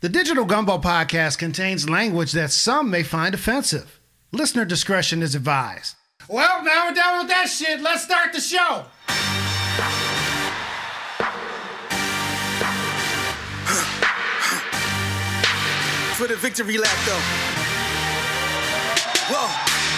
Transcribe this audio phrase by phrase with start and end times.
[0.00, 3.98] The Digital Gumbo podcast contains language that some may find offensive.
[4.30, 5.96] Listener discretion is advised.
[6.28, 7.80] Well, now we're done with that shit.
[7.80, 8.84] Let's start the show.
[16.16, 17.22] For the victory lap, though.
[19.32, 19.48] Whoa,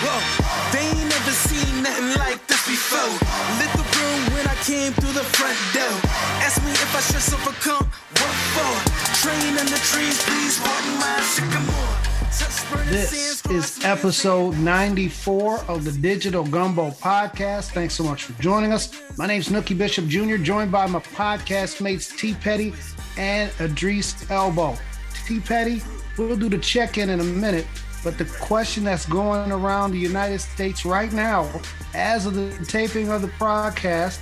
[0.07, 0.71] whoa.
[0.73, 3.13] They never seen nothing like this before.
[3.61, 6.01] Lit the room when I came through the front door.
[6.41, 7.85] Ask me if I should overcome.
[8.17, 8.75] What for?
[9.21, 12.85] Train in the trees, please pardon my sycamore.
[12.87, 17.73] This is episode 94 of the Digital Gumbo podcast.
[17.73, 18.91] Thanks so much for joining us.
[19.19, 22.73] My name's Nookie Bishop Jr., joined by my podcast mates T Petty
[23.19, 24.79] and Idris Elbow.
[25.27, 25.83] T Petty,
[26.17, 27.67] we'll do the check in in a minute,
[28.05, 31.51] but the question that's going around the United States right now,
[31.95, 34.19] as of the taping of the podcast,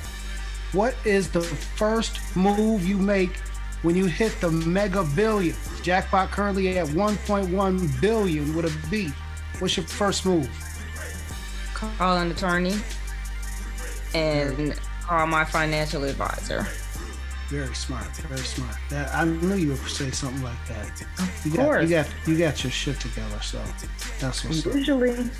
[0.73, 3.37] what is the first move you make
[3.83, 5.55] when you hit the mega billion?
[5.83, 9.13] Jackpot currently at 1.1 billion with a B.
[9.59, 10.51] What's your first move?
[11.77, 12.75] call an attorney
[14.15, 16.67] and call my financial advisor.
[17.49, 18.75] Very smart, very smart.
[18.91, 21.07] That, I knew you would say something like that.
[21.45, 21.83] You got, course.
[21.85, 23.41] you got, you got your shit together.
[23.41, 23.63] So
[24.19, 24.75] that's what's up.
[24.75, 25.31] Usually,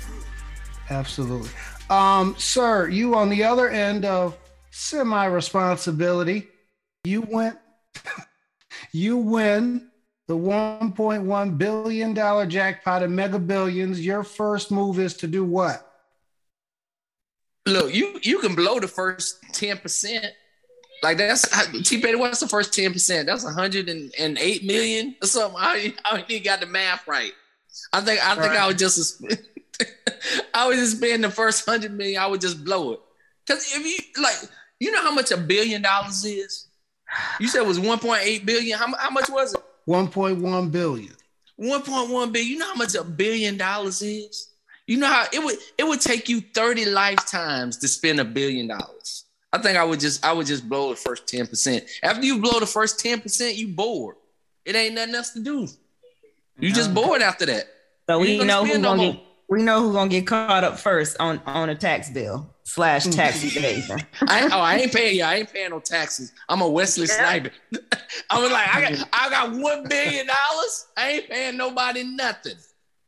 [0.89, 1.49] Absolutely.
[1.89, 4.37] Um, sir, you on the other end of
[4.71, 6.47] semi responsibility,
[7.03, 7.57] you went,
[8.91, 9.89] you win
[10.27, 14.05] the 1.1 billion dollar jackpot in mega billions.
[14.05, 15.83] Your first move is to do what?
[17.65, 20.33] Look, you you can blow the first ten percent.
[21.03, 21.47] Like that's
[21.87, 22.15] T Petty.
[22.15, 23.27] What's the first ten percent?
[23.27, 25.59] That's hundred and eight million or something.
[25.59, 27.33] I I ain't got the math right.
[27.93, 29.23] I think I think I would just
[30.53, 32.21] I would just spend the first hundred million.
[32.21, 32.99] I would just blow it.
[33.47, 34.35] Cause if you like,
[34.79, 36.65] you know how much a billion dollars is.
[37.39, 38.77] You said it was one point eight billion.
[38.77, 39.61] How, how much was it?
[39.87, 41.13] 1.1 billion.
[41.59, 42.51] 1.1 billion.
[42.51, 44.49] You know how much a billion dollars is?
[44.85, 48.67] You know how it would it would take you 30 lifetimes to spend a billion
[48.67, 49.25] dollars.
[49.57, 51.87] I think I would just I would just blow the first 10%.
[52.03, 54.15] After you blow the first 10%, you bored.
[54.65, 55.67] It ain't nothing else to do.
[56.59, 57.65] You just bored after that.
[58.09, 59.13] so we gonna know who's no gonna more.
[59.13, 63.05] get we know who's gonna get caught up first on on a tax bill slash
[63.05, 63.99] tax evasion.
[64.21, 65.23] I oh, I ain't paying you.
[65.23, 66.33] I ain't paying no taxes.
[66.49, 67.49] I'm a Wesley Snipes.
[68.29, 70.87] I was like, I got I got one billion dollars.
[70.97, 72.57] I ain't paying nobody nothing.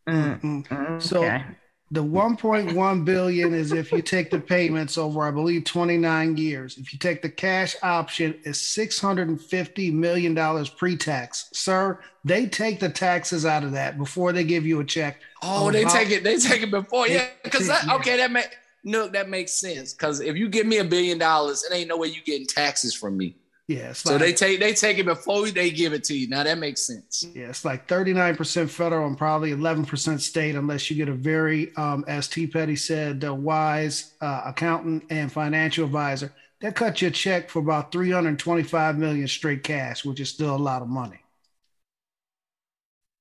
[0.08, 0.68] Mm, Mm.
[0.68, 1.44] mm, So- okay.
[1.92, 6.78] The 1.1 billion is if you take the payments over, I believe, 29 years.
[6.78, 11.50] If you take the cash option, it's 650 million dollars pre-tax.
[11.52, 15.22] Sir, they take the taxes out of that before they give you a check.
[15.42, 16.24] Oh, they take it.
[16.24, 17.30] They take it before, yeah.
[17.44, 17.96] Because yeah.
[17.96, 19.94] okay, that make no, that makes sense.
[19.94, 22.94] Because if you give me a billion dollars, it ain't no way you getting taxes
[22.94, 23.36] from me.
[23.70, 26.28] Yeah, So like, they take they take it before they give it to you.
[26.28, 27.24] Now that makes sense.
[27.36, 32.04] yeah, it's like 39% federal and probably 11% state, unless you get a very, um,
[32.08, 32.48] as T.
[32.48, 36.34] Petty said, uh, wise uh, accountant and financial advisor.
[36.62, 40.58] That cut you a check for about 325 million straight cash, which is still a
[40.58, 41.20] lot of money.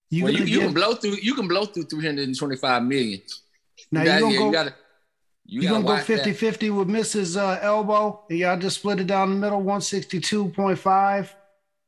[0.09, 2.39] You well, you, you get- can blow through you can blow through three hundred and
[2.39, 3.21] twenty five million.
[3.93, 4.75] Now you you gotta, yeah, go, you gotta
[5.51, 6.37] you, you gonna go watch 50 that.
[6.39, 7.41] 50 with Mrs.
[7.41, 11.31] Uh, Elbow, and y'all just split it down the middle, 162.5.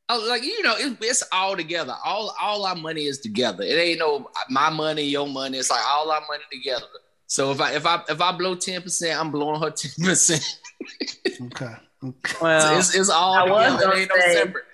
[0.09, 1.95] Oh, like you know, it, it's all together.
[2.03, 3.63] All all our money is together.
[3.63, 5.59] It ain't no my money, your money.
[5.59, 6.87] It's like all our money together.
[7.27, 10.59] So if I if I if I blow ten percent, I'm blowing her ten percent.
[11.43, 11.75] Okay.
[12.03, 12.37] okay.
[12.41, 13.77] Well, It's, it's all I together.
[13.77, 14.65] It gonna ain't no separate.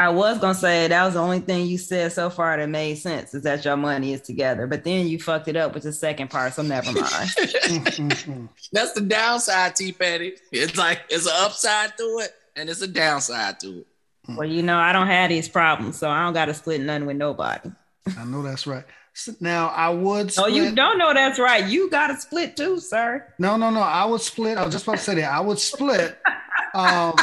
[0.00, 2.96] I was gonna say that was the only thing you said so far that made
[2.96, 5.92] sense is that your money is together, but then you fucked it up with the
[5.92, 7.30] second part, so never mind.
[8.72, 10.34] That's the downside, T Petty.
[10.52, 13.86] It's like it's an upside to it and it's a downside to it.
[14.28, 17.06] well, you know, I don't have these problems, so I don't got to split none
[17.06, 17.70] with nobody.
[18.18, 18.84] I know that's right.
[19.40, 20.52] Now I would No, split.
[20.54, 21.66] you don't know that's right.
[21.66, 23.26] You got to split too, sir.
[23.38, 23.80] No, no, no.
[23.80, 24.56] I would split.
[24.56, 25.30] I was just about to say that.
[25.32, 26.18] I would split.
[26.74, 27.14] Um,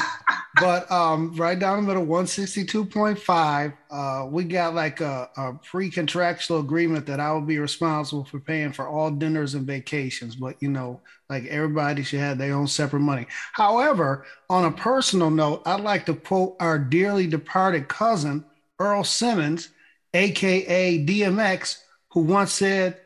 [0.60, 3.74] but um, right down the middle, 162.5.
[3.90, 8.72] Uh, we got like a, a pre-contractual agreement that I will be responsible for paying
[8.72, 10.36] for all dinners and vacations.
[10.36, 13.28] But you know, like everybody should have their own separate money.
[13.54, 18.46] However, on a personal note, I'd like to quote our dearly departed cousin,
[18.80, 19.70] Earl Simmons,
[20.14, 21.82] aka DMX,
[22.12, 23.00] who once said,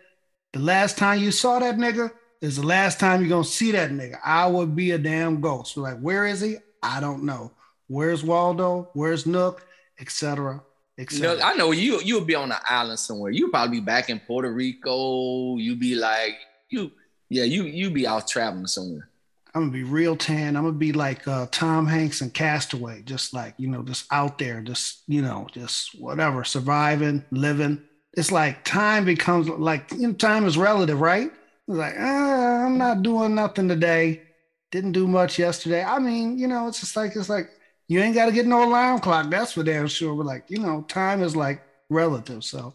[0.53, 3.91] The last time you saw that nigga is the last time you're gonna see that
[3.91, 4.17] nigga.
[4.23, 5.77] I would be a damn ghost.
[5.77, 6.57] We're like, where is he?
[6.81, 7.51] I don't know.
[7.87, 8.89] Where's Waldo?
[8.93, 9.65] Where's Nook?
[9.99, 10.53] Etc.
[10.97, 11.37] You Etc.
[11.37, 13.31] know, I know you you'll be on an island somewhere.
[13.31, 15.57] You probably be back in Puerto Rico.
[15.57, 16.35] You be like
[16.69, 16.91] you
[17.29, 19.07] yeah you you be out traveling somewhere.
[19.53, 20.55] I'm gonna be real tan.
[20.55, 24.37] I'm gonna be like uh, Tom Hanks and Castaway, just like you know, just out
[24.37, 27.81] there, just you know, just whatever, surviving, living.
[28.13, 31.31] It's like time becomes like you know, time is relative, right?
[31.71, 34.23] It's like ah, I'm not doing nothing today.
[34.71, 35.81] Didn't do much yesterday.
[35.81, 37.49] I mean, you know, it's just like it's like
[37.87, 39.29] you ain't got to get no alarm clock.
[39.29, 40.13] That's for damn sure.
[40.13, 42.43] But like you know, time is like relative.
[42.43, 42.73] So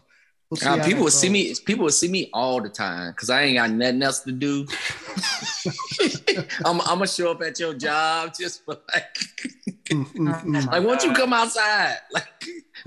[0.48, 1.54] we'll uh, people will see me.
[1.66, 4.66] People will see me all the time because I ain't got nothing else to do.
[6.64, 9.14] I'm, I'm, gonna show up at your job just for like,
[9.90, 10.66] mm, mm, mm.
[10.68, 11.98] like, why don't you come outside?
[12.12, 12.44] Like,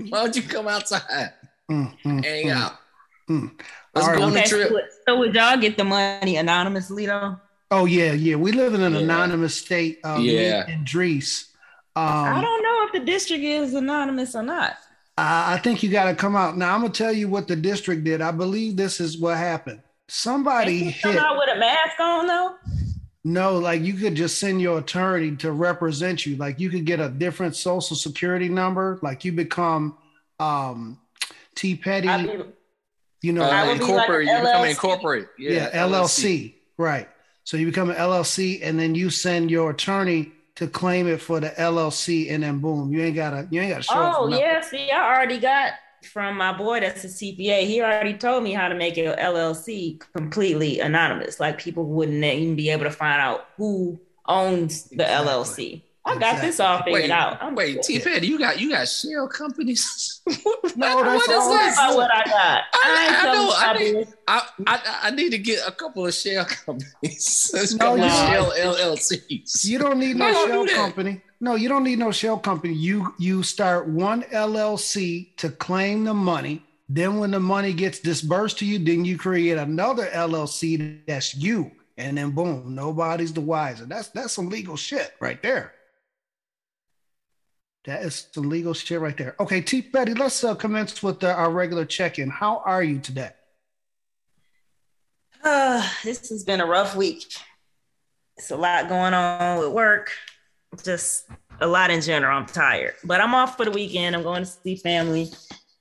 [0.08, 1.34] why don't you come outside?
[1.70, 2.72] Mm, mm Hang mm, out.
[3.94, 4.72] Let's go on the trip.
[5.06, 7.36] So would y'all get the money anonymously though?
[7.70, 8.36] Oh yeah, yeah.
[8.36, 9.00] We live in an yeah.
[9.00, 10.00] anonymous state.
[10.04, 10.68] Um, yeah.
[10.68, 11.46] In Drees.
[11.96, 14.76] Um, I don't know if the district is anonymous or not.
[15.18, 16.56] I, I think you got to come out.
[16.56, 18.20] Now I'm gonna tell you what the district did.
[18.20, 19.82] I believe this is what happened.
[20.08, 21.02] Somebody hit.
[21.02, 22.54] Come out with a mask on though.
[23.22, 26.36] No, like you could just send your attorney to represent you.
[26.36, 28.98] Like you could get a different social security number.
[29.02, 29.98] Like you become
[30.38, 30.98] um
[31.54, 32.08] T Petty.
[33.20, 34.26] Be, you know, uh, incorporate.
[34.26, 35.26] Like you become incorporate.
[35.38, 35.90] Yeah, yeah LLC.
[35.90, 36.54] LLC.
[36.76, 37.08] Right.
[37.44, 41.40] So you become an LLC, and then you send your attorney to claim it for
[41.40, 44.14] the LLC, and then boom, you ain't gotta you ain't gotta show.
[44.18, 45.72] Oh yeah, see, I already got
[46.12, 47.66] from my boy that's a CPA.
[47.66, 52.56] He already told me how to make an LLC completely anonymous, like people wouldn't even
[52.56, 55.26] be able to find out who owns the exactly.
[55.26, 55.82] LLC.
[56.10, 56.40] I exactly.
[56.40, 57.38] got this all figured wait, out.
[57.40, 60.20] I'm wait, T Petty, you got you got shell companies?
[60.26, 60.34] no,
[61.04, 61.52] that's what all.
[61.52, 61.96] is this?
[61.96, 62.62] what I got.
[62.74, 63.52] I, I, I know.
[63.54, 67.54] I need, I, I, I, need to get a couple of shell companies.
[67.54, 69.64] a couple no, of shell LLCs.
[69.64, 71.20] You don't need no, shell do company.
[71.40, 72.74] No, you don't need no shell company.
[72.74, 76.62] You you start one LLC to claim the money.
[76.88, 81.70] Then when the money gets disbursed to you, then you create another LLC that's you.
[81.96, 83.84] And then boom, nobody's the wiser.
[83.84, 85.74] That's that's some legal shit right there.
[87.84, 89.34] That is some legal shit right there.
[89.40, 89.80] Okay, T.
[89.80, 92.28] Petty, let's uh, commence with our regular check-in.
[92.28, 93.30] How are you today?
[95.42, 97.34] Uh, this has been a rough week.
[98.36, 100.12] It's a lot going on with work.
[100.84, 101.26] Just
[101.60, 102.36] a lot in general.
[102.36, 104.14] I'm tired, but I'm off for the weekend.
[104.14, 105.30] I'm going to see family.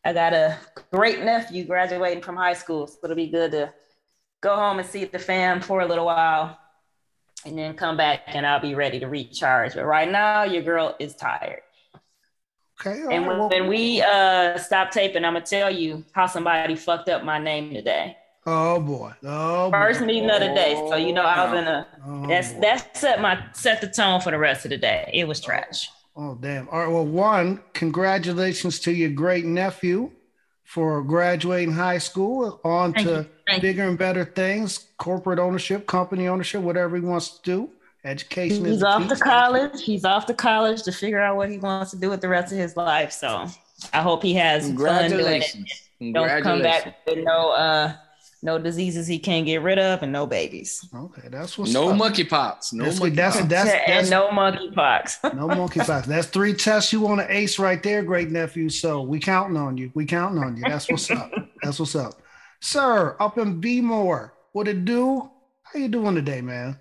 [0.05, 0.57] I got a
[0.93, 3.73] great nephew graduating from high school, so it'll be good to
[4.41, 6.57] go home and see the fam for a little while,
[7.45, 9.75] and then come back and I'll be ready to recharge.
[9.75, 11.61] But right now, your girl is tired.
[12.79, 13.01] Okay.
[13.13, 17.09] And when, well, when we uh stop taping, I'm gonna tell you how somebody fucked
[17.09, 18.15] up my name today.
[18.45, 19.11] Oh boy.
[19.23, 20.05] Oh first boy.
[20.05, 20.75] meeting of the day.
[20.89, 22.61] So you know I was in a oh, that's boy.
[22.61, 25.09] that set my set the tone for the rest of the day.
[25.13, 25.89] It was trash.
[26.15, 26.69] Oh, oh damn.
[26.69, 26.87] All right.
[26.87, 30.11] Well, one, congratulations to your great nephew
[30.63, 33.27] for graduating high school on Thank to
[33.59, 37.69] bigger and better things, corporate ownership, company ownership, whatever he wants to do
[38.03, 38.65] education.
[38.65, 39.81] He's off to college.
[39.81, 42.51] He's off to college to figure out what he wants to do with the rest
[42.51, 43.11] of his life.
[43.11, 43.47] So
[43.93, 46.13] I hope he has fun doing it.
[46.13, 47.93] Don't come back with no uh
[48.41, 50.87] no diseases he can't get rid of and no babies.
[50.95, 52.71] Okay, that's what's no monkeypox.
[52.71, 55.33] No that's, monkey that's, that's, that's, and no monkeypox.
[55.35, 56.05] no monkeypox.
[56.05, 58.69] That's three tests you want to ace right there, great nephew.
[58.69, 59.91] So we counting on you.
[59.93, 60.63] We counting on you.
[60.63, 61.31] That's what's up.
[61.61, 62.21] That's what's up,
[62.61, 63.17] sir.
[63.19, 64.33] Up in B more.
[64.53, 65.29] What it do?
[65.63, 66.79] How you doing today, man?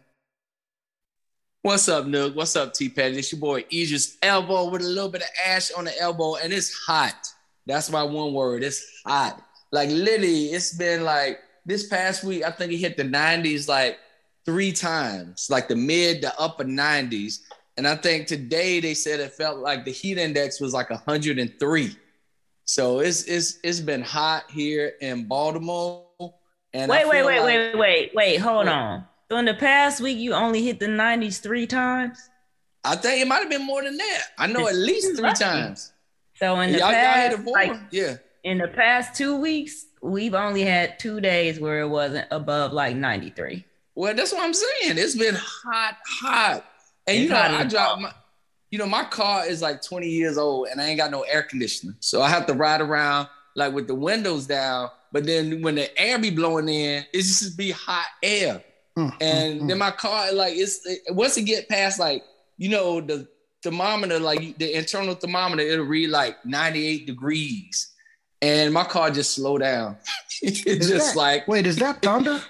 [1.69, 2.35] What's up, Nook?
[2.35, 3.19] What's up, T Petty?
[3.19, 6.51] It's your boy Idris Elbow with a little bit of ash on the elbow, and
[6.51, 7.29] it's hot.
[7.67, 8.63] That's my one word.
[8.63, 9.43] It's hot.
[9.71, 12.43] Like literally, it's been like this past week.
[12.43, 13.99] I think it hit the 90s like
[14.47, 17.41] three times, like the mid to upper 90s.
[17.77, 21.97] And I think today they said it felt like the heat index was like 103.
[22.65, 26.07] So it's it's it's been hot here in Baltimore.
[26.73, 29.05] And wait, wait, wait, like, wait, wait, wait, hold on.
[29.31, 32.31] So in the past week, you only hit the 90s three times?
[32.85, 34.23] I think it might have been more than that.
[34.39, 35.93] I know at least three times.
[36.35, 38.17] So in the y'all, past, y'all like, yeah.
[38.45, 42.97] In the past two weeks, we've only had two days where it wasn't above like
[42.97, 43.65] 93.
[43.95, 44.97] Well, that's what I'm saying.
[44.97, 46.65] It's been hot, hot.
[47.07, 48.13] And it's you know, I dropped my
[48.71, 51.43] you know, my car is like 20 years old and I ain't got no air
[51.43, 51.95] conditioner.
[52.01, 54.91] So I have to ride around like with the windows down.
[55.11, 58.63] But then when the air be blowing in, it's just be hot air.
[58.99, 59.79] Mm, and mm, then mm.
[59.79, 62.25] my car, like it's it, once it get past like
[62.57, 63.29] you know the
[63.63, 67.93] thermometer, like the internal thermometer, it'll read like 98 degrees,
[68.43, 69.97] and my car just slow down.
[70.43, 72.41] it's just that, like wait, is that thunder?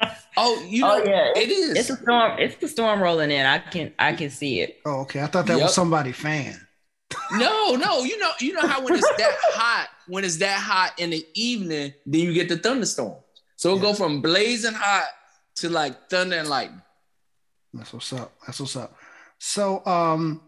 [0.38, 1.32] oh, you know, oh, yeah.
[1.36, 1.76] it is.
[1.76, 2.38] It's a storm.
[2.38, 3.44] It's the storm rolling in.
[3.44, 4.80] I can I can see it.
[4.86, 5.20] Oh, okay.
[5.20, 5.64] I thought that yep.
[5.64, 6.58] was somebody fan.
[7.32, 8.04] no, no.
[8.04, 11.26] You know, you know how when it's that hot, when it's that hot in the
[11.34, 13.16] evening, then you get the thunderstorm.
[13.56, 13.82] So it yeah.
[13.82, 15.08] go from blazing hot
[15.56, 16.82] to like thunder and lightning.
[17.72, 18.32] That's what's up.
[18.46, 18.96] That's what's up.
[19.38, 20.40] So, um,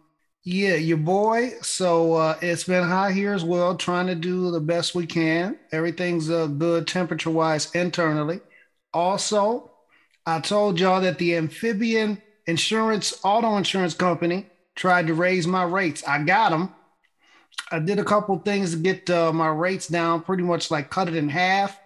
[0.45, 1.55] yeah, your boy.
[1.63, 5.59] So uh, it's been hot here as well, trying to do the best we can.
[5.73, 8.41] Everything's uh, good temperature wise internally.
[8.95, 9.73] Also,
[10.25, 14.47] I told y'all that the amphibian insurance, auto insurance company
[14.77, 16.05] tried to raise my rates.
[16.07, 16.73] I got them.
[17.73, 21.09] I did a couple things to get uh, my rates down, pretty much like cut
[21.09, 21.79] it in half.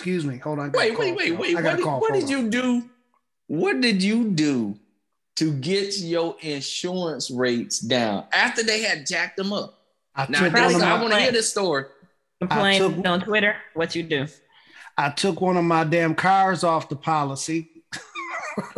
[0.00, 0.38] Excuse me.
[0.38, 0.72] Hold on.
[0.72, 1.54] Wait, wait, wait, wait.
[1.54, 2.88] What, did, what did you do?
[3.48, 4.78] What did you do
[5.36, 9.78] to get your insurance rates down after they had jacked them up?
[10.14, 11.84] I now, I want to hear this story.
[12.40, 13.56] Complain on Twitter.
[13.74, 14.26] What you do?
[14.96, 17.68] I took one of my damn cars off the policy.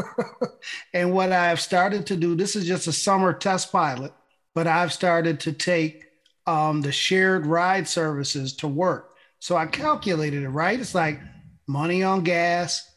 [0.93, 4.12] and what I have started to do, this is just a summer test pilot,
[4.57, 6.05] but I've started to take
[6.49, 9.12] um, the shared ride services to work.
[9.43, 10.79] So I calculated it, right?
[10.79, 11.19] It's like
[11.67, 12.89] money on gas,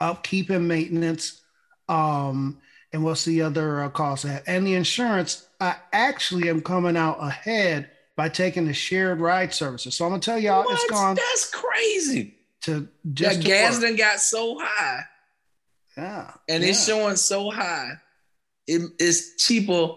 [0.00, 1.42] upkeep and maintenance,
[1.88, 2.60] um,
[2.92, 4.24] and what's the other uh, cost?
[4.24, 9.96] And the insurance, I actually am coming out ahead by taking the shared ride services.
[9.96, 10.74] So I'm gonna tell y'all, what?
[10.74, 11.16] it's gone.
[11.16, 12.36] That's crazy.
[12.62, 15.00] To just the gas then got so high.
[15.96, 16.70] Yeah, and yeah.
[16.70, 17.94] it's showing so high.
[18.68, 19.96] It, it's cheaper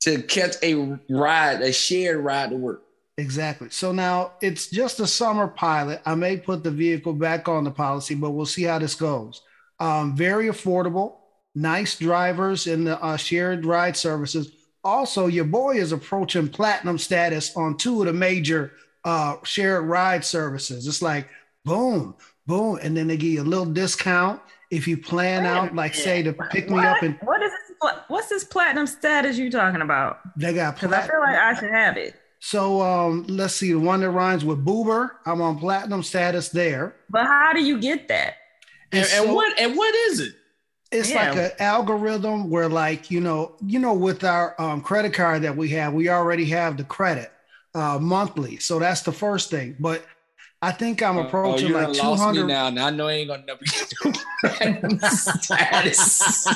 [0.00, 2.85] to catch a ride, a shared ride to work.
[3.18, 3.68] Exactly.
[3.70, 6.02] So now it's just a summer pilot.
[6.04, 9.42] I may put the vehicle back on the policy, but we'll see how this goes.
[9.80, 11.16] Um, very affordable,
[11.54, 14.52] nice drivers in the uh, shared ride services.
[14.84, 18.72] Also, your boy is approaching platinum status on two of the major
[19.04, 20.86] uh, shared ride services.
[20.86, 21.28] It's like
[21.64, 22.14] boom,
[22.46, 26.22] boom, and then they give you a little discount if you plan out, like say,
[26.22, 26.82] to pick what?
[26.82, 27.92] me up and what is this?
[28.08, 30.20] What's this platinum status you talking about?
[30.36, 32.14] They got because I feel like I should have it.
[32.46, 36.94] So um, let's see, the one that rhymes with Boober, I'm on platinum status there.
[37.10, 38.36] But how do you get that?
[38.92, 40.34] And, and so, what and what is it?
[40.92, 41.30] It's yeah.
[41.30, 45.56] like an algorithm where, like you know, you know, with our um, credit card that
[45.56, 47.32] we have, we already have the credit
[47.74, 48.58] uh, monthly.
[48.58, 49.74] So that's the first thing.
[49.80, 50.06] But
[50.62, 52.70] I think I'm approaching oh, like 200 now.
[52.70, 56.46] Now I know I ain't gonna never get status.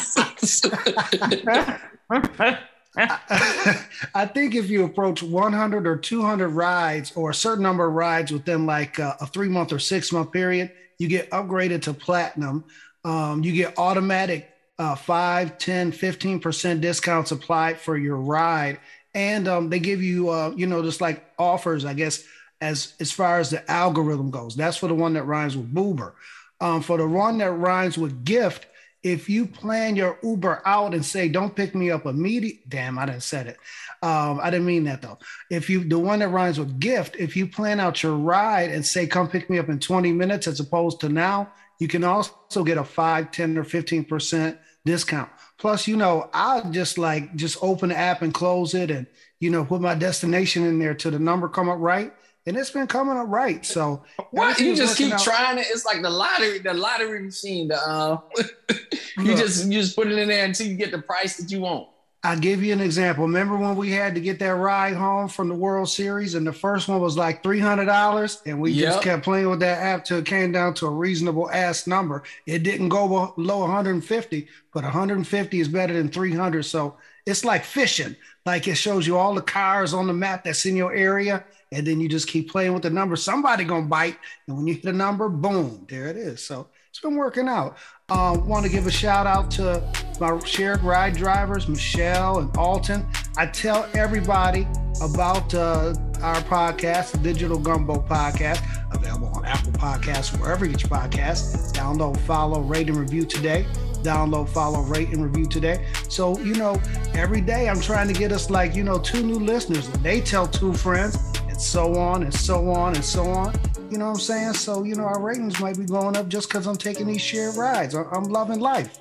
[2.96, 8.32] I think if you approach 100 or 200 rides or a certain number of rides
[8.32, 12.64] within like a, a three month or six month period, you get upgraded to platinum.
[13.04, 18.80] Um, you get automatic uh, 5, 10, 15% discounts applied for your ride.
[19.14, 22.24] And um, they give you, uh, you know, just like offers, I guess,
[22.60, 24.56] as, as far as the algorithm goes.
[24.56, 26.12] That's for the one that rhymes with Boober.
[26.60, 28.66] Um, for the one that rhymes with gift,
[29.02, 33.06] if you plan your Uber out and say, don't pick me up immediately, damn, I
[33.06, 33.56] didn't said it.
[34.02, 35.18] Um, I didn't mean that though.
[35.50, 38.84] If you, the one that rhymes with gift, if you plan out your ride and
[38.84, 42.62] say, come pick me up in 20 minutes as opposed to now, you can also
[42.62, 45.30] get a 5, 10, or 15% discount.
[45.58, 49.06] Plus, you know, I'll just like just open the app and close it and,
[49.38, 52.12] you know, put my destination in there till the number come up right
[52.46, 53.64] and it's been coming up right.
[53.64, 55.20] So what you just keep out.
[55.20, 55.66] trying it.
[55.68, 57.68] It's like the lottery, the lottery machine.
[57.68, 58.18] The, uh,
[59.18, 61.60] you just you just put it in there until you get the price that you
[61.60, 61.88] want.
[62.22, 63.24] I'll give you an example.
[63.24, 66.52] Remember when we had to get that ride home from the World Series, and the
[66.52, 68.92] first one was like three hundred dollars, and we yep.
[68.92, 72.22] just kept playing with that app till it came down to a reasonable ass number.
[72.46, 76.62] It didn't go below 150, but 150 is better than 300.
[76.62, 78.16] So it's like fishing.
[78.44, 81.86] Like it shows you all the cars on the map that's in your area, and
[81.86, 83.16] then you just keep playing with the number.
[83.16, 86.44] Somebody gonna bite, and when you hit a number, boom, there it is.
[86.44, 87.76] So it's been working out.
[88.08, 89.82] Uh, Want to give a shout out to
[90.20, 93.06] my shared ride drivers, Michelle and Alton.
[93.36, 94.66] I tell everybody
[95.00, 98.62] about uh, our podcast, the Digital Gumbo Podcast,
[98.92, 101.72] available on Apple Podcasts, wherever you get your podcasts.
[101.72, 103.64] Download, follow, rate, and review today.
[104.02, 105.86] Download, follow, rate, and review today.
[106.08, 106.80] So, you know,
[107.14, 109.88] every day I'm trying to get us like, you know, two new listeners.
[109.88, 113.54] They tell two friends so on and so on and so on.
[113.90, 114.54] You know what I'm saying?
[114.54, 117.56] So, you know, our ratings might be going up just because I'm taking these shared
[117.56, 117.94] rides.
[117.94, 118.98] I'm loving life.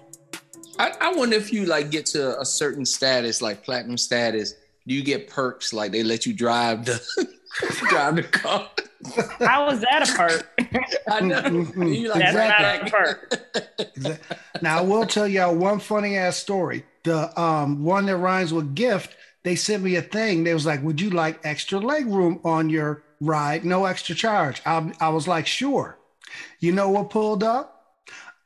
[0.78, 4.56] I, I wonder if you like get to a certain status, like platinum status,
[4.88, 7.00] do you get perks like they let you drive the
[7.90, 8.70] drive the car?
[9.40, 10.50] How was that a perk?
[11.10, 11.42] I know.
[11.42, 11.84] Mm-hmm.
[11.84, 12.92] You like, That's exactly.
[12.92, 14.62] not a perk.
[14.62, 16.84] now I will tell y'all one funny ass story.
[17.04, 20.44] The um, one that rhymes with gift they sent me a thing.
[20.44, 23.66] They was like, "Would you like extra leg room on your ride?
[23.66, 25.98] No extra charge." I, I was like, "Sure."
[26.60, 27.76] You know what pulled up?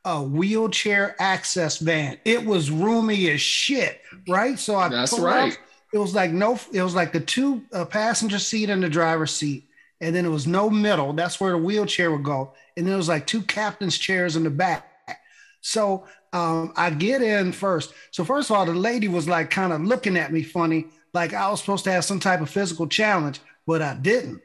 [0.04, 2.18] A wheelchair access van.
[2.24, 4.58] It was roomy as shit, right?
[4.58, 5.52] So I that's right.
[5.52, 5.58] Up.
[5.92, 6.58] It was like no.
[6.72, 9.68] It was like the two uh, passenger seat and the driver's seat,
[10.00, 11.12] and then it was no middle.
[11.12, 14.44] That's where the wheelchair would go, and then it was like two captain's chairs in
[14.44, 14.90] the back.
[15.64, 17.94] So um, I get in first.
[18.10, 21.32] So first of all, the lady was like kind of looking at me funny, like
[21.32, 24.42] I was supposed to have some type of physical challenge, but I didn't.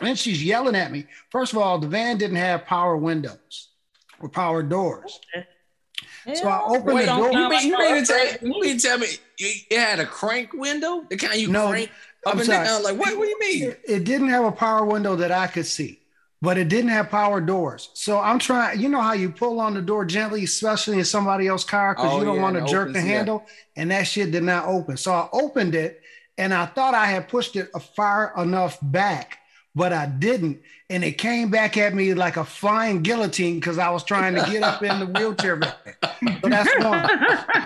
[0.00, 1.06] And she's yelling at me.
[1.30, 3.68] First of all, the van didn't have power windows
[4.20, 5.20] or power doors.
[6.32, 7.30] So I opened Wait, the door.
[7.30, 9.06] You mean, you mean, tell, you mean tell me
[9.38, 11.04] it had a crank window?
[11.10, 11.90] The kind you no, crank
[12.24, 12.66] up I'm and sorry.
[12.66, 12.82] down?
[12.82, 13.62] Like, what, what do you mean?
[13.64, 16.00] It, it didn't have a power window that I could see
[16.44, 17.88] but it didn't have power doors.
[17.94, 21.48] So I'm trying, you know how you pull on the door gently, especially in somebody
[21.48, 23.82] else's car, because oh, you don't yeah, want to jerk opens, the handle, yeah.
[23.82, 24.98] and that shit did not open.
[24.98, 26.02] So I opened it
[26.36, 29.38] and I thought I had pushed it far enough back,
[29.74, 30.60] but I didn't.
[30.90, 34.42] And it came back at me like a flying guillotine because I was trying to
[34.50, 35.58] get up in the wheelchair.
[35.62, 37.08] so that's one.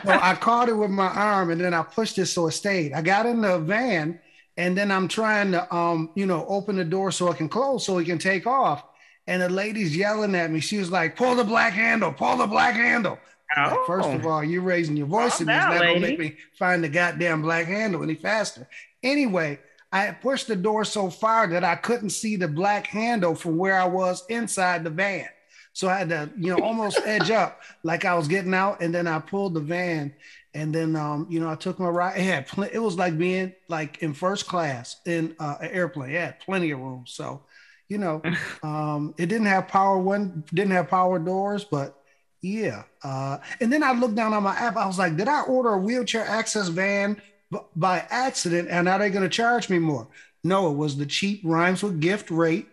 [0.05, 2.93] So I caught it with my arm and then I pushed it so it stayed.
[2.93, 4.21] I got in the van
[4.59, 7.87] and then I'm trying to um, you know, open the door so it can close
[7.87, 8.85] so it can take off.
[9.29, 10.59] And the lady's yelling at me.
[10.59, 13.19] She was like, pull the black handle, pull the black handle.
[13.57, 13.63] Oh.
[13.63, 16.83] Like, First of all, you're raising your voice me is not gonna make me find
[16.83, 18.69] the goddamn black handle any faster.
[19.03, 19.61] Anyway,
[19.93, 23.79] I pushed the door so far that I couldn't see the black handle from where
[23.79, 25.29] I was inside the van.
[25.73, 28.93] So I had to, you know, almost edge up like I was getting out, and
[28.93, 30.13] then I pulled the van
[30.59, 32.19] and then, um, you know, I took my ride.
[32.19, 36.11] It had pl- it was like being like in first class in uh, an airplane.
[36.11, 37.05] It had plenty of room.
[37.07, 37.45] So,
[37.89, 38.21] you know,
[38.65, 42.03] um, it didn't have power one, didn't have power doors, but
[42.43, 42.83] yeah.
[43.05, 44.77] Uh, and then I looked down on my app.
[44.77, 47.23] I was like, did I order a wheelchair access van
[47.53, 48.69] b- by accident?
[48.69, 50.09] And are they going to charge me more?
[50.43, 52.67] No, it was the cheap rhymes with gift rate,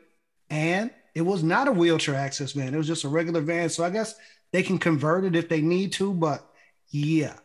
[0.50, 2.74] and it was not a wheelchair access van.
[2.74, 3.70] It was just a regular van.
[3.70, 4.16] So I guess
[4.52, 6.48] they can convert it if they need to, but
[6.90, 7.36] yeah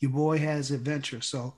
[0.00, 1.20] your boy has adventure.
[1.20, 1.54] So,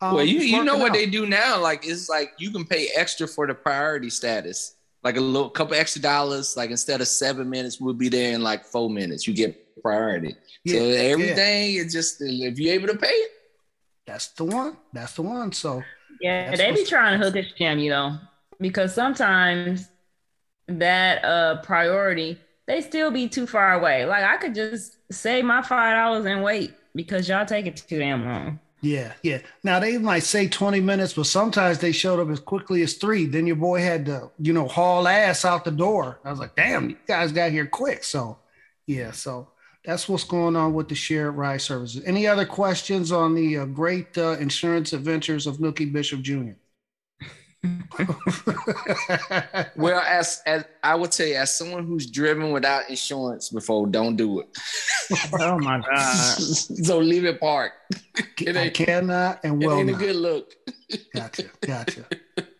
[0.00, 0.94] um, well, you you know what out.
[0.94, 1.60] they do now?
[1.60, 5.74] Like it's like you can pay extra for the priority status, like a little couple
[5.74, 6.56] extra dollars.
[6.56, 9.28] Like instead of seven minutes, we'll be there in like four minutes.
[9.28, 10.34] You get priority.
[10.64, 11.82] Yeah, so everything yeah.
[11.82, 13.30] is just if you're able to pay it.
[14.06, 14.76] That's the one.
[14.92, 15.52] That's the one.
[15.52, 15.82] So
[16.20, 18.18] yeah, they be trying to hook a jam, you know,
[18.58, 19.88] because sometimes
[20.68, 24.04] that uh priority they still be too far away.
[24.06, 27.98] Like I could just save my five dollars and wait because y'all take it too
[27.98, 28.60] damn long.
[28.82, 29.38] Yeah, yeah.
[29.62, 33.26] Now they might say 20 minutes, but sometimes they showed up as quickly as three.
[33.26, 36.18] Then your boy had to, you know, haul ass out the door.
[36.24, 38.02] I was like, damn, you guys got here quick.
[38.02, 38.38] So,
[38.86, 39.48] yeah, so
[39.84, 42.02] that's what's going on with the shared ride services.
[42.04, 46.52] Any other questions on the uh, great uh, insurance adventures of Nookie Bishop Jr.?
[49.76, 54.16] well, as as I would tell you, as someone who's driven without insurance before, don't
[54.16, 54.48] do it.
[55.40, 56.38] oh my god!
[56.38, 57.76] so leave it parked.
[58.40, 59.76] It I cannot and will.
[59.76, 60.00] It ain't not.
[60.00, 60.54] a good look.
[61.14, 62.04] gotcha, gotcha.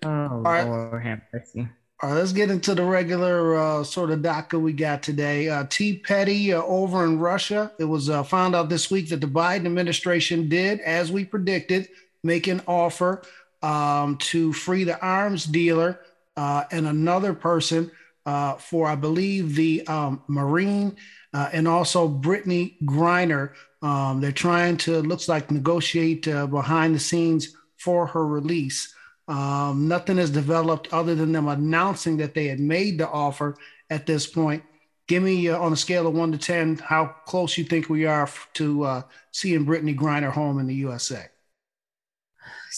[0.05, 0.65] Oh All right.
[0.65, 1.69] Lord, have mercy.
[2.03, 5.49] All right, let's get into the regular uh, sort of DACA we got today.
[5.49, 5.99] Uh, T.
[5.99, 7.73] Petty uh, over in Russia.
[7.79, 11.89] It was uh, found out this week that the Biden administration did, as we predicted,
[12.25, 13.23] make an offer
[13.63, 16.01] um, to free the arms dealer
[16.37, 17.91] uh, and another person
[18.25, 20.97] uh, for, I believe, the um, Marine
[21.35, 23.53] uh, and also Brittney Griner.
[23.83, 28.95] Um, they're trying to, looks like, negotiate uh, behind the scenes for her release.
[29.29, 33.57] Um, nothing has developed other than them announcing that they had made the offer
[33.91, 34.63] at this point.
[35.09, 38.07] Give me uh, on a scale of one to 10, how close you think we
[38.07, 41.27] are to uh, seeing Brittney Griner home in the USA.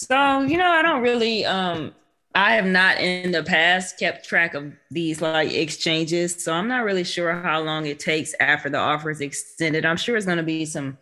[0.05, 1.95] So, you know, I don't really um
[2.35, 6.43] I have not in the past kept track of these like exchanges.
[6.43, 9.85] So I'm not really sure how long it takes after the offer is extended.
[9.87, 10.99] I'm sure it's gonna be some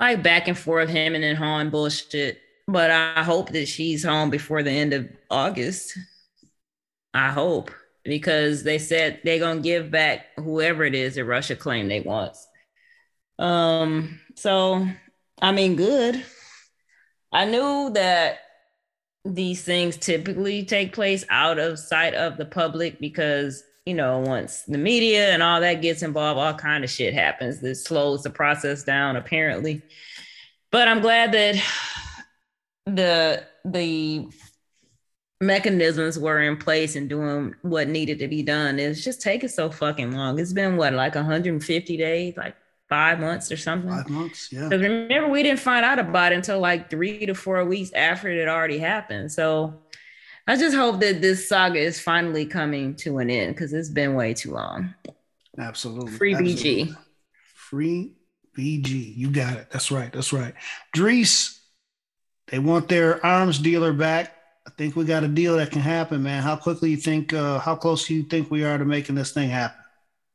[0.00, 2.40] like back and forth him and home bullshit.
[2.66, 5.96] But I hope that she's home before the end of August.
[7.14, 7.70] I hope
[8.02, 12.36] because they said they're gonna give back whoever it is that Russia claimed they want.
[13.38, 14.88] Um, so
[15.40, 16.24] I mean, good.
[17.32, 18.38] I knew that
[19.24, 24.62] these things typically take place out of sight of the public because you know once
[24.62, 27.60] the media and all that gets involved all kind of shit happens.
[27.60, 29.82] That slows the process down apparently.
[30.70, 31.62] But i'm glad that
[32.86, 34.26] the the
[35.42, 38.78] mechanisms were in place and doing what needed to be done.
[38.78, 40.38] It's just taking so fucking long.
[40.38, 42.36] It's been what like 150 days?
[42.36, 42.56] Like
[42.92, 43.88] five months or something.
[43.88, 44.64] Five months, yeah.
[44.64, 48.28] Because remember, we didn't find out about it until like three to four weeks after
[48.28, 49.32] it had already happened.
[49.32, 49.80] So
[50.46, 54.14] I just hope that this saga is finally coming to an end because it's been
[54.14, 54.94] way too long.
[55.58, 56.12] Absolutely.
[56.12, 56.84] Free Absolutely.
[56.84, 56.96] BG.
[57.54, 58.12] Free
[58.58, 59.16] BG.
[59.16, 59.70] You got it.
[59.70, 60.12] That's right.
[60.12, 60.52] That's right.
[60.94, 61.58] Drees,
[62.48, 64.36] they want their arms dealer back.
[64.66, 66.42] I think we got a deal that can happen, man.
[66.42, 69.32] How quickly you think, uh, how close do you think we are to making this
[69.32, 69.81] thing happen?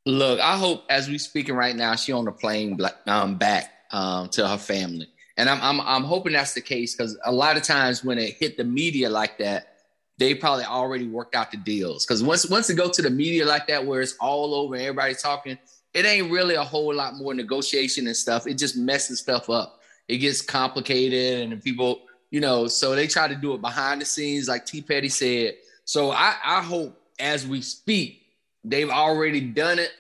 [0.08, 4.30] Look, I hope as we speaking right now, she on the plane um, back um,
[4.30, 7.64] to her family, and I'm I'm I'm hoping that's the case because a lot of
[7.64, 9.80] times when it hit the media like that,
[10.18, 12.06] they probably already worked out the deals.
[12.06, 14.84] Because once once it go to the media like that, where it's all over and
[14.84, 15.58] everybody's talking,
[15.94, 18.48] it ain't really a whole lot more negotiation and stuff.
[18.48, 19.82] It just messes stuff up.
[20.08, 22.00] It gets complicated, and people,
[22.32, 24.82] you know, so they try to do it behind the scenes, like T.
[24.82, 25.56] Petty said.
[25.84, 28.24] So I I hope as we speak
[28.70, 29.92] they've already done it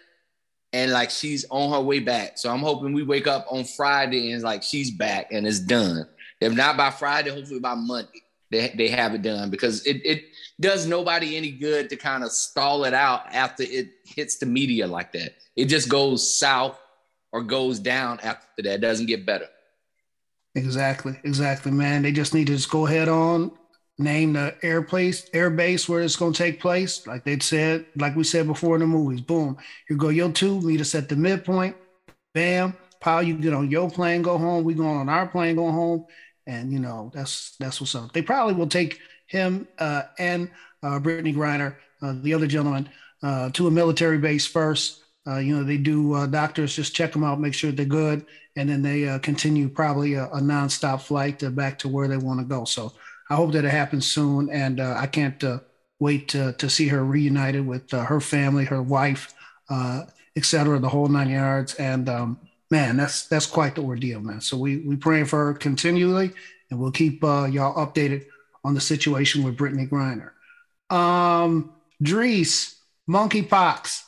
[0.73, 2.37] and like she's on her way back.
[2.37, 6.07] So I'm hoping we wake up on Friday and like she's back and it's done.
[6.39, 10.25] If not by Friday, hopefully by Monday they, they have it done because it, it
[10.59, 14.87] does nobody any good to kind of stall it out after it hits the media
[14.87, 15.35] like that.
[15.55, 16.79] It just goes south
[17.31, 18.75] or goes down after that.
[18.75, 19.47] It doesn't get better.
[20.55, 22.01] Exactly, exactly, man.
[22.01, 23.51] They just need to just go ahead on
[23.99, 27.05] name the air place, air base where it's going to take place.
[27.07, 29.57] Like they said, like we said before in the movies, boom,
[29.89, 31.75] you go your two, meet us at the midpoint,
[32.33, 34.63] bam, pow, you get on your plane, go home.
[34.63, 36.05] We going on our plane, go home,
[36.45, 38.13] and you know that's that's what's up.
[38.13, 40.49] They probably will take him uh, and
[40.83, 42.89] uh, Brittney Griner, uh, the other gentleman,
[43.23, 45.03] uh, to a military base first.
[45.27, 48.25] Uh, you know, they do uh, doctors just check them out, make sure they're good,
[48.55, 52.39] and then they continue probably a, a nonstop flight to back to where they want
[52.39, 52.63] to go.
[52.63, 52.93] So
[53.29, 55.59] I hope that it happens soon, and uh, I can't uh,
[55.99, 59.33] wait to, to see her reunited with uh, her family, her wife,
[59.69, 60.03] uh,
[60.35, 61.73] etc., the whole nine yards.
[61.75, 62.39] And um,
[62.71, 64.41] man, that's that's quite the ordeal, man.
[64.41, 66.31] So we we praying for her continually,
[66.69, 68.25] and we'll keep uh, y'all updated
[68.63, 70.31] on the situation with Brittney Griner.
[70.95, 72.75] Um, Drees,
[73.09, 74.03] monkeypox.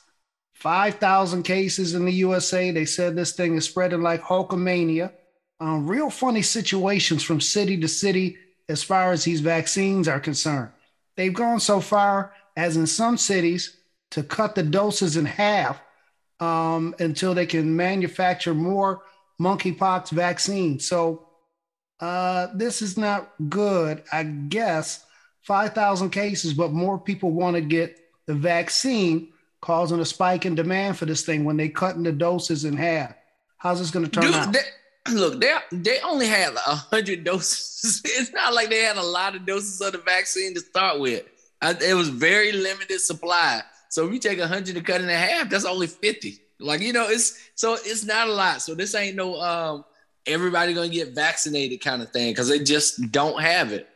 [0.53, 2.71] 5,000 cases in the USA.
[2.71, 5.13] They said this thing is spreading like Hulkamania.
[5.61, 8.37] Um, real funny situations from city to city
[8.69, 10.69] as far as these vaccines are concerned.
[11.17, 13.75] They've gone so far as in some cities
[14.11, 15.81] to cut the doses in half
[16.39, 19.01] um, until they can manufacture more
[19.41, 20.87] monkeypox vaccines.
[20.87, 21.27] So
[21.99, 25.05] uh, this is not good, I guess.
[25.41, 29.29] 5,000 cases, but more people want to get the vaccine,
[29.61, 33.13] causing a spike in demand for this thing when they cutting the doses in half.
[33.57, 34.55] How's this going to turn Dude, out?
[35.07, 38.01] Look, they they only had a hundred doses.
[38.05, 41.23] It's not like they had a lot of doses of the vaccine to start with.
[41.61, 43.61] I, it was very limited supply.
[43.89, 46.39] So if you take hundred and cut in half, that's only fifty.
[46.59, 48.61] Like you know, it's so it's not a lot.
[48.61, 49.85] So this ain't no um
[50.25, 53.87] everybody gonna get vaccinated kind of thing because they just don't have it.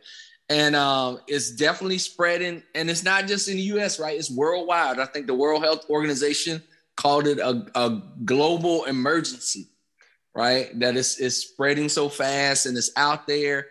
[0.50, 3.98] And um, it's definitely spreading, and it's not just in the U.S.
[3.98, 4.18] Right?
[4.18, 4.98] It's worldwide.
[4.98, 6.62] I think the World Health Organization
[6.96, 9.68] called it a, a global emergency
[10.34, 10.78] right?
[10.80, 13.68] That is is spreading so fast and it's out there.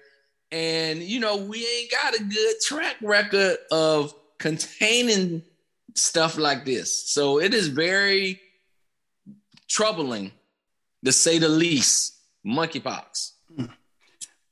[0.52, 5.44] And you know, we ain't got a good track record of containing
[5.96, 7.10] stuff like this.
[7.10, 8.40] So it is very
[9.68, 10.32] troubling
[11.04, 12.12] to say the least.
[12.46, 13.32] Monkeypox.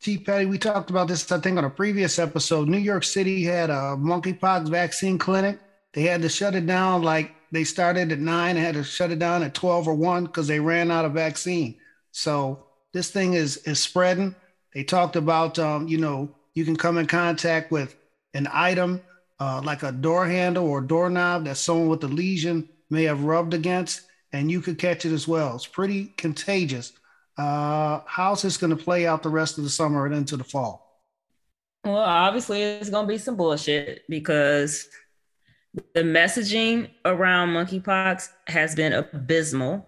[0.02, 0.18] T.
[0.18, 2.68] Petty, we talked about this, I think, on a previous episode.
[2.68, 5.60] New York City had a monkeypox vaccine clinic.
[5.94, 9.12] They had to shut it down like they started at nine and had to shut
[9.12, 11.78] it down at 12 or 1 because they ran out of vaccine.
[12.12, 14.36] So this thing is is spreading.
[14.74, 17.96] They talked about um, you know you can come in contact with
[18.34, 19.02] an item
[19.40, 23.54] uh, like a door handle or doorknob that someone with a lesion may have rubbed
[23.54, 25.56] against, and you could catch it as well.
[25.56, 26.94] It's pretty contagious.
[27.38, 30.44] Uh, how's this going to play out the rest of the summer and into the
[30.44, 31.02] fall?
[31.84, 34.88] Well, obviously, it's going to be some bullshit because
[35.96, 39.88] the messaging around monkeypox has been abysmal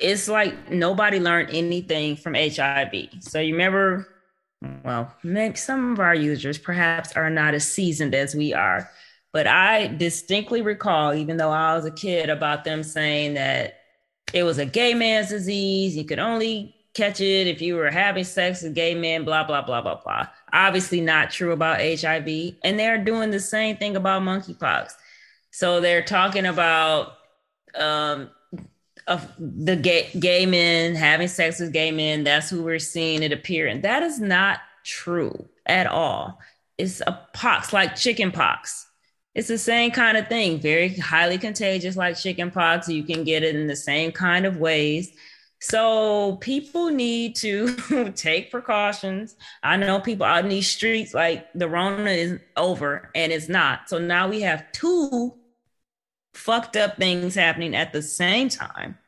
[0.00, 2.94] it's like nobody learned anything from HIV.
[3.20, 4.08] So you remember,
[4.84, 8.90] well, maybe some of our users perhaps are not as seasoned as we are,
[9.32, 13.80] but I distinctly recall, even though I was a kid, about them saying that
[14.32, 15.96] it was a gay man's disease.
[15.96, 19.62] You could only catch it if you were having sex with gay men, blah, blah,
[19.62, 20.26] blah, blah, blah.
[20.52, 22.54] Obviously, not true about HIV.
[22.64, 24.92] And they're doing the same thing about monkeypox.
[25.50, 27.12] So they're talking about
[27.74, 28.30] um,
[29.06, 32.24] of the gay, gay men having sex with gay men.
[32.24, 33.66] That's who we're seeing it appear.
[33.66, 36.40] And that is not true at all.
[36.78, 38.86] It's a pox like chicken pox.
[39.34, 42.88] It's the same kind of thing, very highly contagious like chicken pox.
[42.88, 45.12] You can get it in the same kind of ways.
[45.60, 49.36] So people need to take precautions.
[49.62, 53.88] I know people out in these streets, like the Rona is over and it's not.
[53.88, 55.34] So now we have two
[56.36, 58.98] fucked up things happening at the same time.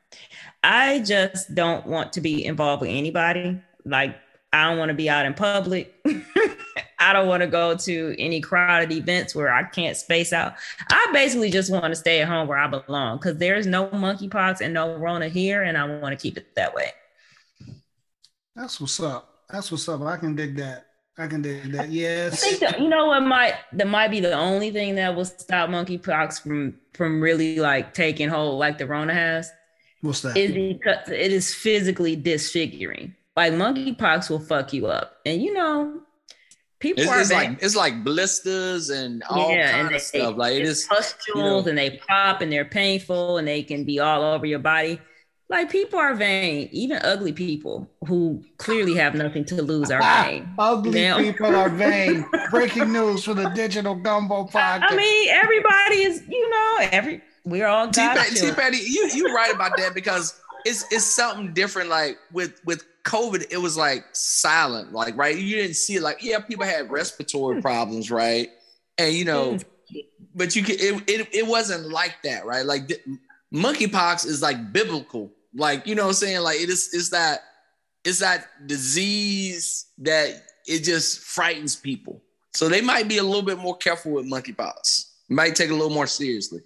[0.63, 3.61] I just don't want to be involved with anybody.
[3.85, 4.17] Like,
[4.53, 5.95] I don't want to be out in public.
[6.99, 10.55] I don't want to go to any crowded events where I can't space out.
[10.91, 14.61] I basically just want to stay at home where I belong because there's no monkeypox
[14.61, 16.91] and no Rona here, and I want to keep it that way.
[18.57, 19.45] That's what's up.
[19.49, 20.01] That's what's up.
[20.03, 20.88] I can dig that.
[21.19, 21.91] I can dig that.
[21.91, 22.33] Yes.
[22.33, 25.25] I think that, you know what might that might be the only thing that will
[25.25, 29.51] stop monkeypox from from really like taking hold like the Rona has.
[30.01, 30.37] What's that?
[30.37, 33.17] Is because it is physically disfiguring.
[33.37, 36.01] Like monkeypox will fuck you up, and you know,
[36.79, 40.37] people it's, are it's like it's like blisters and all yeah, kind and of stuff.
[40.37, 43.85] Like it is pustules, you know, and they pop and they're painful, and they can
[43.85, 45.01] be all over your body.
[45.51, 50.25] Like people are vain, even ugly people who clearly have nothing to lose are ah,
[50.27, 50.49] vain.
[50.59, 52.27] ugly now, people are vain.
[52.51, 54.85] Breaking news for the digital gumbo podcast.
[54.91, 59.79] I mean, everybody is, you know, every we're all T Petty, you you right about
[59.79, 61.89] that because it's it's something different.
[61.89, 65.35] Like with with COVID, it was like silent, like right.
[65.35, 66.03] You didn't see it.
[66.03, 67.63] Like yeah, people had respiratory hmm.
[67.63, 68.51] problems, right?
[68.99, 69.99] And you know, hmm.
[70.35, 72.67] but you could it it, it wasn't like that, right?
[72.67, 72.93] Like
[73.55, 76.43] monkeypox is like biblical like, you know what I'm saying?
[76.43, 77.41] Like it is it's that
[78.05, 82.23] it's that disease that it just frightens people.
[82.55, 85.07] So they might be a little bit more careful with monkeypox.
[85.29, 86.61] Might take a little more seriously.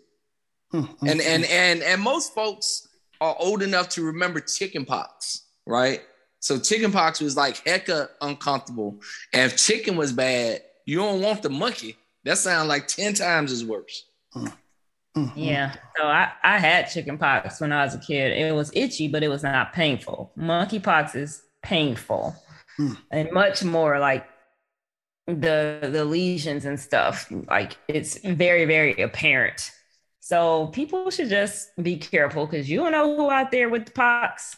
[0.71, 2.89] Hmm, and and and and most folks
[3.21, 6.03] are old enough to remember chickenpox, right?
[6.41, 9.01] So chickenpox was like hecka uncomfortable.
[9.33, 11.97] And if chicken was bad, you don't want the monkey.
[12.25, 14.07] That sounds like 10 times as worse.
[14.33, 14.49] Hmm.
[15.17, 15.39] Mm-hmm.
[15.39, 15.75] Yeah.
[15.97, 18.33] So I, I had chicken pox when I was a kid.
[18.33, 20.33] It was itchy, but it was not painful.
[20.39, 22.35] Monkeypox is painful
[22.79, 22.97] mm.
[23.11, 24.27] and much more like
[25.27, 27.31] the the lesions and stuff.
[27.49, 29.71] Like it's very, very apparent.
[30.21, 33.93] So people should just be careful because you don't know who out there with the
[33.93, 34.57] pox.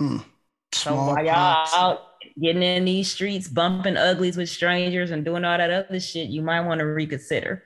[0.00, 0.24] Mm.
[0.72, 2.00] So while y'all out
[2.40, 6.42] getting in these streets, bumping uglies with strangers and doing all that other shit, you
[6.42, 7.62] might want to reconsider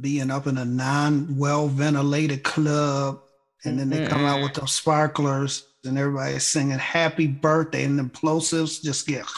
[0.00, 3.20] being up in a non well ventilated club,
[3.64, 4.12] and then they mm-hmm.
[4.12, 9.24] come out with those sparklers, and everybody's singing happy birthday, and the plosives just get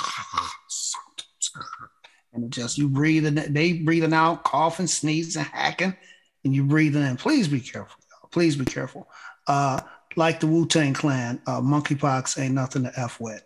[2.33, 5.97] and just you breathing, they breathing out, coughing, sneezing, hacking,
[6.45, 7.17] and you breathing in.
[7.17, 8.29] Please be careful, y'all.
[8.31, 9.09] Please be careful.
[9.47, 9.81] Uh,
[10.17, 13.43] like the Wu Tang Clan, uh, monkeypox ain't nothing to f with.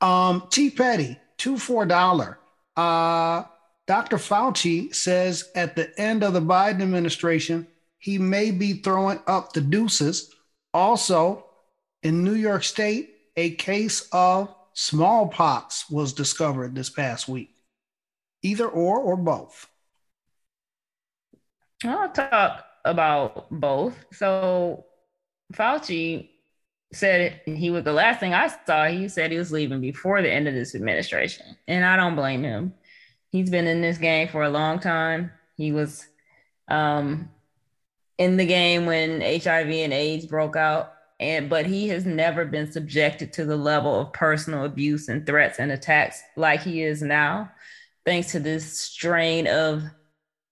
[0.00, 2.38] Um, T Petty, two four dollar.
[2.76, 3.44] Uh,
[3.86, 4.16] Dr.
[4.16, 7.66] Fauci says at the end of the Biden administration,
[7.98, 10.34] he may be throwing up the deuces.
[10.72, 11.46] Also,
[12.02, 17.50] in New York State, a case of smallpox was discovered this past week.
[18.42, 19.68] Either or or both.
[21.84, 23.96] I'll talk about both.
[24.12, 24.84] So,
[25.52, 26.28] Fauci
[26.92, 30.30] said he was the last thing I saw, he said he was leaving before the
[30.30, 31.56] end of this administration.
[31.66, 32.72] And I don't blame him
[33.34, 35.32] he's been in this game for a long time.
[35.56, 36.06] He was
[36.68, 37.28] um,
[38.16, 42.70] in the game when HIV and AIDS broke out, and but he has never been
[42.70, 47.50] subjected to the level of personal abuse and threats and attacks like he is now,
[48.06, 49.82] thanks to this strain of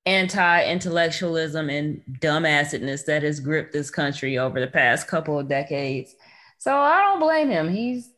[0.05, 6.17] anti-intellectualism and dumbassedness that has gripped this country over the past couple of decades.
[6.59, 7.73] So I don't blame him.
[7.73, 8.12] He's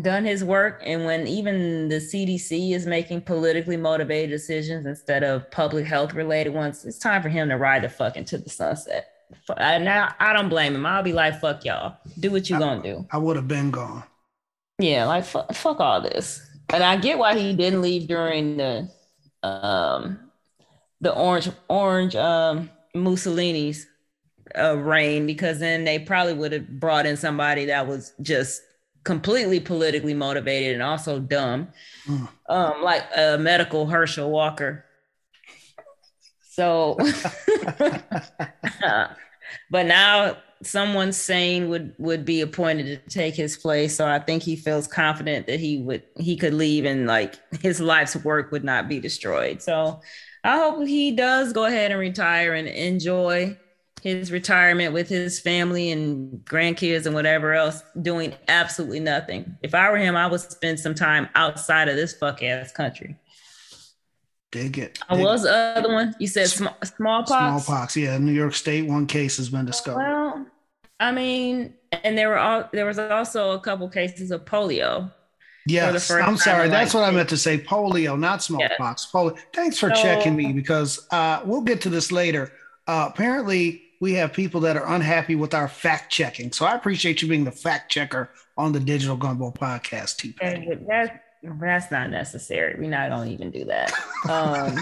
[0.00, 5.50] done his work and when even the CDC is making politically motivated decisions instead of
[5.50, 9.08] public health related ones, it's time for him to ride the fuck into the sunset.
[9.58, 10.86] Now I don't blame him.
[10.86, 11.96] I'll be like, fuck y'all.
[12.20, 13.06] Do what you gonna do.
[13.10, 14.04] I would have been gone.
[14.78, 16.40] Yeah, like fuck, fuck all this.
[16.72, 18.90] And I get why he didn't leave during the
[19.42, 20.18] um
[21.00, 23.86] the orange orange um Mussolini's
[24.56, 28.62] uh, reign because then they probably would have brought in somebody that was just
[29.04, 31.68] completely politically motivated and also dumb,
[32.06, 32.28] mm.
[32.48, 34.84] um, like a medical Herschel Walker.
[36.50, 36.98] So,
[39.70, 43.96] but now someone sane would would be appointed to take his place.
[43.96, 47.80] So I think he feels confident that he would he could leave and like his
[47.80, 49.62] life's work would not be destroyed.
[49.62, 50.00] So
[50.44, 53.56] I hope he does go ahead and retire and enjoy
[54.02, 59.56] his retirement with his family and grandkids and whatever else, doing absolutely nothing.
[59.62, 63.16] If I were him, I would spend some time outside of this fuck ass country.
[64.50, 64.98] Dig it.
[65.08, 66.16] Dig what was the other one?
[66.18, 67.64] You said sm- smallpox.
[67.64, 68.18] Smallpox, yeah.
[68.18, 69.98] New York State, one case has been discovered.
[69.98, 70.46] Well,
[70.98, 75.12] I mean, and there were all there was also a couple cases of polio.
[75.64, 76.68] Yes, I'm sorry.
[76.68, 77.56] That's what I meant to say.
[77.56, 79.04] Polio, not smallpox.
[79.04, 79.12] Yes.
[79.12, 79.38] Polio.
[79.54, 82.52] Thanks for so, checking me because uh, we'll get to this later.
[82.88, 86.50] Uh, apparently, we have people that are unhappy with our fact checking.
[86.50, 90.34] So I appreciate you being the fact checker on the Digital Gumbo podcast, T.
[90.40, 91.12] That's
[91.44, 92.74] That's not necessary.
[92.80, 93.92] We're not gonna even do that.
[94.28, 94.76] Um,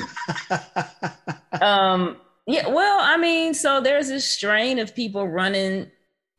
[1.60, 5.90] um, yeah, well, I mean, so there's this strain of people running.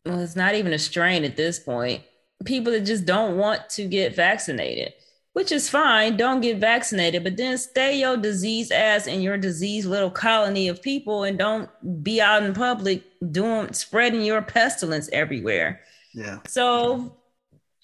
[0.04, 2.02] Well, it's not even a strain at this point.
[2.46, 4.94] People that just don't want to get vaccinated,
[5.34, 6.17] which is fine.
[6.17, 10.82] Don't get vaccinated, but then stay your disease ass in your disease little colony of
[10.82, 11.70] people and don't
[12.04, 15.82] be out in public doing spreading your pestilence everywhere.
[16.13, 16.39] Yeah.
[16.48, 17.15] So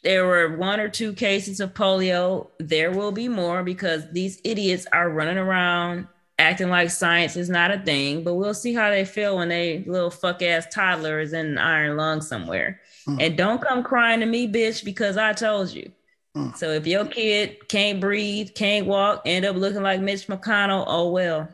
[0.03, 2.47] there were one or two cases of polio.
[2.59, 6.07] There will be more because these idiots are running around
[6.39, 9.83] acting like science is not a thing, but we'll see how they feel when they
[9.87, 12.79] little fuck ass toddler is in an iron lung somewhere.
[13.07, 13.21] Mm.
[13.21, 15.91] And don't come crying to me, bitch, because I told you.
[16.37, 16.57] Mm.
[16.57, 21.09] So if your kid can't breathe, can't walk, end up looking like Mitch McConnell, oh
[21.09, 21.49] well.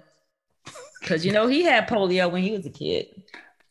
[0.99, 3.23] Because you know he had polio when he was a kid.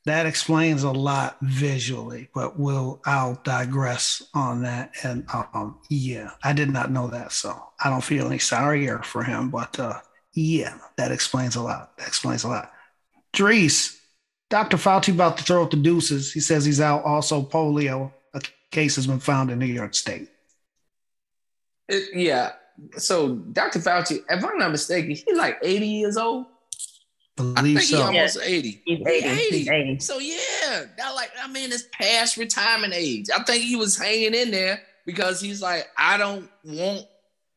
[0.05, 4.93] That explains a lot visually, but we'll I'll digress on that.
[5.05, 9.23] And um, yeah, I did not know that, so I don't feel any sorrier for
[9.23, 9.51] him.
[9.51, 10.01] But uh,
[10.35, 11.97] yeah, that explains a lot.
[11.99, 12.73] That explains a lot.
[13.33, 13.99] Dries,
[14.51, 14.77] Dr.
[14.77, 16.33] Fauci about to throw up the deuces.
[16.33, 17.05] He says he's out.
[17.05, 18.13] Also, polio.
[18.35, 20.32] A case has been found in New York State.
[21.89, 22.53] It, yeah.
[22.97, 23.79] So Dr.
[23.79, 26.47] Fauci, if I'm not mistaken, he's like 80 years old.
[27.37, 27.97] Believe I think so.
[27.97, 28.83] he's almost 80.
[28.85, 29.27] He's 80.
[29.27, 29.57] 80.
[29.57, 29.99] He's 80.
[30.01, 33.29] So yeah, that like I mean it's past retirement age.
[33.35, 37.07] I think he was hanging in there because he's like, I don't want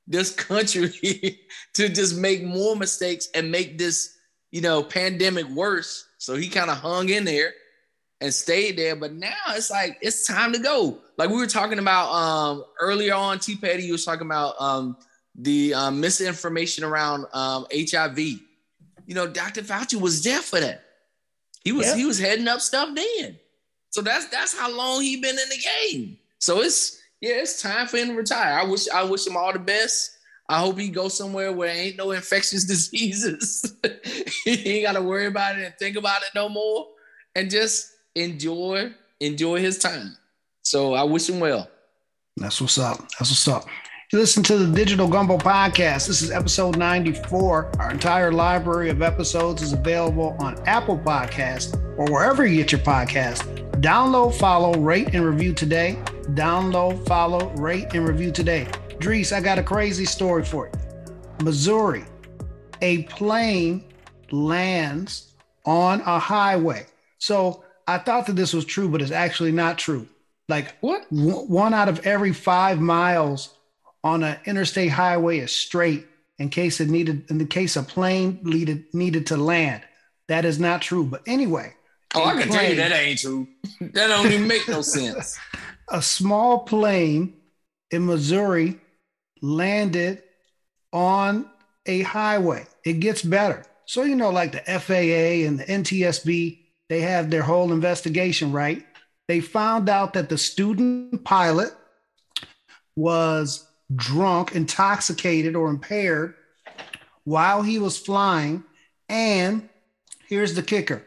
[0.07, 1.39] this country
[1.73, 4.15] to just make more mistakes and make this,
[4.51, 6.07] you know, pandemic worse.
[6.19, 7.53] So he kind of hung in there
[8.21, 8.95] and stayed there.
[8.95, 10.99] But now it's like it's time to go.
[11.17, 14.97] Like we were talking about um earlier on, T Petty, you was talking about um
[15.37, 18.17] the um, misinformation around um, HIV.
[18.17, 19.61] You know, Dr.
[19.61, 20.83] Fauci was there for that.
[21.63, 23.37] He was he was heading up stuff then.
[23.89, 26.17] So that's that's how long he been in the game.
[26.39, 28.59] So it's yeah, it's time for him to retire.
[28.59, 30.11] I wish I wish him all the best.
[30.47, 33.75] I hope he goes somewhere where ain't no infectious diseases.
[34.43, 36.87] he ain't got to worry about it and think about it no more,
[37.33, 40.17] and just enjoy enjoy his time.
[40.61, 41.69] So I wish him well.
[42.37, 42.97] That's what's up.
[42.97, 43.65] That's what's up.
[44.11, 46.07] You listen to the Digital Gumbo podcast.
[46.07, 47.71] This is episode 94.
[47.79, 52.81] Our entire library of episodes is available on Apple Podcast or wherever you get your
[52.81, 53.43] podcast.
[53.81, 55.97] Download, follow, rate, and review today.
[56.33, 58.67] Download, follow, rate, and review today.
[58.99, 61.43] Dries, I got a crazy story for you.
[61.43, 62.05] Missouri,
[62.81, 63.83] a plane
[64.31, 65.33] lands
[65.65, 66.85] on a highway.
[67.17, 70.07] So I thought that this was true, but it's actually not true.
[70.47, 71.09] Like what?
[71.09, 73.53] W- one out of every five miles
[74.03, 76.05] on an interstate highway is straight
[76.37, 79.83] in case it needed, in the case a plane needed needed to land.
[80.27, 81.03] That is not true.
[81.05, 81.73] But anyway.
[82.13, 83.47] Oh, I can plane, tell you that ain't true.
[83.81, 85.37] That don't even make no sense.
[85.89, 87.35] A small plane
[87.91, 88.79] in Missouri
[89.41, 90.23] landed
[90.91, 91.47] on
[91.85, 92.65] a highway.
[92.83, 93.63] It gets better.
[93.85, 98.85] So, you know, like the FAA and the NTSB, they have their whole investigation, right?
[99.27, 101.73] They found out that the student pilot
[102.95, 106.35] was drunk, intoxicated, or impaired
[107.23, 108.63] while he was flying.
[109.09, 109.69] And
[110.27, 111.03] here's the kicker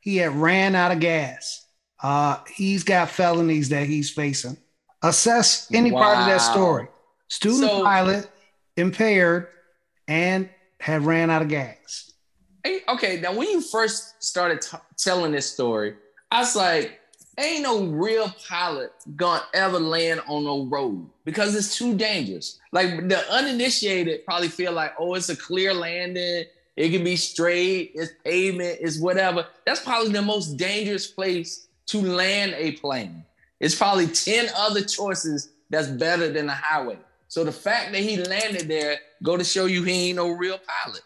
[0.00, 1.66] he had ran out of gas.
[2.02, 4.56] Uh, he's got felonies that he's facing.
[5.02, 6.02] Assess any wow.
[6.02, 6.88] part of that story.
[7.28, 8.30] Student so, pilot,
[8.76, 9.48] impaired,
[10.06, 10.48] and
[10.78, 12.05] had ran out of gas.
[12.88, 15.94] Okay, now when you first started t- telling this story,
[16.30, 17.00] I was like,
[17.38, 22.58] ain't no real pilot gonna ever land on no road because it's too dangerous.
[22.72, 26.44] Like the uninitiated probably feel like, oh, it's a clear landing,
[26.76, 29.46] it can be straight, it's pavement, it's whatever.
[29.64, 33.24] That's probably the most dangerous place to land a plane.
[33.60, 36.98] It's probably 10 other choices that's better than a highway.
[37.28, 40.58] So the fact that he landed there go to show you he ain't no real
[40.58, 41.02] pilot.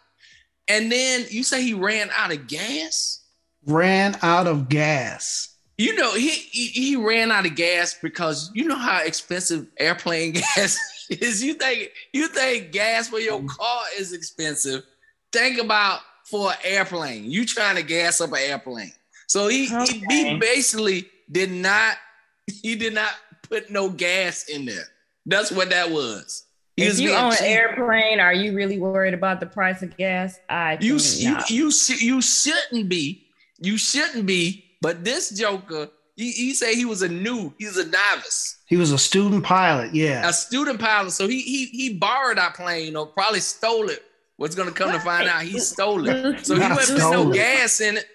[0.70, 3.22] And then you say he ran out of gas?
[3.66, 5.56] Ran out of gas.
[5.78, 10.32] You know, he, he, he ran out of gas because you know how expensive airplane
[10.56, 10.78] gas
[11.10, 11.42] is.
[11.42, 13.48] You think you think gas for your mm-hmm.
[13.48, 14.84] car is expensive.
[15.32, 17.28] Think about for an airplane.
[17.28, 18.92] You trying to gas up an airplane.
[19.26, 20.02] So he, okay.
[20.08, 21.96] he, he basically did not
[22.62, 23.10] he did not
[23.42, 24.86] put no gas in there.
[25.26, 26.44] That's what that was.
[26.76, 29.96] He if was you own an airplane, are you really worried about the price of
[29.96, 30.38] gas?
[30.48, 33.26] I you you, you you shouldn't be.
[33.58, 34.64] You shouldn't be.
[34.80, 37.52] But this Joker, he, he said he was a new.
[37.58, 38.58] He's a novice.
[38.66, 39.94] He was a student pilot.
[39.94, 41.10] Yeah, a student pilot.
[41.12, 44.02] So he he he borrowed our plane or probably stole it.
[44.36, 45.42] What's gonna come to find out?
[45.42, 46.46] He stole it.
[46.46, 48.06] So he wasn't put no gas in it.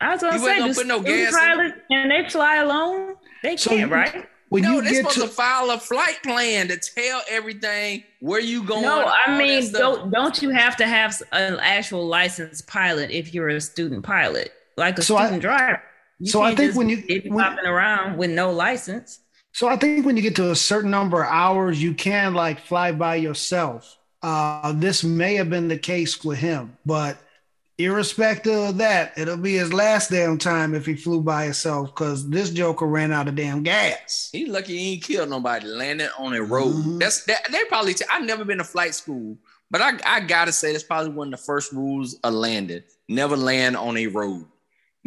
[0.00, 3.14] I was gonna he say, gonna put no gas pilot, and they fly alone.
[3.42, 4.28] They so can't, right?
[4.48, 8.04] When no, you they're get supposed to, to file a flight plan to tell everything
[8.20, 8.82] where you going.
[8.82, 13.48] No, I mean, don't don't you have to have an actual licensed pilot if you're
[13.48, 15.82] a student pilot, like a So I- student driver?
[16.20, 19.20] You so I think when you- be when- popping around with no license.
[19.52, 22.60] So I think when you get to a certain number of hours, you can like
[22.60, 23.96] fly by yourself.
[24.22, 27.18] Uh, this may have been the case with him, but
[27.78, 32.28] irrespective of that, it'll be his last damn time if he flew by himself because
[32.28, 34.28] this joker ran out of damn gas.
[34.32, 35.66] He lucky he ain't killed nobody.
[35.66, 36.74] Landed on a road.
[36.74, 37.00] Mhm.
[37.00, 37.50] That's that.
[37.50, 37.94] They probably.
[37.94, 39.38] T- I've never been to flight school,
[39.70, 42.82] but I I gotta say that's probably one of the first rules of landing.
[43.08, 44.46] Never land on a road.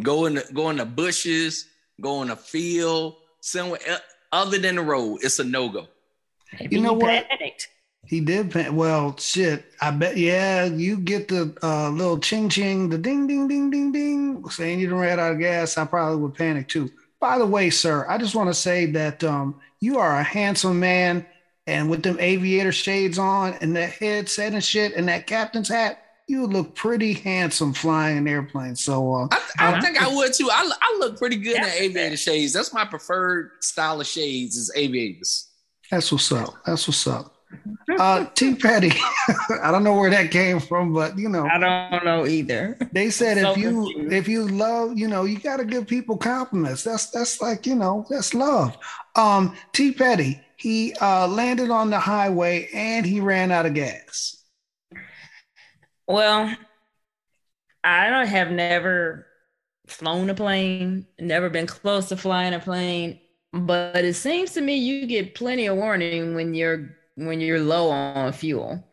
[0.02, 1.66] Go in the go in the bushes.
[2.00, 3.94] Go in a field somewhere e-
[4.32, 5.20] other than the road.
[5.22, 5.86] It's a no go.
[6.58, 7.28] Maybe You know he what?
[7.28, 7.68] panicked.
[8.12, 8.50] He did.
[8.50, 9.64] Pan- well, shit.
[9.80, 10.18] I bet.
[10.18, 14.80] Yeah, you get the uh, little ching ching, the ding ding ding ding ding, saying
[14.80, 15.78] you done ran out of gas.
[15.78, 16.90] I probably would panic too.
[17.20, 20.78] By the way, sir, I just want to say that um, you are a handsome
[20.78, 21.24] man,
[21.66, 26.02] and with them aviator shades on and that headset and shit, and that captain's hat,
[26.28, 28.76] you look pretty handsome flying an airplane.
[28.76, 29.80] So, uh, I, I Uh-huh.
[29.80, 30.50] think I would too.
[30.52, 32.52] I, I look pretty good in aviator shades.
[32.52, 35.48] That's my preferred style of shades is aviators.
[35.90, 36.56] that's what's up.
[36.66, 37.36] That's what's up.
[37.98, 38.54] Uh, T.
[38.54, 38.92] Petty,
[39.62, 41.58] I don't know where that came from, but you know, I
[41.90, 42.78] don't know either.
[42.92, 44.12] They said So if you confused.
[44.12, 46.82] if you love, you know, you got to give people compliments.
[46.84, 48.76] That's that's like you know that's love.
[49.16, 54.36] Um, T Petty, he uh, landed on the highway and he ran out of gas.
[56.06, 56.54] Well,
[57.84, 59.26] I don't have never
[59.86, 63.20] flown a plane, never been close to flying a plane,
[63.52, 67.90] but it seems to me you get plenty of warning when you're when you're low
[67.90, 68.84] on fuel.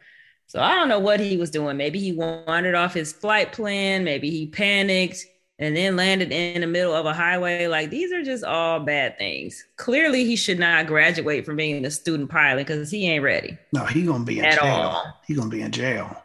[0.48, 1.78] So I don't know what he was doing.
[1.78, 5.26] Maybe he wandered off his flight plan, maybe he panicked
[5.60, 7.68] and then landed in the middle of a highway.
[7.68, 9.64] Like these are just all bad things.
[9.78, 13.86] Clearly he should not graduate from being a student pilot because he ain't ready No,
[13.86, 14.66] he gonna be in at jail.
[14.66, 15.22] all.
[15.28, 16.24] He gonna be in jail.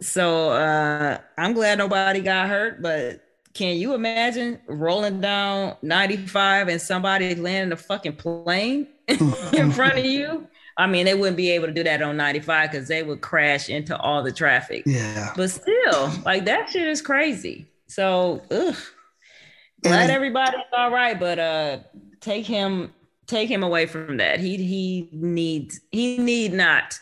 [0.00, 3.22] So uh I'm glad nobody got hurt, but
[3.54, 10.04] can you imagine rolling down 95 and somebody landing a fucking plane in front of
[10.04, 10.48] you?
[10.76, 13.68] I mean, they wouldn't be able to do that on 95 because they would crash
[13.68, 14.82] into all the traffic.
[14.86, 17.66] Yeah, But still, like that shit is crazy.
[17.88, 18.74] So ugh.
[19.82, 21.78] Glad And- everybody's all right, but uh
[22.20, 22.92] take him
[23.26, 24.40] take him away from that.
[24.40, 26.98] He he needs he need not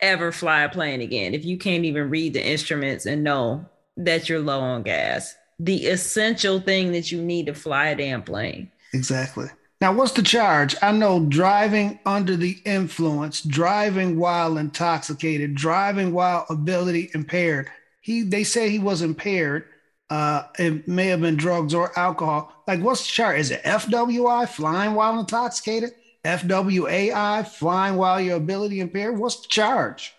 [0.00, 3.66] ever fly a plane again if you can't even read the instruments and know
[3.96, 5.34] that you're low on gas.
[5.58, 8.70] The essential thing that you need to fly a damn plane.
[8.94, 9.46] exactly.
[9.80, 10.74] Now, what's the charge?
[10.82, 17.70] I know driving under the influence, driving while intoxicated, driving while ability impaired.
[18.00, 19.66] He they say he was impaired.
[20.10, 22.52] Uh, it may have been drugs or alcohol.
[22.66, 23.38] Like, what's the charge?
[23.40, 25.92] Is it FWI, flying while intoxicated?
[26.24, 29.18] FWAI, flying while your ability impaired?
[29.18, 30.14] What's the charge?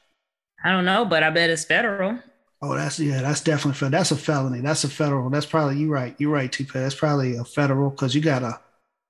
[0.63, 2.19] I don't know, but I bet it's federal.
[2.61, 4.59] Oh, that's yeah, that's definitely fe- that's a felony.
[4.61, 5.29] That's a federal.
[5.29, 6.15] That's probably you're right.
[6.17, 6.65] You're right, T.
[6.65, 8.59] That's probably a federal because you gotta,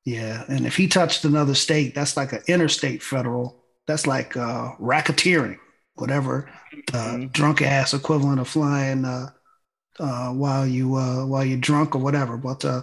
[0.06, 0.44] yeah.
[0.48, 3.64] And if he touched another state, that's like an interstate federal.
[3.88, 5.58] That's like uh, racketeering,
[5.96, 6.50] whatever
[6.94, 9.30] uh, drunk ass equivalent of flying uh,
[10.00, 12.38] uh, while you uh, while you're drunk or whatever.
[12.38, 12.82] But uh,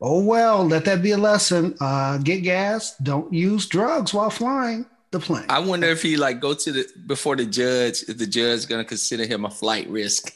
[0.00, 1.76] oh well, let that be a lesson.
[1.80, 2.96] Uh, get gas.
[3.02, 5.46] Don't use drugs while flying the plane.
[5.48, 8.84] I wonder if he like go to the before the judge, if the judge gonna
[8.84, 10.32] consider him a flight risk.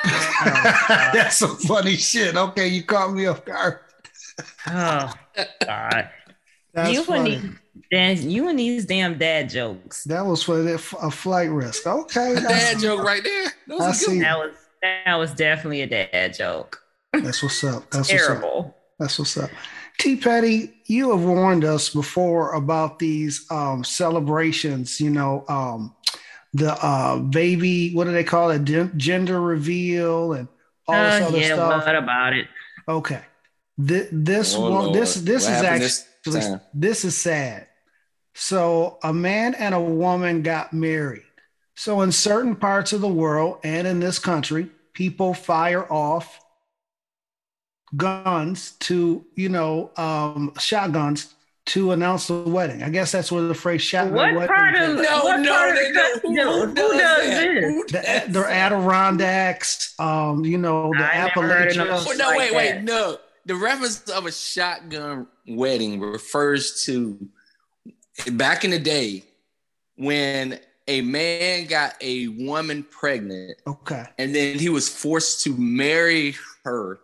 [0.04, 2.36] That's some funny shit.
[2.36, 3.80] Okay, you caught me off guard.
[4.68, 5.12] Oh
[5.66, 6.10] God.
[6.74, 7.40] That's you funny.
[7.92, 10.04] and these you and these damn dad jokes.
[10.04, 11.86] That was for the, a flight risk.
[11.86, 13.52] Okay, A dad joke right there.
[13.66, 14.20] That was I a see.
[14.20, 16.80] That was that was definitely a dad joke.
[17.12, 17.90] that's what's up.
[17.90, 18.18] That's what's up.
[18.18, 18.76] Terrible.
[18.98, 19.50] That's what's up.
[19.98, 20.14] T.
[20.16, 25.00] Petty, you have warned us before about these um, celebrations.
[25.00, 25.96] You know, um,
[26.54, 27.92] the uh, baby.
[27.94, 28.64] What do they call it?
[28.64, 30.46] Gen- gender reveal and
[30.86, 31.86] all this Uh, other yeah, stuff.
[31.86, 32.46] what about it?
[32.88, 33.20] Okay,
[33.86, 34.92] Th- this Oh, one.
[34.92, 35.26] This Lord.
[35.26, 37.66] this What is actually this this is sad.
[38.34, 41.22] So a man and a woman got married.
[41.74, 46.40] So in certain parts of the world and in this country, people fire off
[47.96, 51.34] guns to, you know, um, shotguns
[51.66, 52.82] to announce the wedding.
[52.82, 55.02] I guess that's where the phrase shotgun What wedding part of from.
[55.02, 56.22] No, what no, part of they the don't.
[56.22, 57.92] Who, who does does this?
[57.92, 58.44] The, the?
[58.50, 62.06] Adirondacks, um, you know, the I never heard of no Appalachians.
[62.08, 62.56] Oh, no, like wait, that.
[62.76, 63.18] wait, no.
[63.48, 67.18] The reference of a shotgun wedding refers to
[68.32, 69.24] back in the day
[69.96, 74.04] when a man got a woman pregnant Okay.
[74.18, 77.00] and then he was forced to marry her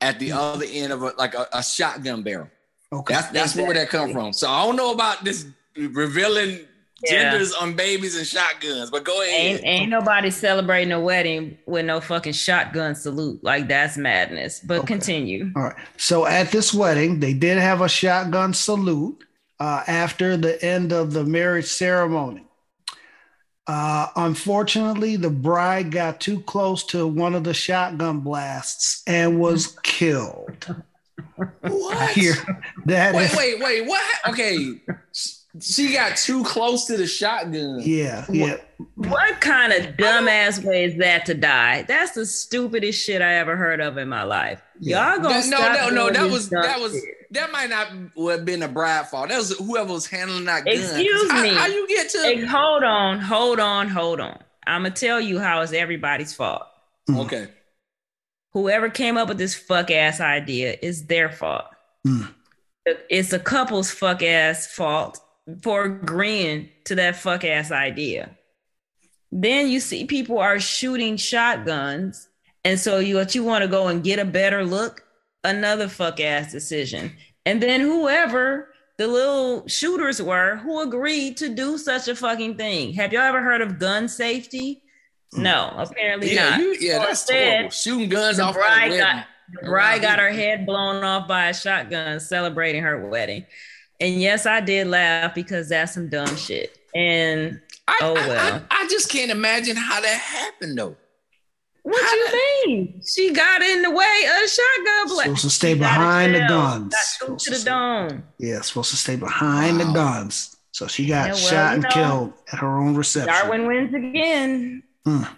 [0.00, 0.36] at the mm.
[0.36, 2.48] other end of a, like a, a shotgun barrel.
[2.90, 3.12] Okay.
[3.12, 4.32] That's that's where that come from.
[4.32, 6.60] So I don't know about this revealing
[7.04, 7.30] yeah.
[7.30, 9.32] genders on babies and shotguns, but go ahead.
[9.32, 13.42] Ain't, ain't nobody celebrating a wedding with no fucking shotgun salute.
[13.42, 14.60] Like that's madness.
[14.60, 14.86] But okay.
[14.86, 15.52] continue.
[15.54, 15.76] All right.
[15.96, 19.24] So at this wedding, they did have a shotgun salute
[19.60, 22.44] uh, after the end of the marriage ceremony.
[23.66, 29.78] Uh, unfortunately, the bride got too close to one of the shotgun blasts and was
[29.82, 30.74] killed.
[31.60, 32.10] What?
[32.10, 32.34] Here,
[32.86, 33.86] that wait, is, wait, wait.
[33.86, 34.02] What?
[34.28, 34.80] Okay,
[35.60, 37.80] she got too close to the shotgun.
[37.82, 38.56] Yeah, yeah.
[38.76, 41.82] What, what kind of dumbass way is that to die?
[41.82, 44.62] That's the stupidest shit I ever heard of in my life.
[44.80, 45.14] Yeah.
[45.14, 46.10] Y'all gonna no, no, no.
[46.10, 47.32] That was that was shit.
[47.32, 47.88] that might not
[48.30, 49.30] have been a bride fault.
[49.30, 50.74] That was whoever was handling that gun.
[50.74, 51.54] Excuse how, me.
[51.54, 52.18] How you get to?
[52.18, 54.38] Hey, hold on, hold on, hold on.
[54.66, 56.62] I'm gonna tell you how it's everybody's fault.
[57.08, 57.24] Mm.
[57.24, 57.48] Okay.
[58.52, 61.66] Whoever came up with this fuck ass idea is their fault.
[62.06, 62.32] Mm.
[63.10, 65.20] It's a couple's fuck ass fault
[65.62, 68.30] for agreeing to that fuck ass idea.
[69.30, 72.28] Then you see people are shooting shotguns.
[72.64, 75.02] And so you what you want to go and get a better look,
[75.44, 77.12] another fuck ass decision.
[77.46, 78.68] And then whoever
[78.98, 82.92] the little shooters were who agreed to do such a fucking thing.
[82.94, 84.82] Have y'all ever heard of gun safety?
[85.34, 85.38] Mm.
[85.42, 86.60] No, apparently yeah, not.
[86.60, 87.70] You, yeah, so that's instead, terrible.
[87.70, 91.54] Shooting guns the off bride got, the bride got her head blown off by a
[91.54, 93.46] shotgun celebrating her wedding.
[94.00, 96.78] And yes, I did laugh because that's some dumb shit.
[96.94, 98.66] And I, oh well.
[98.70, 100.96] I, I, just can't imagine how that happened though.
[101.82, 103.02] What how you that, mean?
[103.04, 105.22] She got in the way of the shotgun blast.
[105.22, 106.94] Supposed to stay behind the guns.
[107.20, 108.22] Got to the dome.
[108.38, 109.86] Yeah, supposed to stay behind wow.
[109.86, 110.56] the guns.
[110.70, 113.34] So she got yeah, well, shot and know, killed at her own reception.
[113.34, 114.82] Darwin wins again.
[115.06, 115.28] Mm.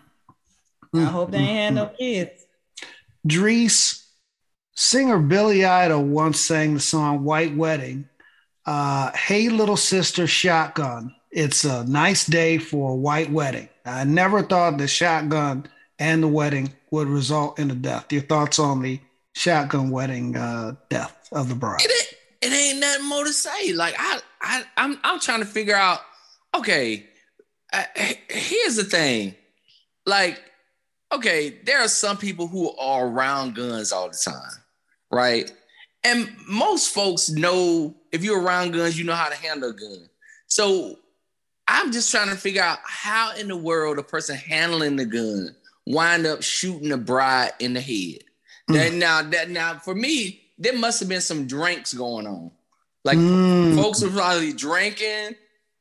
[0.95, 1.01] Mm.
[1.01, 2.45] I hope they ain't had no kids.
[3.27, 4.07] Drees,
[4.75, 8.09] singer Billy Idol once sang the song White Wedding
[8.67, 11.15] uh, hey, little sister, shotgun.
[11.31, 13.69] It's a nice day for a white wedding.
[13.85, 15.67] I never thought the shotgun
[15.99, 18.13] and the wedding would result in a death.
[18.13, 19.01] Your thoughts on the
[19.35, 21.81] shotgun wedding uh, death of the bride?
[21.81, 23.73] It, it ain't nothing more to say.
[23.73, 26.01] Like I, I, I'm, I'm trying to figure out.
[26.55, 27.07] Okay,
[27.73, 27.85] uh,
[28.29, 29.37] here's the thing.
[30.05, 30.43] Like,
[31.13, 34.65] okay, there are some people who are around guns all the time,
[35.13, 35.53] right?
[36.03, 40.09] And most folks know if you're around guns, you know how to handle a gun.
[40.47, 40.97] So
[41.69, 45.55] I'm just trying to figure out how in the world a person handling the gun
[45.87, 48.25] wind up shooting a bride in the head.
[48.69, 48.75] Mm.
[48.75, 52.51] That now that now for me, there must have been some drinks going on.
[53.05, 53.75] Like mm.
[53.77, 55.37] folks were probably drinking,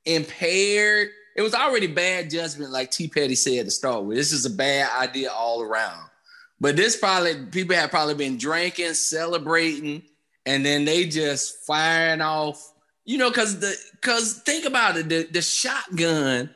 [0.06, 1.10] impaired.
[1.36, 3.08] It was already bad judgment, like T.
[3.08, 4.18] Petty said to start with.
[4.18, 6.10] This is a bad idea all around.
[6.60, 10.04] But this probably people have probably been drinking, celebrating,
[10.46, 12.74] and then they just firing off.
[13.06, 16.50] You know, cause the cause think about it, the, the shotgun,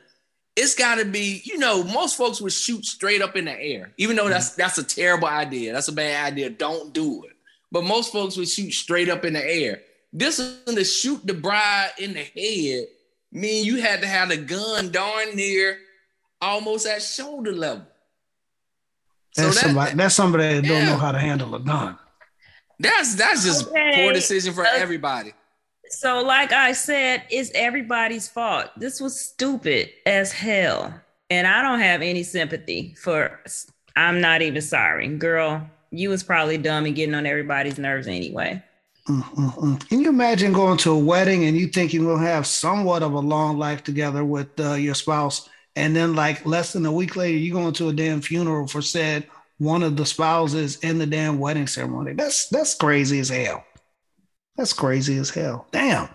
[0.55, 4.15] it's gotta be, you know, most folks would shoot straight up in the air, even
[4.15, 5.73] though that's that's a terrible idea.
[5.73, 6.49] That's a bad idea.
[6.49, 7.31] Don't do it.
[7.71, 9.81] But most folks would shoot straight up in the air.
[10.11, 12.87] This one to shoot the bride in the head
[13.31, 15.79] mean you had to have the gun darn near
[16.39, 17.87] almost at shoulder level.
[19.35, 19.95] That's that, somebody.
[19.95, 20.69] That's somebody that yeah.
[20.69, 21.97] don't know how to handle a gun.
[22.79, 24.03] That's that's just okay.
[24.03, 25.33] poor decision for uh, everybody.
[25.89, 28.69] So, like I said, it's everybody's fault.
[28.77, 30.93] This was stupid as hell,
[31.29, 33.41] and I don't have any sympathy for.
[33.95, 35.69] I'm not even sorry, girl.
[35.91, 38.63] You was probably dumb and getting on everybody's nerves anyway.
[39.07, 39.75] Mm-hmm.
[39.75, 43.13] Can you imagine going to a wedding and you think you're gonna have somewhat of
[43.13, 47.15] a long life together with uh, your spouse, and then like less than a week
[47.15, 49.27] later, you go into a damn funeral for said
[49.63, 52.13] one of the spouses in the damn wedding ceremony.
[52.13, 53.63] That's that's crazy as hell.
[54.57, 55.67] That's crazy as hell.
[55.71, 56.09] Damn.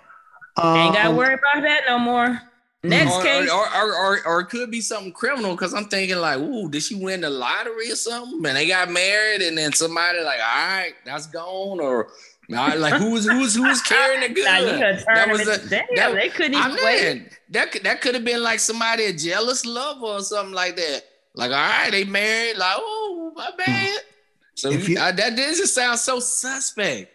[0.59, 2.41] Ain't got to um, worry about that no more.
[2.85, 6.19] Next or, case, or or, or, or, it could be something criminal because I'm thinking
[6.19, 8.47] like, ooh, did she win the lottery or something?
[8.47, 12.11] And they got married, and then somebody like, all right, that's gone, or
[12.49, 14.81] like who's who's who's carrying the gun?
[15.07, 17.39] that was a, damn, that, they couldn't even I wait.
[17.51, 21.03] That that could have been like somebody a jealous lover or something like that.
[21.39, 22.57] Like, all right, they married.
[22.57, 24.01] Like, oh, my bad.
[24.57, 27.13] So if you, I, that just sound so suspect.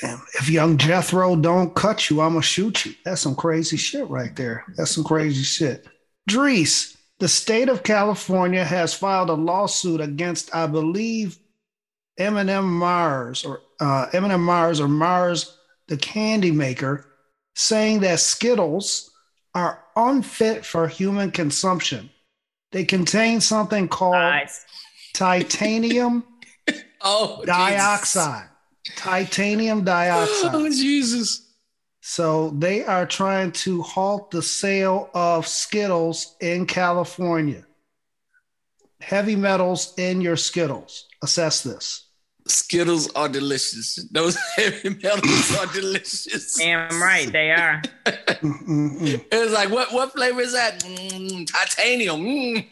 [0.00, 2.94] Damn, if young Jethro don't cut you, I'ma shoot you.
[3.04, 4.64] That's some crazy shit right there.
[4.76, 5.86] That's some crazy shit.
[6.28, 11.38] Drees, the state of California has filed a lawsuit against, I believe,
[12.16, 15.58] M&M Mars or uh, M&M Mars or Mars,
[15.88, 17.04] the candy maker,
[17.54, 19.10] saying that Skittles
[19.54, 22.08] are unfit for human consumption.
[22.76, 24.62] They contain something called nice.
[25.14, 26.24] titanium
[27.00, 28.50] oh, dioxide.
[28.96, 30.50] titanium dioxide.
[30.54, 31.50] Oh, Jesus.
[32.02, 37.66] So they are trying to halt the sale of Skittles in California.
[39.00, 41.06] Heavy metals in your Skittles.
[41.22, 42.05] Assess this.
[42.46, 43.96] Skittles are delicious.
[44.10, 46.54] Those heavy metals are delicious.
[46.54, 47.82] Damn right, they are.
[48.06, 50.80] it was like, what what flavor is that?
[50.84, 52.20] Mm, titanium.
[52.20, 52.66] Mm.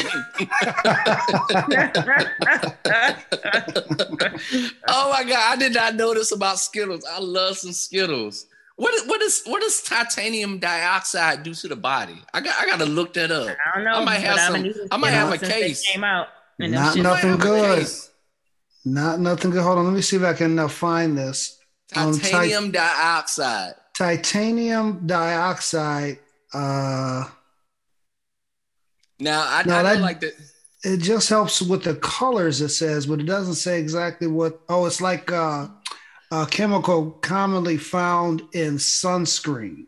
[4.89, 7.05] oh my god, I did not know this about Skittles.
[7.11, 8.47] I love some Skittles.
[8.77, 12.21] What is what is what does titanium dioxide do to the body?
[12.33, 13.49] I got I gotta look that up.
[13.49, 13.93] I don't know.
[14.01, 14.89] I might have some.
[14.91, 15.87] I might have a case.
[15.89, 16.29] Came out.
[16.59, 17.89] Not nothing good.
[18.85, 19.63] Not nothing good.
[19.63, 19.85] Hold on.
[19.87, 21.59] Let me see if I can uh, find this.
[21.93, 23.75] Titanium um, ti- dioxide.
[23.97, 26.19] Titanium dioxide.
[26.53, 27.25] Uh,
[29.19, 30.35] now I, no, I that, like that.
[30.83, 32.61] It just helps with the colors.
[32.61, 34.61] It says, but it doesn't say exactly what.
[34.69, 35.69] Oh, it's like uh,
[36.31, 39.87] a chemical commonly found in sunscreen.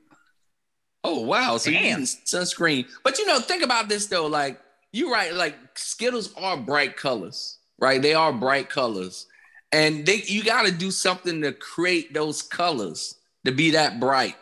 [1.05, 1.59] Oh wow!
[1.59, 2.01] So Damn.
[2.01, 4.27] you sunscreen, but you know, think about this though.
[4.27, 4.59] Like
[4.93, 5.35] you're right.
[5.35, 8.01] Like Skittles are bright colors right?
[8.01, 9.27] They are bright colors.
[9.73, 14.37] And they you got to do something to create those colors to be that bright.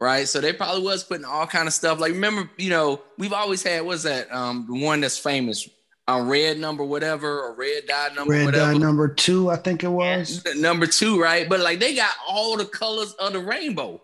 [0.00, 0.28] Right.
[0.28, 1.98] So they probably was putting all kind of stuff.
[1.98, 4.32] Like remember, you know, we've always had what's that?
[4.32, 5.68] Um, the one that's famous,
[6.06, 8.72] a red number, whatever, or red dye number, red whatever.
[8.72, 10.44] dye number two, I think it was.
[10.56, 11.48] Number two, right?
[11.48, 14.00] But like they got all the colors of the rainbow.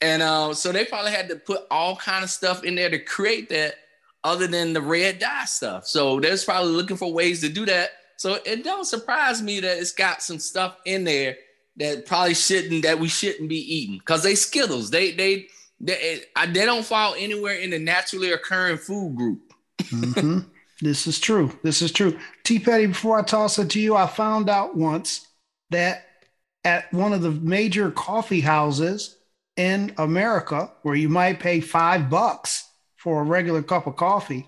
[0.00, 2.98] And uh, so they probably had to put all kind of stuff in there to
[2.98, 3.74] create that
[4.24, 5.86] other than the red dye stuff.
[5.86, 7.90] So there's probably looking for ways to do that.
[8.16, 11.36] So it don't surprise me that it's got some stuff in there
[11.76, 14.90] that probably shouldn't that we shouldn't be eating because they Skittles.
[14.90, 15.46] They they
[15.80, 19.40] they they don't fall anywhere in the naturally occurring food group.
[19.78, 20.40] mm-hmm.
[20.80, 21.58] This is true.
[21.64, 22.16] This is true.
[22.44, 25.26] T Petty, before I toss it to you, I found out once
[25.70, 26.06] that
[26.64, 29.16] at one of the major coffee houses
[29.56, 32.67] in America, where you might pay five bucks
[32.98, 34.46] for a regular cup of coffee.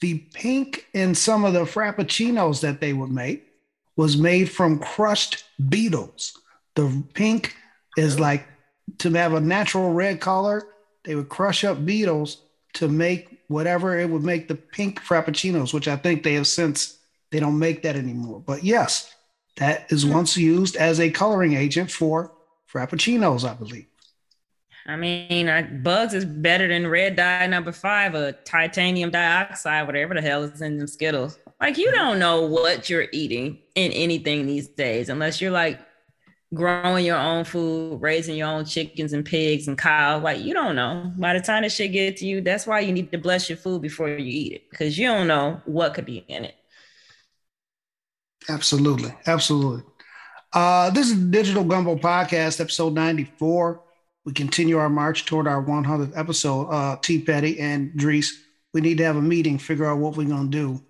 [0.00, 3.48] The pink in some of the frappuccinos that they would make
[3.96, 6.38] was made from crushed beetles.
[6.74, 7.56] The pink
[7.96, 8.46] is like
[8.98, 10.66] to have a natural red color,
[11.04, 12.42] they would crush up beetles
[12.74, 16.98] to make whatever it would make the pink frappuccinos, which I think they have since
[17.30, 18.42] they don't make that anymore.
[18.44, 19.14] But yes,
[19.56, 20.12] that is hmm.
[20.12, 22.32] once used as a coloring agent for
[22.72, 23.86] frappuccinos, I believe.
[24.86, 30.14] I mean, uh, bugs is better than red dye number five or titanium dioxide, whatever
[30.14, 31.38] the hell is in them Skittles.
[31.60, 35.80] Like, you don't know what you're eating in anything these days unless you're like
[36.52, 40.22] growing your own food, raising your own chickens and pigs and cows.
[40.22, 41.12] Like, you don't know.
[41.16, 43.58] By the time the shit get to you, that's why you need to bless your
[43.58, 46.56] food before you eat it because you don't know what could be in it.
[48.48, 49.14] Absolutely.
[49.26, 49.84] Absolutely.
[50.52, 53.80] Uh, this is Digital Gumbo Podcast, episode 94
[54.24, 56.68] we continue our march toward our 100th episode.
[56.68, 57.20] Uh, T.
[57.20, 58.32] Petty and Dries,
[58.72, 60.80] we need to have a meeting, figure out what we're gonna do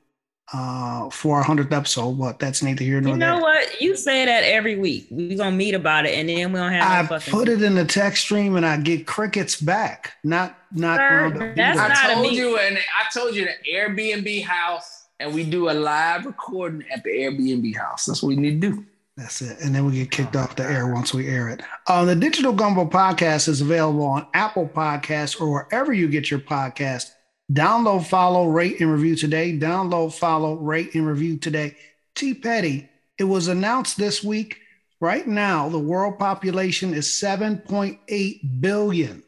[0.53, 2.13] uh, for our 100th episode.
[2.19, 3.29] But that's neither here nor there.
[3.29, 3.43] You know there.
[3.43, 3.81] what?
[3.81, 5.09] You say that every week.
[5.11, 7.11] We're gonna meet about it, and then we don't have.
[7.11, 10.15] I put it in the text stream, and I get crickets back.
[10.23, 10.99] Not not.
[10.99, 15.45] Sir, that's I not told you, and I told you the Airbnb house, and we
[15.45, 18.05] do a live recording at the Airbnb house.
[18.05, 18.87] That's what we need to do.
[19.17, 19.59] That's it.
[19.61, 21.63] And then we get kicked off the air once we air it.
[21.87, 26.41] Uh, the Digital Gumbo podcast is available on Apple Podcasts or wherever you get your
[26.41, 27.11] podcast.
[27.53, 29.59] Download, follow, rate, and review today.
[29.59, 31.77] Download, follow, rate, and review today.
[32.15, 32.33] T.
[32.33, 32.89] Petty,
[33.19, 34.61] it was announced this week.
[35.01, 39.23] Right now, the world population is 7.8 billion.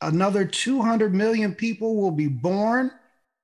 [0.00, 2.92] Another 200 million people will be born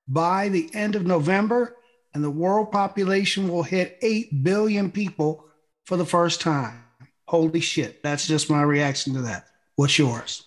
[0.06, 1.74] by the end of November
[2.14, 5.46] and the world population will hit 8 billion people
[5.84, 6.84] for the first time.
[7.26, 8.02] Holy shit.
[8.02, 9.46] That's just my reaction to that.
[9.76, 10.44] What's yours?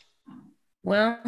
[0.84, 1.20] Well,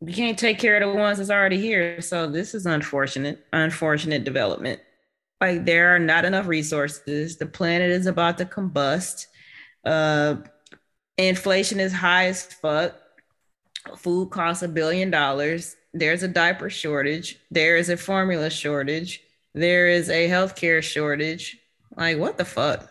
[0.00, 2.00] we can't take care of the ones that's already here.
[2.00, 4.80] So this is unfortunate, unfortunate development.
[5.40, 7.36] Like there are not enough resources.
[7.36, 9.26] The planet is about to combust.
[9.84, 10.36] Uh,
[11.18, 12.94] inflation is high as fuck.
[13.96, 15.76] Food costs a billion dollars.
[15.92, 17.38] There's a diaper shortage.
[17.50, 19.23] There is a formula shortage.
[19.54, 21.56] There is a healthcare shortage.
[21.96, 22.90] Like, what the fuck?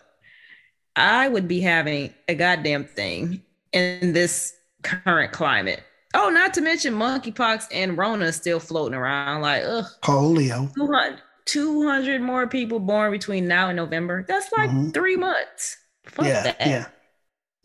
[0.96, 3.42] I would be having a goddamn thing
[3.72, 5.82] in this current climate.
[6.14, 9.42] Oh, not to mention monkeypox and Rona still floating around.
[9.42, 9.84] Like, ugh.
[10.02, 10.72] Polio.
[10.74, 14.24] 200, 200 more people born between now and November.
[14.26, 14.90] That's like mm-hmm.
[14.90, 15.76] three months.
[16.04, 16.60] Fuck yeah, that.
[16.60, 16.86] Yeah.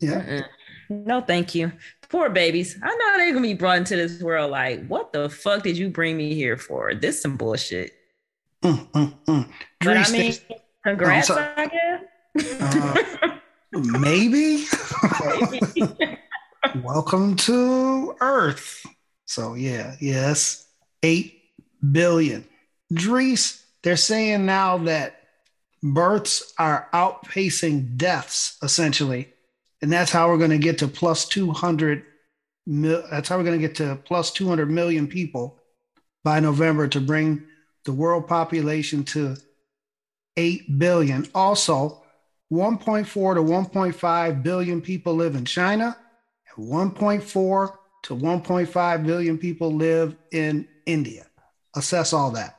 [0.00, 0.22] Yeah.
[0.22, 0.44] Mm-mm.
[0.90, 1.72] No, thank you.
[2.08, 2.76] Poor babies.
[2.82, 4.50] I know they're gonna be brought into this world.
[4.50, 6.94] Like, what the fuck did you bring me here for?
[6.94, 7.92] This some bullshit.
[8.62, 9.48] Mm, mm, mm.
[9.80, 10.34] But I mean,
[10.84, 12.60] congrats, I guess.
[12.60, 13.38] Uh,
[13.72, 14.66] maybe.
[15.72, 16.18] maybe.
[16.82, 18.84] Welcome to Earth.
[19.24, 20.66] So yeah, yes,
[21.02, 21.40] eight
[21.90, 22.44] billion.
[22.92, 25.22] Dries, they're saying now that
[25.82, 29.32] births are outpacing deaths essentially,
[29.80, 32.04] and that's how we're going to get to plus two hundred.
[32.66, 35.58] Mil- that's how we're going to get to plus two hundred million people
[36.22, 37.46] by November to bring
[37.84, 39.36] the world population to
[40.36, 41.26] 8 billion.
[41.34, 42.02] Also,
[42.52, 45.96] 1.4 to 1.5 billion people live in China,
[46.56, 51.26] and 1.4 to 1.5 billion people live in India.
[51.76, 52.58] Assess all that.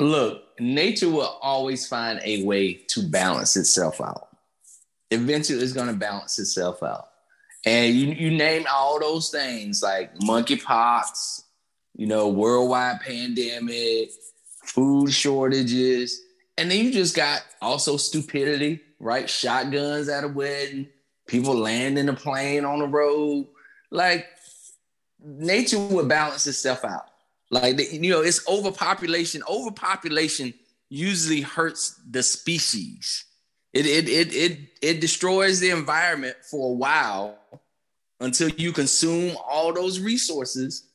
[0.00, 4.28] Look, nature will always find a way to balance itself out.
[5.10, 7.08] Eventually, it's going to balance itself out.
[7.64, 11.42] And you, you name all those things like monkeypox,
[11.98, 14.12] you know, worldwide pandemic,
[14.64, 16.22] food shortages,
[16.56, 19.28] and then you just got also stupidity, right?
[19.28, 20.88] Shotguns at a wedding,
[21.26, 23.48] people landing a plane on the road.
[23.90, 24.26] Like
[25.22, 27.10] nature would balance itself out.
[27.50, 29.42] Like you know, it's overpopulation.
[29.48, 30.54] Overpopulation
[30.88, 33.24] usually hurts the species.
[33.72, 37.38] It it it it it destroys the environment for a while
[38.20, 40.87] until you consume all those resources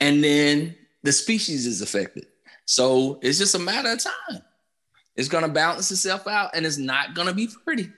[0.00, 2.26] and then the species is affected.
[2.64, 4.42] So it's just a matter of time.
[5.14, 7.90] It's going to balance itself out and it's not going to be pretty.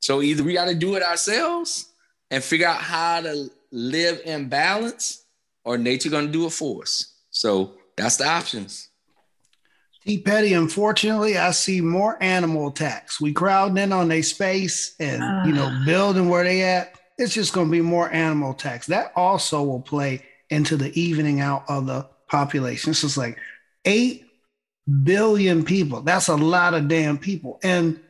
[0.00, 1.92] So either we got to do it ourselves
[2.30, 5.24] and figure out how to live in balance
[5.64, 7.14] or nature going to do it for us.
[7.30, 8.88] So that's the options.
[10.04, 13.20] T Petty, unfortunately, I see more animal attacks.
[13.20, 15.82] We crowding in on their space and uh, you know ah.
[15.86, 17.00] building where they at.
[17.16, 18.88] It's just going to be more animal attacks.
[18.88, 20.22] That also will play
[20.54, 22.90] into the evening out of the population.
[22.90, 23.38] This is like
[23.84, 24.24] 8
[25.02, 26.00] billion people.
[26.00, 27.58] That's a lot of damn people.
[27.62, 28.00] And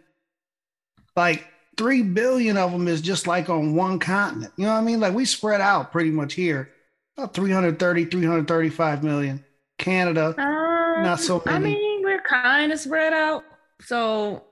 [1.16, 4.52] like 3 billion of them is just like on one continent.
[4.56, 5.00] You know what I mean?
[5.00, 6.70] Like we spread out pretty much here.
[7.16, 9.44] About 330, 335 million.
[9.78, 11.56] Canada, um, not so many.
[11.56, 13.42] I mean, we're kind of spread out.
[13.80, 14.44] So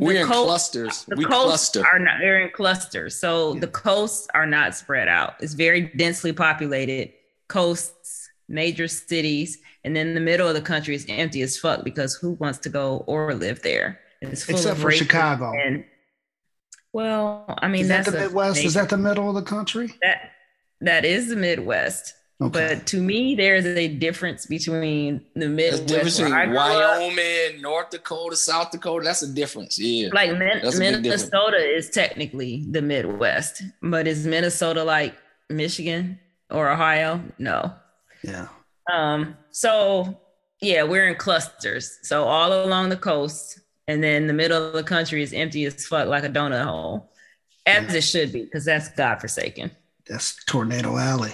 [0.00, 1.04] we're in clusters.
[1.04, 1.84] The we cluster.
[1.84, 2.18] are not.
[2.20, 3.60] They're in clusters, so yeah.
[3.60, 5.34] the coasts are not spread out.
[5.40, 7.12] It's very densely populated
[7.48, 12.14] coasts, major cities, and then the middle of the country is empty as fuck because
[12.14, 14.00] who wants to go or live there?
[14.22, 15.52] Except for Chicago.
[15.52, 15.84] And,
[16.92, 18.56] well, I mean, is that's that the Midwest.
[18.56, 19.92] Major, is that the middle of the country?
[20.02, 20.30] That
[20.80, 22.14] that is the Midwest.
[22.42, 22.74] Okay.
[22.74, 28.72] But to me, there's a difference between the Midwest, difference between Wyoming, North Dakota, South
[28.72, 29.04] Dakota.
[29.04, 29.78] That's a difference.
[29.78, 35.14] Yeah, like Min- Minnesota is technically the Midwest, but is Minnesota like
[35.48, 36.18] Michigan
[36.50, 37.22] or Ohio?
[37.38, 37.72] No.
[38.24, 38.48] Yeah.
[38.92, 39.36] Um.
[39.52, 40.18] So
[40.60, 41.98] yeah, we're in clusters.
[42.02, 45.86] So all along the coast, and then the middle of the country is empty as
[45.86, 47.12] fuck, like a donut hole,
[47.64, 47.98] as yeah.
[47.98, 49.70] it should be, because that's godforsaken.
[50.08, 51.32] That's Tornado Alley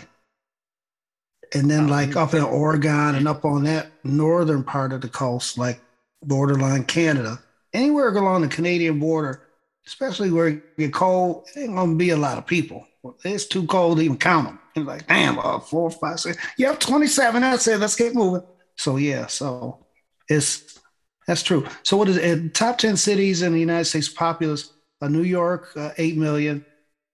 [1.54, 5.58] and then like up in Oregon and up on that northern part of the coast,
[5.58, 5.80] like
[6.22, 7.38] borderline Canada,
[7.72, 9.42] anywhere along the Canadian border,
[9.86, 12.86] especially where it get cold, it ain't gonna be a lot of people.
[13.24, 14.58] It's too cold to even count them.
[14.76, 16.36] It's like, damn, uh, four, five, six.
[16.58, 17.40] Yep, 27.
[17.42, 17.80] That's it.
[17.80, 18.42] Let's get moving.
[18.76, 19.84] So yeah, so
[20.28, 20.78] it's
[21.26, 21.66] that's true.
[21.82, 22.54] So what is it?
[22.54, 26.64] Top 10 cities in the United States populace, uh, New York, uh, 8 million.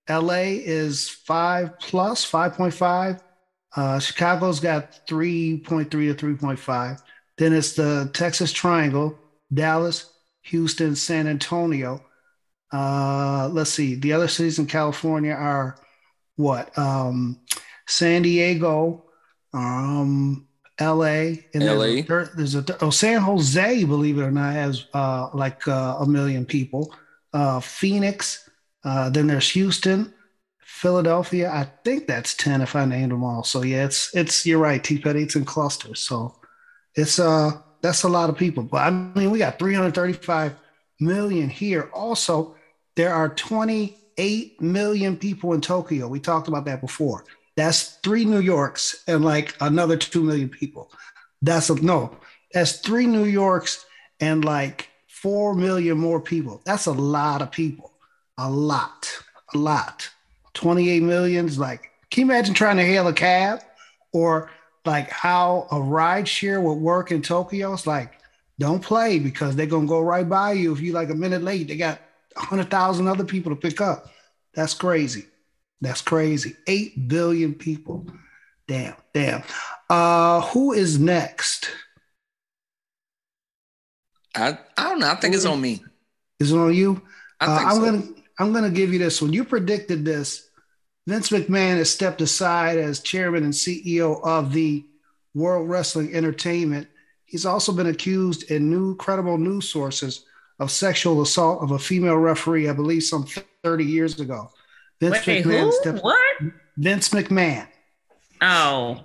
[0.09, 3.20] LA is five plus, 5.5.
[3.74, 7.00] Uh, Chicago's got 3.3 to 3.5.
[7.38, 9.18] Then it's the Texas Triangle,
[9.52, 10.10] Dallas,
[10.42, 12.02] Houston, San Antonio.
[12.72, 13.94] Uh, let's see.
[13.94, 15.76] The other cities in California are
[16.36, 16.76] what?
[16.78, 17.40] Um,
[17.86, 19.04] San Diego,
[19.52, 20.46] um,
[20.80, 22.02] LA, and LA.
[22.02, 25.96] There's, a, there's a oh, San Jose, believe it or not, has uh, like uh,
[26.00, 26.94] a million people.
[27.32, 28.48] Uh, Phoenix,
[28.84, 30.12] uh, then there's Houston,
[30.77, 33.43] Philadelphia, I think that's 10 if I named them all.
[33.45, 36.01] So yeah, it's it's you're right, T Petty, it's in clusters.
[36.01, 36.35] So
[36.95, 38.62] it's uh that's a lot of people.
[38.62, 40.55] But I mean we got 335
[41.01, 41.89] million here.
[41.95, 42.57] Also,
[42.95, 46.09] there are 28 million people in Tokyo.
[46.09, 47.24] We talked about that before.
[47.57, 50.93] That's three New Yorks and like another two million people.
[51.41, 52.18] That's a no,
[52.53, 53.87] that's three New Yorks
[54.20, 56.61] and like four million more people.
[56.66, 57.95] That's a lot of people.
[58.37, 59.22] A lot,
[59.55, 60.11] a lot.
[60.57, 61.59] 28 millions.
[61.59, 63.61] Like, can you imagine trying to hail a cab
[64.12, 64.50] or
[64.84, 67.72] like how a ride share would work in Tokyo?
[67.72, 68.14] It's like,
[68.59, 71.68] don't play because they're gonna go right by you if you like a minute late.
[71.68, 72.00] They got
[72.36, 74.11] hundred thousand other people to pick up.
[74.54, 75.26] That's crazy.
[75.80, 76.57] That's crazy.
[76.66, 78.07] Eight billion people.
[78.66, 79.42] Damn, damn.
[79.90, 81.70] Uh, who is next?
[84.34, 85.11] I, I don't know.
[85.11, 85.82] I think it's on me.
[86.40, 87.00] Is it on you?
[87.40, 87.84] I uh, I'm so.
[87.84, 88.02] gonna
[88.38, 89.32] I'm gonna give you this one.
[89.32, 90.45] You predicted this.
[91.07, 94.84] Vince McMahon has stepped aside as chairman and CEO of the
[95.34, 96.88] World Wrestling Entertainment.
[97.24, 100.24] He's also been accused in new credible news sources
[100.59, 103.26] of sexual assault of a female referee, I believe, some
[103.62, 104.50] 30 years ago.
[105.00, 105.72] Vince Wait, McMahon who?
[105.72, 106.42] Stepped, what?
[106.76, 107.68] Vince McMahon.
[108.40, 109.04] Oh,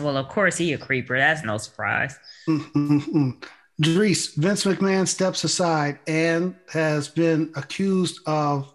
[0.00, 1.16] well, of course he a creeper.
[1.16, 2.18] That's no surprise.
[3.80, 8.72] Dries, Vince McMahon steps aside and has been accused of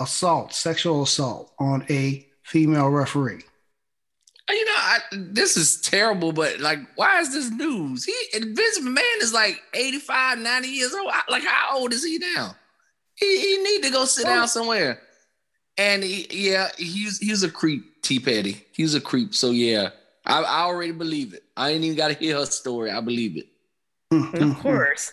[0.00, 3.42] assault, sexual assault on a female referee.
[4.48, 8.04] You know, I, this is terrible, but like, why is this news?
[8.04, 11.10] He Vince McMahon is like 85, 90 years old.
[11.30, 12.54] Like, how old is he now?
[13.14, 15.00] He, he need to go sit down somewhere.
[15.78, 18.66] And he, yeah, he's he's a creep, T Petty.
[18.72, 19.34] He's a creep.
[19.34, 19.90] So yeah,
[20.26, 21.44] I, I already believe it.
[21.56, 22.90] I ain't even got to hear her story.
[22.90, 23.46] I believe it.
[24.12, 24.50] Mm-hmm.
[24.50, 25.12] Of course.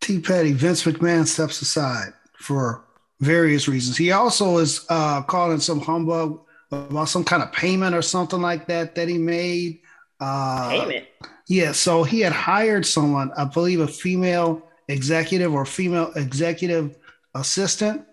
[0.00, 2.84] T Petty, Vince McMahon steps aside for
[3.20, 3.96] various reasons.
[3.96, 6.40] He also is uh, calling some humbug
[6.70, 9.80] about some kind of payment or something like that that he made.
[10.20, 11.06] Uh, payment.
[11.48, 16.96] Yeah, so he had hired someone, I believe, a female executive or female executive
[17.34, 18.04] assistant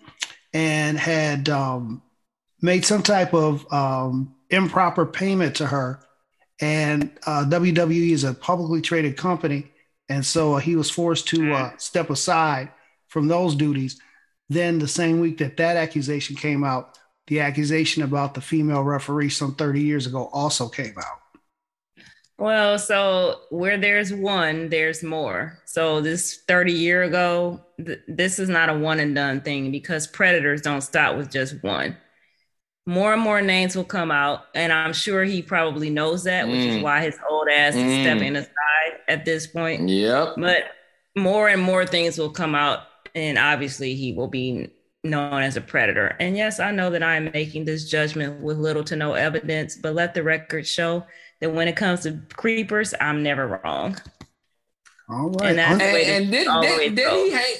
[0.54, 2.02] and had um,
[2.62, 6.00] made some type of um, improper payment to her.
[6.62, 9.72] And uh, WWE is a publicly traded company.
[10.08, 12.72] And so he was forced to uh, step aside
[13.08, 14.00] from those duties.
[14.50, 19.30] Then, the same week that that accusation came out, the accusation about the female referee
[19.30, 21.20] some 30 years ago also came out.
[22.38, 25.60] Well, so where there's one, there's more.
[25.66, 30.06] So this 30 year ago, th- this is not a one and done thing because
[30.06, 31.96] predators don't stop with just one.
[32.86, 36.52] More and more names will come out, and I'm sure he probably knows that, mm.
[36.52, 36.82] which is mm.
[36.84, 37.84] why his old ass mm.
[37.84, 39.90] is stepping aside at this point.
[39.90, 40.36] Yep.
[40.38, 40.66] But
[41.16, 42.82] more and more things will come out,
[43.16, 44.70] and obviously he will be
[45.04, 46.16] known as a predator.
[46.20, 49.78] And yes, I know that I am making this judgment with little to no evidence,
[49.78, 51.06] but let the record show
[51.40, 53.98] that when it comes to creepers, I'm never wrong.
[55.10, 55.50] All right.
[55.50, 57.56] And, that's and, and did, did, did he hang,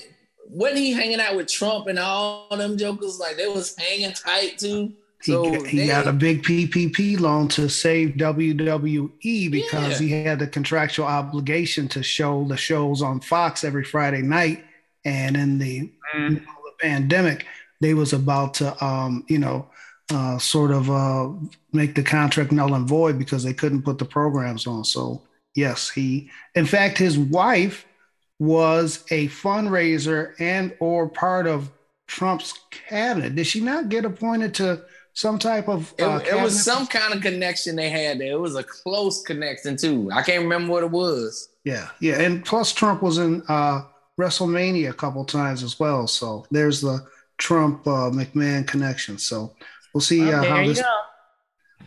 [0.50, 3.20] wasn't he hanging out with Trump and all them jokers?
[3.20, 4.94] Like they was hanging tight too.
[5.22, 10.08] So he, he got a big PPP loan to save WWE because yeah.
[10.08, 14.64] he had the contractual obligation to show the shows on Fox every Friday night.
[15.06, 16.40] And in the, mm.
[16.40, 17.46] the pandemic,
[17.82, 19.70] they was about to, um, you know,
[20.12, 21.30] uh, sort of uh,
[21.74, 24.84] make the contract null and void because they couldn't put the programs on.
[24.84, 25.22] So
[25.56, 26.30] yes, he.
[26.56, 27.86] In fact, his wife
[28.40, 31.72] was a fundraiser and or part of
[32.08, 33.36] Trump's cabinet.
[33.36, 34.84] Did she not get appointed to
[35.14, 35.94] some type of?
[36.00, 38.34] Uh, it, it was some kind of connection they had there.
[38.34, 40.10] It was a close connection too.
[40.14, 41.50] I can't remember what it was.
[41.64, 43.82] Yeah, yeah, and plus Trump was in uh,
[44.20, 46.08] WrestleMania a couple times as well.
[46.08, 47.06] So there's the
[47.38, 49.18] Trump uh, McMahon connection.
[49.18, 49.56] So
[49.96, 50.82] We'll see uh, how this.
[50.82, 50.94] Go.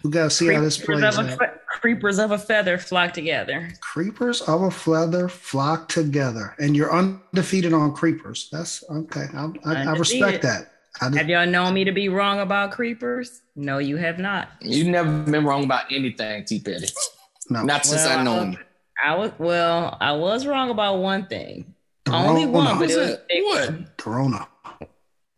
[0.02, 1.38] We gotta see creepers how this plays out.
[1.38, 3.68] Fe- creepers of a feather flock together.
[3.80, 8.48] Creepers of a feather flock together, and you're undefeated on creepers.
[8.50, 9.26] That's okay.
[9.34, 10.72] I, I, I respect that.
[11.02, 13.42] I have y'all known me to be wrong about creepers?
[13.54, 14.52] No, you have not.
[14.62, 16.60] You've never been wrong about anything, T.
[16.60, 16.86] Petty.
[17.50, 18.58] No, not since well, I know you.
[19.04, 19.98] I was well.
[20.00, 21.74] I was wrong about one thing.
[22.12, 23.96] Only one, but it was what?
[23.96, 24.48] Corona.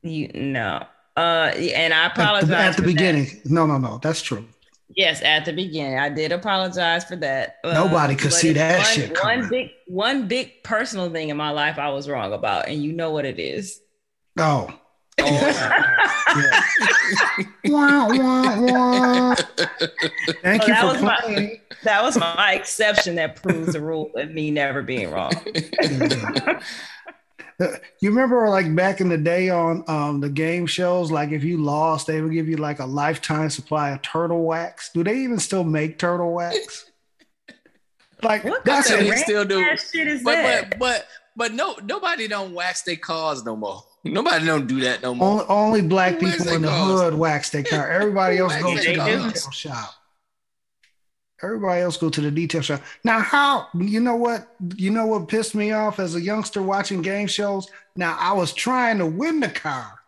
[0.02, 0.84] You no.
[1.16, 3.24] Uh, and I apologize at the, at the beginning.
[3.24, 3.50] That.
[3.50, 4.46] No, no, no, that's true.
[4.96, 7.56] Yes, at the beginning, I did apologize for that.
[7.64, 9.14] Nobody could see that one, shit.
[9.14, 9.40] Coming.
[9.40, 12.92] One big, one big personal thing in my life I was wrong about, and you
[12.92, 13.80] know what it is.
[14.38, 14.72] Oh.
[15.22, 16.02] Oh.
[17.66, 19.34] wah, wah, wah.
[20.42, 21.02] Thank you for playing.
[21.02, 25.32] My, that was my exception that proves the rule of me never being wrong.
[28.00, 31.58] you remember like back in the day on um, the game shows, like if you
[31.58, 34.90] lost, they would give you like a lifetime supply of turtle wax.
[34.92, 36.90] Do they even still make turtle wax?
[38.22, 39.64] Like what that's what they still do.
[40.22, 41.06] But, but but
[41.36, 43.82] but no nobody don't wax their cars no more.
[44.02, 45.28] Nobody don't do that no more.
[45.28, 47.00] Only, only black people in the cars?
[47.00, 47.90] hood wax their car.
[47.90, 49.94] Everybody else goes to the detail shop.
[51.42, 52.82] Everybody else go to the detail shop.
[53.04, 57.02] Now, how you know what you know what pissed me off as a youngster watching
[57.02, 57.68] game shows?
[57.96, 60.00] Now I was trying to win the car,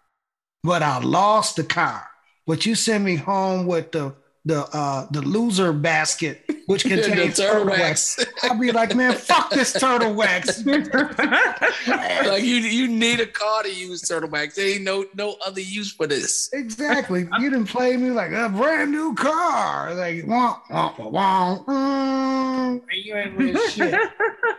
[0.63, 2.07] but I lost the car.
[2.47, 4.15] But you send me home with the
[4.45, 8.19] the uh the loser basket, which contains turtle wax.
[8.19, 8.27] wax.
[8.43, 10.65] I'll be like, man, fuck this turtle wax.
[10.67, 14.57] like you you need a car to use turtle wax.
[14.57, 16.51] There ain't no no other use for this.
[16.53, 17.29] Exactly.
[17.43, 19.95] You didn't play me like a brand new car.
[19.95, 21.59] Like wah, wah, wah, wah.
[21.67, 22.83] Mm.
[22.93, 23.93] you ain't with shit.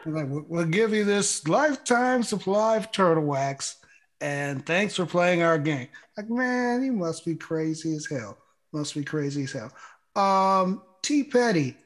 [0.06, 3.78] like, we'll give you this lifetime supply of turtle wax,
[4.20, 5.88] and thanks for playing our game.
[6.18, 8.38] Like, man, you must be crazy as hell.
[8.74, 9.72] Must be crazy as hell.
[10.16, 11.78] Um, T Petty,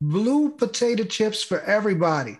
[0.00, 2.38] blue potato chips for everybody.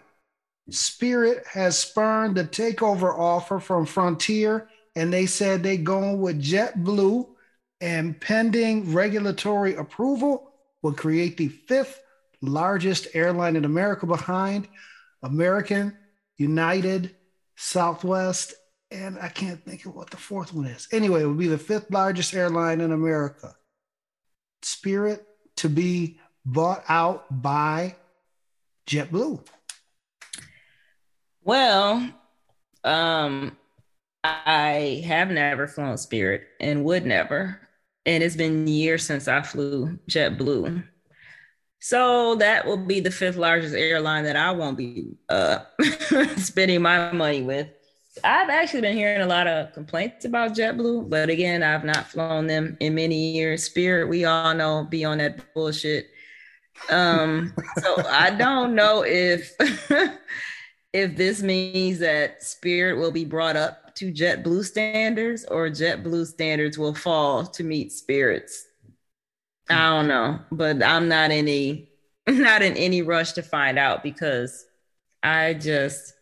[0.71, 7.27] Spirit has spurned the takeover offer from Frontier, and they said they going with JetBlue,
[7.81, 10.53] and pending regulatory approval
[10.83, 12.01] will create the fifth
[12.41, 14.69] largest airline in America behind
[15.23, 15.97] American,
[16.37, 17.15] United,
[17.57, 18.55] Southwest,
[18.91, 20.89] and I can't think of what the fourth one is.
[20.93, 23.55] Anyway, it would be the fifth largest airline in America.
[24.63, 25.27] Spirit
[25.57, 27.97] to be bought out by
[28.89, 29.47] JetBlue.
[31.43, 32.11] Well,
[32.85, 33.57] um,
[34.25, 37.61] I have never flown Spirit and would never.
[38.07, 40.85] And it's been years since I flew JetBlue.
[41.81, 45.61] So that will be the fifth largest airline that I won't be uh,
[46.37, 47.69] spending my money with.
[48.25, 52.47] I've actually been hearing a lot of complaints about JetBlue, but again, I've not flown
[52.47, 53.65] them in many years.
[53.65, 56.11] Spirit, we all know, be on that bullshit.
[56.89, 59.55] Um, so I don't know if
[60.93, 66.79] if this means that Spirit will be brought up to JetBlue standards or JetBlue standards
[66.79, 68.67] will fall to meet Spirit's.
[69.69, 71.91] I don't know, but I'm not any
[72.29, 74.67] not in any rush to find out because
[75.23, 76.15] I just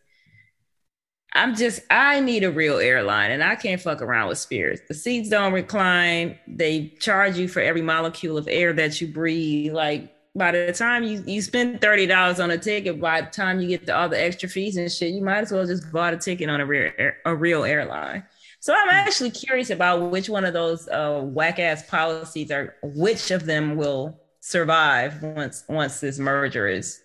[1.35, 4.83] I'm just I need a real airline and I can't fuck around with spirits.
[4.89, 6.39] The seats don't recline.
[6.47, 9.73] They charge you for every molecule of air that you breathe.
[9.73, 13.61] Like by the time you you spend thirty dollars on a ticket, by the time
[13.61, 16.15] you get to all the extra fees and shit, you might as well just bought
[16.15, 16.91] a ticket on a real
[17.27, 18.25] a real airline.
[18.61, 23.31] So I'm actually curious about which one of those uh, whack ass policies are which
[23.31, 27.01] of them will survive once once this merger is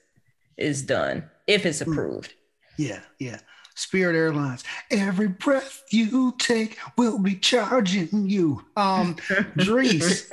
[0.57, 1.91] is done if it's hmm.
[1.91, 2.33] approved.
[2.77, 3.39] Yeah, yeah.
[3.75, 4.63] Spirit Airlines.
[4.91, 8.63] Every breath you take will be charging you.
[8.75, 9.15] Um,
[9.57, 10.29] Dries,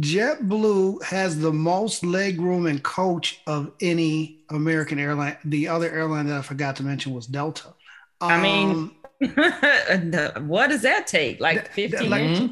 [0.00, 5.36] JetBlue has the most legroom and coach of any American airline.
[5.44, 7.68] The other airline that I forgot to mention was Delta.
[8.20, 8.90] Um, I mean,
[9.22, 11.40] um, what does that take?
[11.40, 12.10] Like 15?
[12.10, 12.50] Like,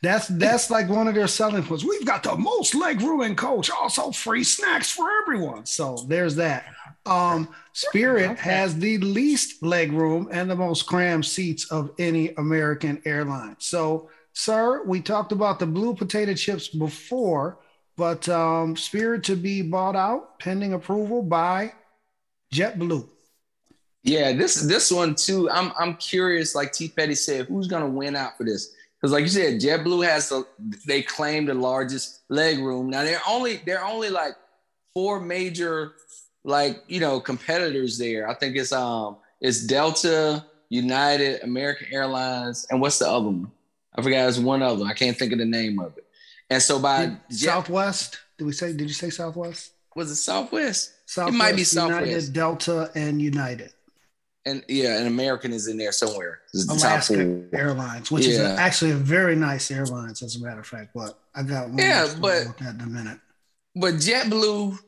[0.00, 1.84] that's that's like one of their selling points.
[1.84, 5.66] We've got the most leg room and coach, also free snacks for everyone.
[5.66, 6.66] So there's that.
[7.06, 8.40] Um, Spirit okay.
[8.40, 13.56] has the least leg room and the most crammed seats of any American airline.
[13.58, 17.58] So, sir, we talked about the blue potato chips before,
[17.96, 21.72] but um, Spirit to be bought out pending approval by
[22.52, 23.08] JetBlue.
[24.02, 25.50] Yeah, this this one too.
[25.50, 26.54] I'm I'm curious.
[26.54, 26.88] Like T.
[26.88, 28.74] Petty said, who's gonna win out for this?
[29.00, 30.46] Because like you said, JetBlue has the
[30.86, 32.90] they claim the largest leg room.
[32.90, 34.34] Now they're only they're only like
[34.94, 35.92] four major
[36.48, 38.28] like you know competitors there.
[38.28, 43.52] I think it's um it's Delta, United, American Airlines, and what's the other one?
[43.94, 44.28] I forgot.
[44.28, 44.84] It's one other.
[44.86, 46.06] I can't think of the name of it.
[46.50, 48.72] And so by did Southwest, did we say?
[48.72, 49.72] Did you say Southwest?
[49.94, 50.92] Was it Southwest?
[51.06, 52.06] Southwest it might be Southwest.
[52.06, 53.72] United, Delta, and United.
[54.46, 56.40] And yeah, an American is in there somewhere.
[56.70, 58.32] Alaska Airlines, which yeah.
[58.32, 60.92] is actually a very nice airlines, as a matter of fact.
[60.94, 63.18] But I got one yeah, but in a minute.
[63.74, 64.78] But JetBlue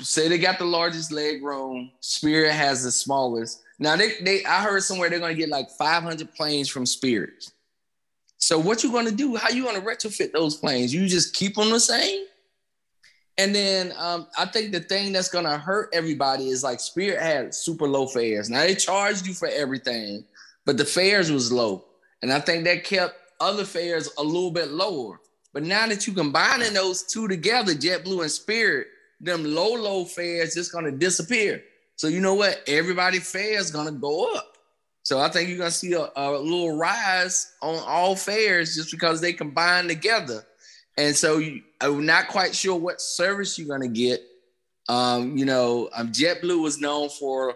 [0.00, 1.90] say they got the largest leg room.
[2.00, 3.62] Spirit has the smallest.
[3.78, 7.50] Now they, they I heard somewhere they're gonna get like 500 planes from Spirit.
[8.38, 9.36] So what you gonna do?
[9.36, 10.92] How you gonna retrofit those planes?
[10.94, 12.24] You just keep them the same?
[13.38, 17.54] And then um, I think the thing that's gonna hurt everybody is like Spirit had
[17.54, 18.48] super low fares.
[18.48, 20.24] Now they charged you for everything,
[20.64, 21.84] but the fares was low,
[22.22, 25.20] and I think that kept other fares a little bit lower.
[25.52, 28.88] But now that you combining those two together, JetBlue and Spirit,
[29.20, 31.62] them low, low fares just gonna disappear.
[31.96, 32.62] So you know what?
[32.66, 34.56] Everybody fares gonna go up.
[35.02, 39.20] So I think you're gonna see a, a little rise on all fares just because
[39.20, 40.44] they combine together.
[40.98, 44.20] And so you, I'm not quite sure what service you're gonna get.
[44.88, 47.54] Um, you know, um, JetBlue was known for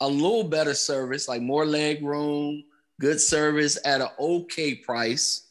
[0.00, 2.64] a little better service, like more leg room,
[3.00, 5.48] good service at an okay price.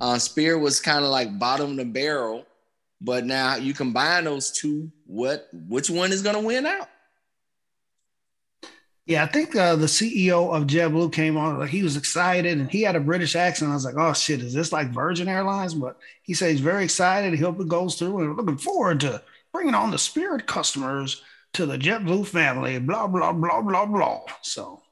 [0.00, 2.44] Uh, Spirit was kind of like bottom of the barrel.
[3.00, 6.88] But now you combine those two, what which one is going to win out?
[9.06, 11.60] Yeah, I think uh, the CEO of JetBlue came on.
[11.60, 13.70] Like he was excited, and he had a British accent.
[13.70, 16.82] I was like, "Oh shit, is this like Virgin Airlines?" But he said he's very
[16.82, 17.32] excited.
[17.32, 19.22] He hope it goes through, and looking forward to
[19.52, 21.22] bringing on the Spirit customers
[21.52, 22.78] to the JetBlue family.
[22.80, 24.22] Blah blah blah blah blah.
[24.42, 24.82] So,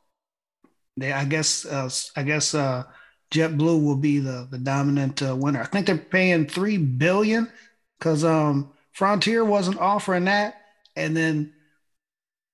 [0.97, 2.85] they, I guess, uh, I guess uh,
[3.33, 5.61] JetBlue will be the the dominant uh, winner.
[5.61, 7.51] I think they're paying three billion
[7.99, 10.61] because um, Frontier wasn't offering that,
[10.97, 11.53] and then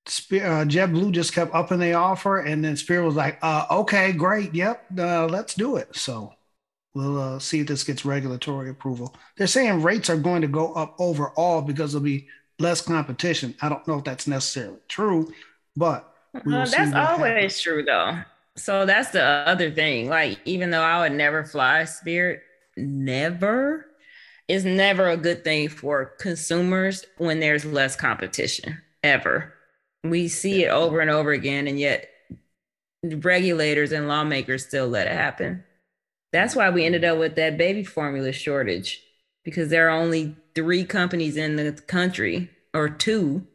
[0.07, 4.55] uh, JetBlue just kept upping the offer, and then Spirit was like, uh, "Okay, great,
[4.55, 6.34] yep, uh, let's do it." So
[6.95, 9.14] we'll uh, see if this gets regulatory approval.
[9.36, 12.28] They're saying rates are going to go up overall because there'll be
[12.59, 13.55] less competition.
[13.62, 15.32] I don't know if that's necessarily true,
[15.76, 17.61] but that's always happens.
[17.61, 18.20] true though.
[18.57, 20.09] So that's the other thing.
[20.09, 22.43] Like, even though I would never fly Spirit,
[22.76, 23.86] never
[24.51, 29.55] is never a good thing for consumers when there's less competition ever.
[30.03, 32.09] We see it over and over again, and yet
[33.05, 35.63] regulators and lawmakers still let it happen.
[36.33, 39.01] That's why we ended up with that baby formula shortage
[39.45, 43.47] because there are only three companies in the country or two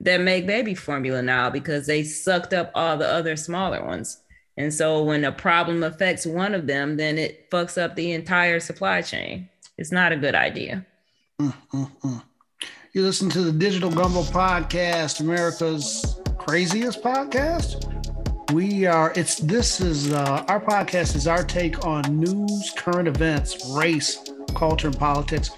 [0.00, 4.20] that make baby formula now because they sucked up all the other smaller ones.
[4.58, 8.60] And so when a problem affects one of them, then it fucks up the entire
[8.60, 9.48] supply chain.
[9.82, 10.86] It's not a good idea.
[11.40, 12.22] Mm, mm, mm.
[12.92, 18.52] You listen to the Digital Gumbo Podcast, America's craziest podcast.
[18.52, 23.74] We are, it's, this is, uh, our podcast is our take on news, current events,
[23.76, 24.22] race,
[24.54, 25.50] culture, and politics.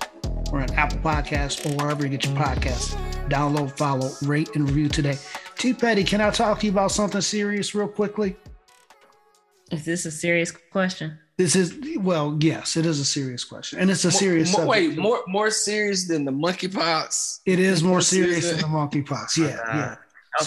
[0.50, 2.94] We're on Apple Podcasts or wherever you get your podcasts.
[3.28, 5.18] Download, follow, rate, and review today.
[5.58, 8.36] T Petty, can I talk to you about something serious real quickly?
[9.70, 11.18] Is this a serious question?
[11.36, 14.56] This is well, yes, it is a serious question, and it's a serious.
[14.56, 17.40] More, wait, more more serious than the monkeypox.
[17.44, 19.36] It is more, more serious, than the monkeypox.
[19.36, 19.96] Yeah, uh, yeah.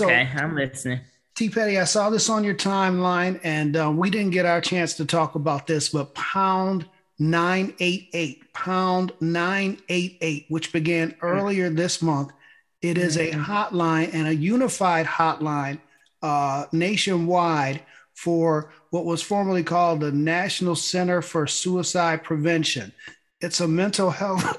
[0.02, 1.02] Okay, so, I'm listening.
[1.36, 4.94] T Petty, I saw this on your timeline, and uh, we didn't get our chance
[4.96, 6.86] to talk about this, but Pound
[7.20, 12.32] 988, Pound 988, which began earlier this month.
[12.82, 13.44] It is a mm-hmm.
[13.44, 15.80] hotline and a unified hotline
[16.22, 17.82] uh, nationwide
[18.18, 22.92] for what was formerly called the National Center for Suicide Prevention.
[23.42, 24.58] It's a mental health,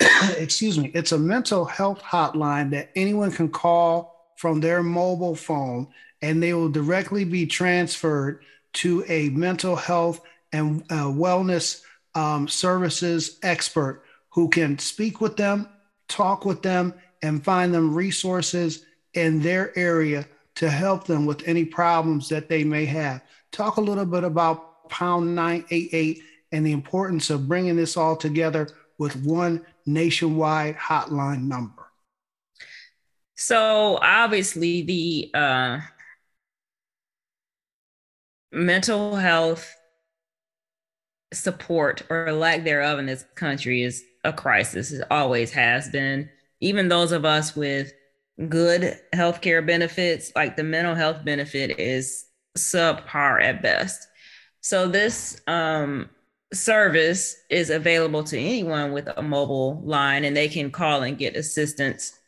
[0.36, 5.88] excuse me, it's a mental health hotline that anyone can call from their mobile phone
[6.20, 8.42] and they will directly be transferred
[8.74, 10.20] to a mental health
[10.52, 11.82] and uh, wellness
[12.14, 15.66] um, services expert who can speak with them,
[16.08, 16.92] talk with them,
[17.22, 18.84] and find them resources
[19.14, 20.26] in their area
[20.60, 23.22] to help them with any problems that they may have.
[23.50, 28.68] Talk a little bit about Pound 988 and the importance of bringing this all together
[28.98, 31.86] with one nationwide hotline number.
[33.36, 35.80] So, obviously, the uh,
[38.52, 39.74] mental health
[41.32, 44.92] support or lack thereof in this country is a crisis.
[44.92, 46.28] It always has been.
[46.60, 47.94] Even those of us with
[48.48, 52.26] good healthcare benefits, like the mental health benefit is
[52.56, 54.08] subpar at best.
[54.60, 56.10] So this um,
[56.52, 61.36] service is available to anyone with a mobile line, and they can call and get
[61.36, 62.18] assistance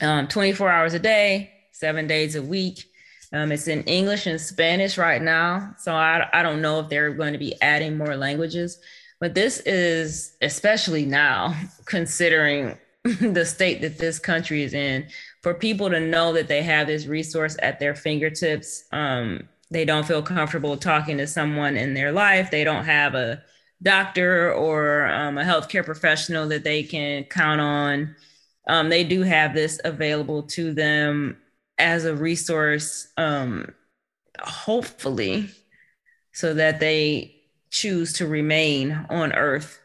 [0.00, 2.84] um, 24 hours a day, seven days a week.
[3.32, 7.14] Um, it's in English and Spanish right now, so I, I don't know if they're
[7.14, 8.78] going to be adding more languages.
[9.20, 15.06] But this is especially now, considering the state that this country is in,
[15.44, 18.84] for people to know that they have this resource at their fingertips.
[18.92, 22.50] Um, they don't feel comfortable talking to someone in their life.
[22.50, 23.42] They don't have a
[23.82, 28.16] doctor or um, a healthcare professional that they can count on.
[28.68, 31.36] Um, they do have this available to them
[31.78, 33.70] as a resource, um,
[34.40, 35.50] hopefully,
[36.32, 37.36] so that they
[37.70, 39.78] choose to remain on Earth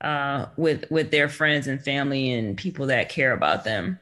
[0.00, 3.98] uh, with with their friends and family and people that care about them.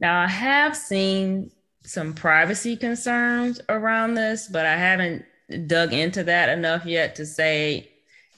[0.00, 1.50] Now, I have seen
[1.82, 5.24] some privacy concerns around this, but I haven't
[5.66, 7.90] dug into that enough yet to say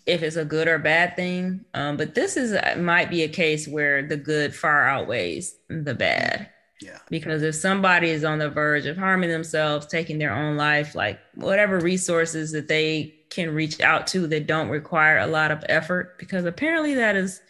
[0.06, 1.64] if it's a good or bad thing.
[1.74, 6.48] Um, but this is might be a case where the good far outweighs the bad.
[6.80, 6.98] Yeah.
[7.10, 11.20] Because if somebody is on the verge of harming themselves, taking their own life, like
[11.36, 16.18] whatever resources that they can reach out to that don't require a lot of effort,
[16.18, 17.40] because apparently that is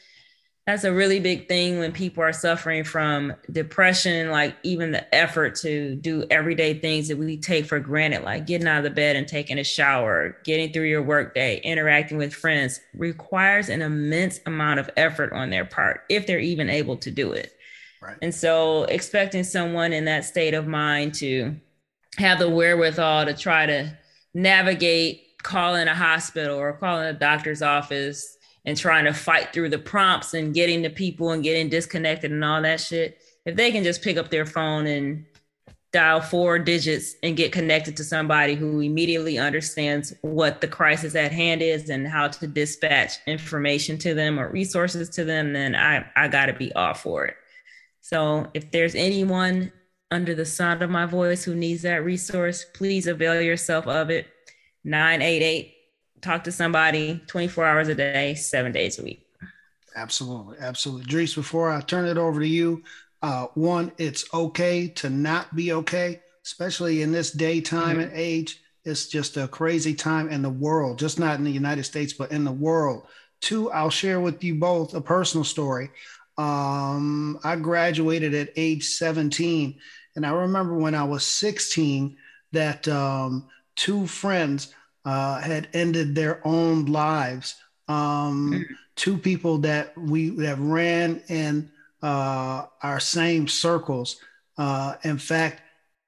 [0.67, 5.55] that's a really big thing when people are suffering from depression like even the effort
[5.57, 9.17] to do everyday things that we take for granted like getting out of the bed
[9.17, 14.79] and taking a shower getting through your workday interacting with friends requires an immense amount
[14.79, 17.53] of effort on their part if they're even able to do it
[18.01, 18.17] right.
[18.23, 21.55] and so expecting someone in that state of mind to
[22.19, 23.97] have the wherewithal to try to
[24.35, 29.79] navigate calling a hospital or calling a doctor's office and trying to fight through the
[29.79, 33.19] prompts and getting to people and getting disconnected and all that shit.
[33.45, 35.25] If they can just pick up their phone and
[35.93, 41.33] dial four digits and get connected to somebody who immediately understands what the crisis at
[41.33, 46.07] hand is and how to dispatch information to them or resources to them, then I,
[46.17, 47.37] I got to be all for it.
[48.01, 49.71] So if there's anyone
[50.11, 54.27] under the sound of my voice who needs that resource, please avail yourself of it.
[54.85, 55.75] 988.
[56.23, 59.27] Talk to somebody 24 hours a day, seven days a week.
[59.97, 60.57] Absolutely.
[60.61, 61.05] Absolutely.
[61.05, 62.82] Dries, before I turn it over to you,
[63.23, 68.09] uh, one, it's okay to not be okay, especially in this daytime mm-hmm.
[68.09, 68.61] and age.
[68.85, 72.32] It's just a crazy time in the world, just not in the United States, but
[72.32, 73.07] in the world.
[73.40, 75.90] Two, I'll share with you both a personal story.
[76.39, 79.78] Um, I graduated at age 17,
[80.16, 82.16] and I remember when I was 16
[82.53, 84.73] that um, two friends
[85.05, 87.57] uh, had ended their own lives.
[87.89, 88.74] Um, mm-hmm.
[88.97, 91.70] two people that we that ran in
[92.03, 94.16] uh, our same circles.
[94.59, 95.62] Uh, in fact,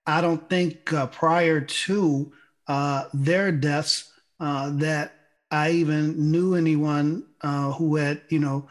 [0.07, 2.33] I don't think uh, prior to
[2.66, 5.15] uh, their deaths uh, that
[5.51, 8.69] I even knew anyone uh, who had, you know,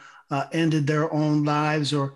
[0.52, 2.16] ended their own lives or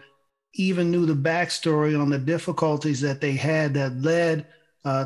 [0.56, 4.48] even knew the backstory on the difficulties that they had that led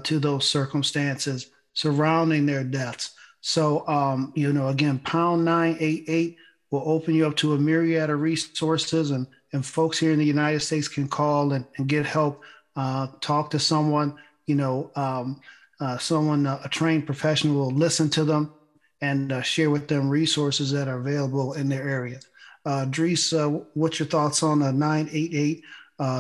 [0.03, 3.11] to those circumstances surrounding their deaths.
[3.41, 6.37] So, um, you know, again, pound 988
[6.69, 10.25] will open you up to a myriad of resources and and folks here in the
[10.25, 12.43] United States can call and, and get help,
[12.75, 14.15] uh, talk to someone,
[14.45, 15.41] you know, um,
[15.79, 18.53] uh, someone, uh, a trained professional will listen to them
[19.01, 22.19] and uh, share with them resources that are available in their area.
[22.65, 25.63] Uh, Dries, uh, what's your thoughts on the 988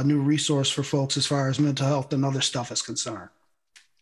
[0.05, 3.29] new resource for folks as far as mental health and other stuff is concerned?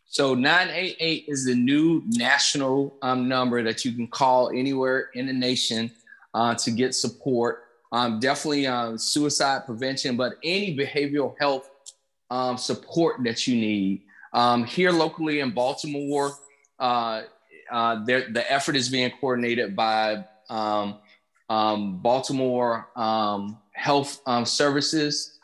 [0.09, 5.33] So 988 is the new national um, number that you can call anywhere in the
[5.33, 5.91] nation
[6.33, 11.69] to get support um, definitely um, suicide prevention, but any behavioral health
[12.29, 14.03] um, support that you need.
[14.33, 16.33] Um, here locally in Baltimore,
[16.79, 17.23] uh,
[17.71, 20.23] uh, the effort is being coordinated by
[21.49, 22.87] Baltimore
[23.71, 25.39] Health Services,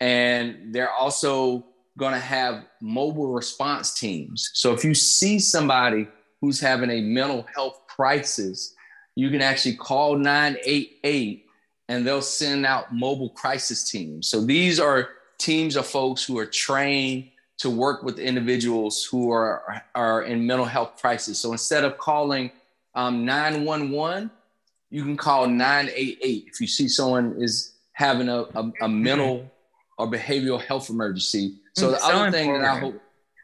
[0.00, 1.66] and they're also
[2.00, 4.50] going to have mobile response teams.
[4.54, 6.08] So if you see somebody
[6.40, 8.74] who's having a mental health crisis,
[9.16, 11.44] you can actually call 988
[11.90, 14.28] and they'll send out mobile crisis teams.
[14.28, 17.28] So these are teams of folks who are trained
[17.58, 21.38] to work with individuals who are, are in mental health crisis.
[21.38, 22.50] So instead of calling
[22.94, 24.30] um, 911,
[24.88, 29.50] you can call 988 if you see someone is having a, a, a mental
[30.00, 31.56] or behavioral health emergency.
[31.74, 33.00] So mm, the so other thing that I hope,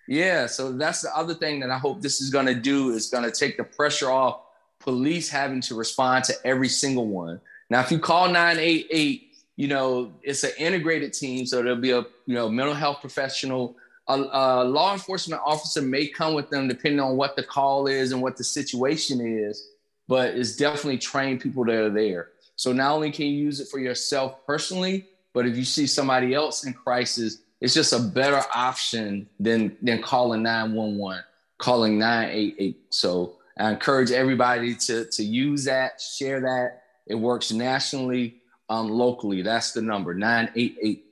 [0.09, 3.11] yeah, so that's the other thing that I hope this is going to do is
[3.11, 4.41] going to take the pressure off
[4.79, 7.41] police having to respond to every single one.
[7.69, 11.45] Now, if you call 988, you know, it's an integrated team.
[11.45, 13.77] So there'll be a, you know, mental health professional,
[14.09, 18.13] a, a, law enforcement officer may come with them depending on what the call is
[18.13, 19.69] and what the situation is,
[20.09, 22.29] but it's definitely trained people that are there.
[22.55, 26.33] So not only can you use it for yourself personally, but if you see somebody
[26.33, 31.23] else in crisis, it's just a better option than than calling 911,
[31.59, 32.79] calling 988.
[32.89, 38.37] So I encourage everybody to to use that, share that, it works nationally,
[38.71, 39.43] um, locally.
[39.43, 41.05] That's the number 988.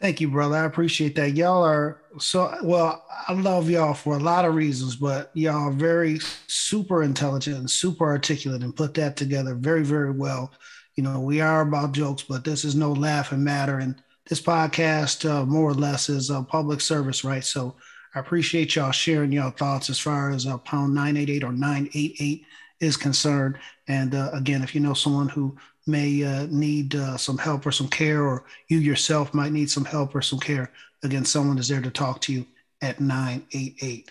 [0.00, 0.56] Thank you, brother.
[0.56, 1.34] I appreciate that.
[1.34, 3.04] Y'all are so well.
[3.28, 7.70] I love y'all for a lot of reasons, but y'all are very super intelligent and
[7.70, 10.50] super articulate and put that together very, very well.
[10.96, 13.78] You know, we are about jokes, but this is no laughing matter.
[13.78, 17.44] And this podcast, uh, more or less, is a public service, right?
[17.44, 17.74] So
[18.14, 22.46] I appreciate y'all sharing y'all thoughts as far as uh, pound 988 or 988
[22.80, 23.58] is concerned.
[23.88, 25.56] And uh, again, if you know someone who
[25.86, 29.84] may uh, need uh, some help or some care, or you yourself might need some
[29.84, 30.70] help or some care,
[31.02, 32.46] again, someone is there to talk to you
[32.82, 34.10] at 988.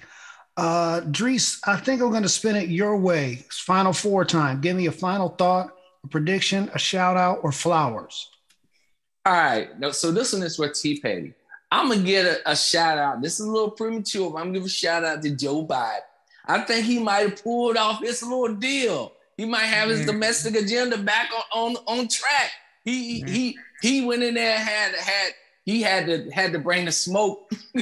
[0.55, 3.43] Uh, Dries, I think I'm going to spin it your way.
[3.45, 4.61] It's final four time.
[4.61, 5.73] Give me a final thought,
[6.03, 8.30] a prediction, a shout out, or flowers.
[9.25, 9.69] All right.
[9.93, 11.34] So this one is for T Petty.
[11.71, 13.21] I'm gonna get a, a, shout out.
[13.21, 16.01] This is a little premature, but I'm gonna give a shout out to Joe Biden.
[16.45, 19.13] I think he might have pulled off his little deal.
[19.38, 20.07] He might have his mm.
[20.07, 22.51] domestic agenda back on, on, on track.
[22.84, 23.30] He mm.
[23.30, 25.34] he he went in there had had
[25.65, 27.49] he had to had to bring the smoke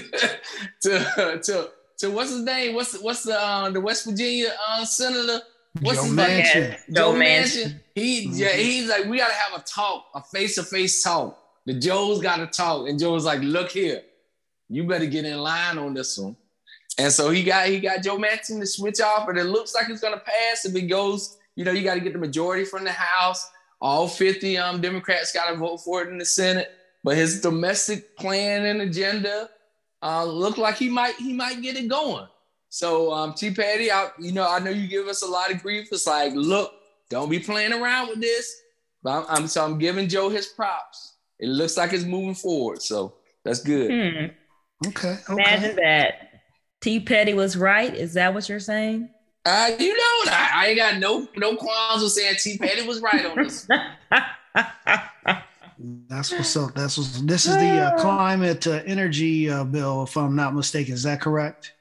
[0.81, 2.76] to to to what's his name?
[2.76, 5.41] What's what's the uh, the West Virginia uh, senator?
[5.80, 6.56] What's Joe his Manchin.
[6.56, 6.76] name?
[6.88, 7.64] Joe, Joe Manchin.
[7.64, 7.80] Manchin.
[7.95, 8.35] He mm-hmm.
[8.35, 11.38] yeah, he's like we gotta have a talk, a face to face talk.
[11.65, 14.02] The Joe's got to talk, and Joe's like, look here,
[14.68, 16.35] you better get in line on this one.
[16.98, 19.89] And so he got he got Joe Manchin to switch off, and it looks like
[19.89, 20.65] it's gonna pass.
[20.65, 23.49] If it goes, you know, you got to get the majority from the House.
[23.81, 26.72] All 50 um, Democrats got to vote for it in the Senate.
[27.03, 29.49] But his domestic plan and agenda
[30.03, 32.27] uh, look like he might he might get it going.
[32.72, 35.61] So um, T Petty, I, you know, I know you give us a lot of
[35.61, 35.89] grief.
[35.91, 36.73] It's like, look,
[37.10, 38.61] don't be playing around with this.
[39.03, 41.18] But I'm, I'm so I'm giving Joe his props.
[41.38, 42.81] It looks like it's moving forward.
[42.81, 43.91] So That's good.
[43.91, 44.88] Hmm.
[44.88, 45.34] Okay, okay.
[45.34, 46.30] Imagine that.
[46.80, 47.93] T Petty was right.
[47.93, 49.10] Is that what you're saying?
[49.45, 53.02] Uh, you know, I, I ain't got no no qualms with saying T Petty was
[53.02, 53.68] right on this.
[56.07, 56.73] That's what's up.
[56.73, 57.22] That's what's.
[57.22, 60.93] This is the uh, climate uh, energy uh, bill, if I'm not mistaken.
[60.93, 61.73] Is that correct?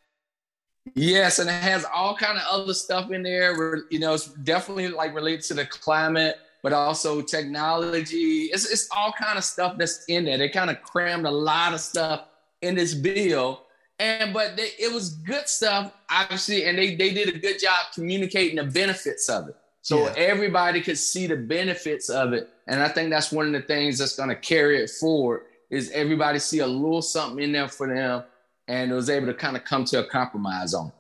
[0.94, 3.82] Yes, and it has all kind of other stuff in there.
[3.90, 8.50] You know, it's definitely like related to the climate, but also technology.
[8.52, 10.38] It's it's all kind of stuff that's in there.
[10.38, 12.24] They kind of crammed a lot of stuff
[12.62, 13.62] in this bill,
[13.98, 17.78] and but they, it was good stuff, obviously, and they they did a good job
[17.94, 20.14] communicating the benefits of it, so yeah.
[20.16, 22.48] everybody could see the benefits of it.
[22.66, 25.90] And I think that's one of the things that's going to carry it forward is
[25.92, 28.24] everybody see a little something in there for them
[28.70, 30.92] and it was able to kind of come to a compromise on.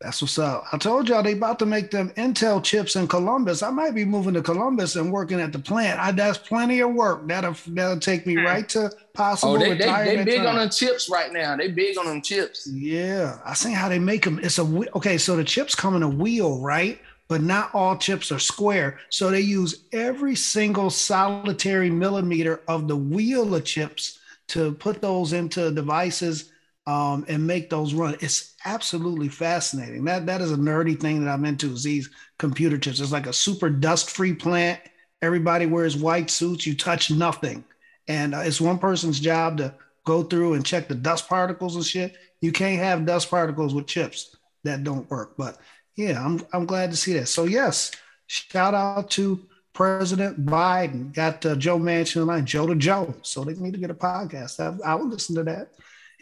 [0.00, 0.64] That's what's up.
[0.72, 3.62] I told y'all they about to make them Intel chips in Columbus.
[3.62, 5.98] I might be moving to Columbus and working at the plant.
[5.98, 7.26] I, that's plenty of work.
[7.26, 10.06] That'll that'll take me right to oh, possible oh, they, retirement.
[10.06, 10.48] They, they big time.
[10.48, 11.56] on them chips right now.
[11.56, 12.68] They big on them chips.
[12.70, 14.38] Yeah, I see how they make them.
[14.42, 15.16] It's a okay.
[15.16, 17.00] So the chips come in a wheel, right?
[17.28, 19.00] But not all chips are square.
[19.08, 25.32] So they use every single solitary millimeter of the wheel of chips to put those
[25.32, 26.52] into devices
[26.86, 28.16] um, and make those run.
[28.20, 30.04] It's absolutely fascinating.
[30.04, 31.72] That that is a nerdy thing that I'm into.
[31.72, 33.00] Is these computer chips?
[33.00, 34.80] It's like a super dust-free plant.
[35.22, 36.66] Everybody wears white suits.
[36.66, 37.64] You touch nothing,
[38.06, 41.84] and uh, it's one person's job to go through and check the dust particles and
[41.84, 42.16] shit.
[42.40, 44.36] You can't have dust particles with chips.
[44.62, 45.36] That don't work.
[45.36, 45.58] But
[45.96, 47.26] yeah, I'm I'm glad to see that.
[47.26, 47.90] So yes,
[48.28, 51.12] shout out to President Biden.
[51.12, 53.14] Got uh, Joe Manchin line, Joe to Joe.
[53.22, 54.60] So they need to get a podcast.
[54.60, 55.70] I, I would listen to that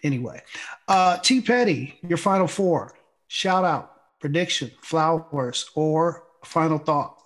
[0.04, 0.40] anyway.
[0.86, 2.94] Uh, T Petty, your final four.
[3.26, 7.16] Shout out, prediction, flowers, or final thought.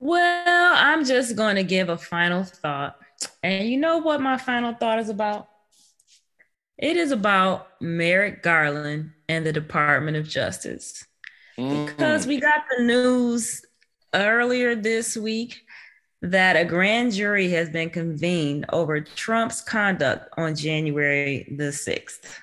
[0.00, 2.96] Well, I'm just going to give a final thought.
[3.42, 5.48] And you know what my final thought is about?
[6.76, 11.04] It is about Merrick Garland and the Department of Justice.
[11.56, 11.86] Mm-hmm.
[11.86, 13.64] Because we got the news
[14.12, 15.63] earlier this week
[16.24, 22.38] that a grand jury has been convened over Trump's conduct on January the 6th.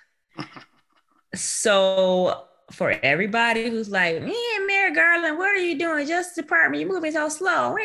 [1.36, 6.08] so, for everybody who's like, man, Merrick Garland, what are you doing?
[6.08, 7.76] Justice Department, you're moving so slow.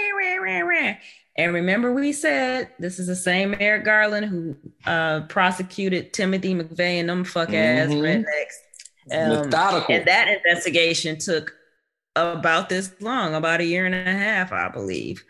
[1.39, 4.56] And remember, we said this is the same Merrick Garland who
[4.86, 8.05] uh, prosecuted Timothy McVeigh and them fuck ass mm-hmm.
[8.05, 8.56] rednecks.
[9.10, 9.43] Um,
[9.89, 11.55] and that investigation took
[12.14, 15.24] about this long, about a year and a half, I believe.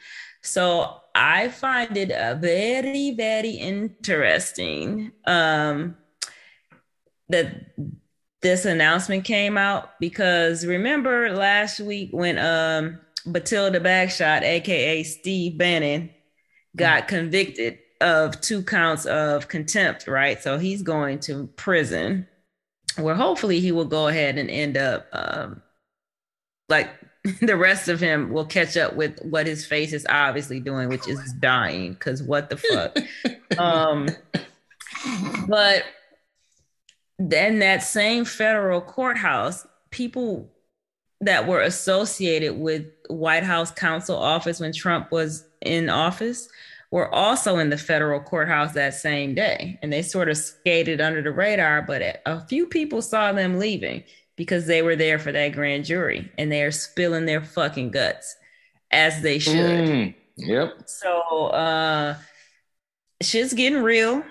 [0.47, 5.97] So I find it uh, very, very interesting um,
[7.29, 7.75] that
[8.43, 16.11] this announcement came out because remember last week when um, Bathilda Bagshot, aka Steve Bannon,
[16.77, 17.17] got mm-hmm.
[17.17, 20.41] convicted of two counts of contempt, right?
[20.41, 22.29] So he's going to prison
[22.97, 25.63] where hopefully he will go ahead and end up um,
[26.69, 26.91] like
[27.41, 31.09] the rest of him will catch up with what his face is obviously doing, which
[31.09, 31.93] is dying.
[31.93, 32.97] Because what the fuck?
[33.59, 34.09] um,
[35.49, 35.85] but
[37.19, 40.51] then that same federal courthouse, people
[41.21, 46.49] that were associated with White House counsel office when Trump was in office
[46.91, 49.79] were also in the federal courthouse that same day.
[49.83, 54.05] And they sort of skated under the radar, but a few people saw them leaving
[54.37, 58.37] because they were there for that grand jury and they are spilling their fucking guts
[58.91, 59.55] as they should.
[59.55, 60.83] Mm, yep.
[60.87, 62.17] So uh
[63.23, 64.23] shit's getting real.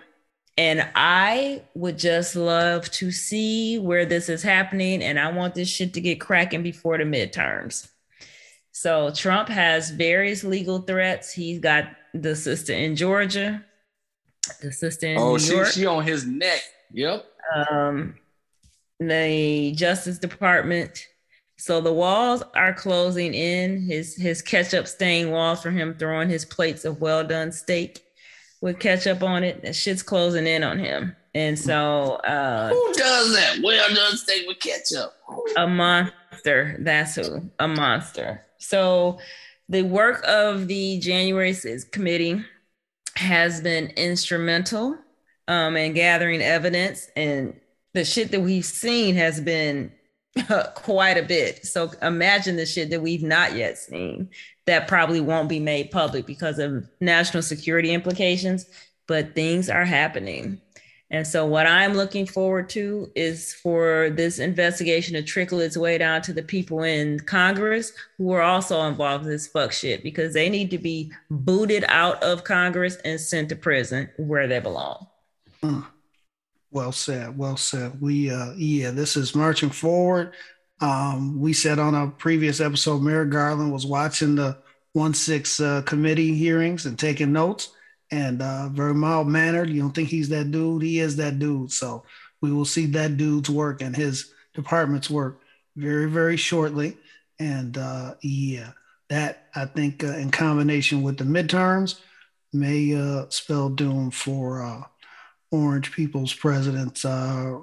[0.57, 5.03] And I would just love to see where this is happening.
[5.03, 7.90] And I want this shit to get cracking before the midterms.
[8.72, 11.32] So Trump has various legal threats.
[11.32, 13.64] He's got the sister in Georgia,
[14.61, 15.68] the sister in oh, New she, York.
[15.68, 16.61] she on his neck.
[16.91, 17.26] Yep.
[17.69, 18.15] Um,
[18.99, 21.05] the Justice Department.
[21.57, 23.81] So the walls are closing in.
[23.81, 28.03] His his ketchup stained walls for him throwing his plates of well done steak
[28.61, 29.61] with ketchup on it.
[29.61, 31.15] That shit's closing in on him.
[31.34, 33.59] And so uh who does that?
[33.63, 35.13] Well done steak with ketchup.
[35.57, 36.77] A monster.
[36.80, 37.49] That's who.
[37.59, 38.41] A monster.
[38.57, 39.19] So
[39.69, 42.43] the work of the January 6th committee
[43.15, 44.97] has been instrumental
[45.47, 47.59] um, in gathering evidence and
[47.95, 49.91] the shit that we've seen has been
[50.76, 51.65] quite a bit.
[51.65, 54.30] So imagine the shit that we've not yet seen
[54.65, 58.65] that probably won't be made public because of national security implications,
[59.07, 60.61] but things are happening.
[61.11, 65.99] And so, what I'm looking forward to is for this investigation to trickle its way
[65.99, 70.34] down to the people in Congress who are also involved in this fuck shit because
[70.34, 75.05] they need to be booted out of Congress and sent to prison where they belong.
[75.61, 75.85] Mm.
[76.76, 77.38] Well said.
[77.38, 78.02] Well said.
[78.02, 80.34] We, uh, yeah, this is marching forward.
[80.81, 84.57] Um, we said on a previous episode, Merrick Garland was watching the
[84.91, 87.69] 1 6 uh, committee hearings and taking notes
[88.11, 89.69] and uh, very mild mannered.
[89.69, 90.81] You don't think he's that dude?
[90.81, 91.72] He is that dude.
[91.72, 92.03] So
[92.41, 95.39] we will see that dude's work and his department's work
[95.77, 96.97] very, very shortly.
[97.39, 98.72] And uh, yeah,
[99.07, 102.02] that I think uh, in combination with the midterms
[102.52, 104.81] may uh, spell doom for uh,
[105.56, 107.03] Orange People's president.
[107.03, 107.60] Uh,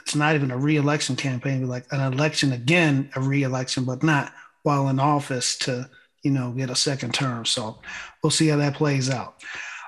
[0.00, 4.32] it's not even a re-election campaign, but like an election again, a re-election, but not
[4.62, 5.88] while in office to
[6.22, 7.44] you know get a second term.
[7.44, 7.80] So
[8.22, 9.42] we'll see how that plays out.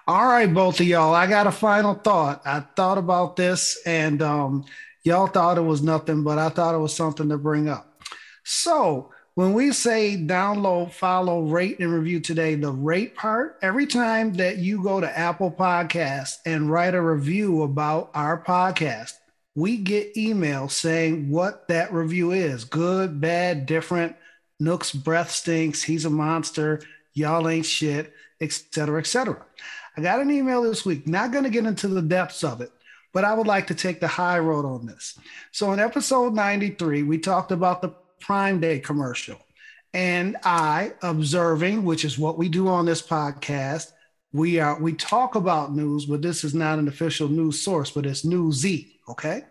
[0.07, 1.15] All right, both of y'all.
[1.15, 2.43] I got a final thought.
[2.45, 4.67] I thought about this and um,
[5.03, 8.03] y'all thought it was nothing, but I thought it was something to bring up.
[8.45, 14.33] So when we say download, follow, rate, and review today, the rate part, every time
[14.35, 19.15] that you go to Apple Podcast and write a review about our podcast,
[19.57, 24.15] we get emails saying what that review is good, bad, different.
[24.61, 25.83] Nook's breath stinks.
[25.83, 26.81] He's a monster.
[27.13, 29.45] Y'all ain't shit, etc., etc.
[29.97, 32.71] I got an email this week, not going to get into the depths of it,
[33.13, 35.19] but I would like to take the high road on this.
[35.51, 39.39] So in episode 93, we talked about the Prime Day commercial.
[39.93, 43.93] And I, observing, which is what we do on this podcast,
[44.33, 48.05] we are we talk about news, but this is not an official news source, but
[48.05, 49.01] it's newsy.
[49.09, 49.43] Okay.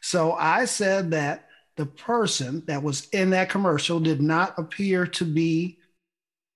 [0.00, 1.46] So I said that
[1.76, 5.78] the person that was in that commercial did not appear to be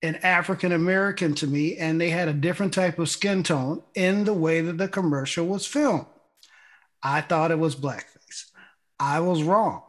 [0.02, 4.24] an African American to me, and they had a different type of skin tone in
[4.24, 6.06] the way that the commercial was filmed.
[7.02, 8.50] I thought it was blackface.
[8.98, 9.82] I was wrong.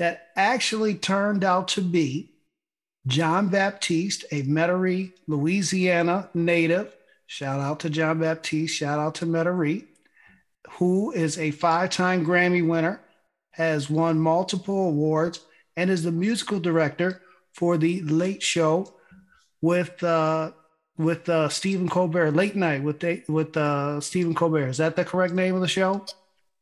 [0.00, 2.30] That actually turned out to be
[3.06, 6.96] Jon Batiste, a Metairie, Louisiana native.
[7.26, 9.84] Shout out to Jon Batiste, shout out to Metairie,
[10.70, 13.02] who is a five time Grammy winner,
[13.50, 15.40] has won multiple awards,
[15.76, 17.20] and is the musical director
[17.52, 18.94] for The Late Show
[19.60, 20.52] with uh,
[20.96, 24.68] with uh, Stephen Colbert, Late Night with with uh, Stephen Colbert.
[24.68, 26.06] Is that the correct name of the show?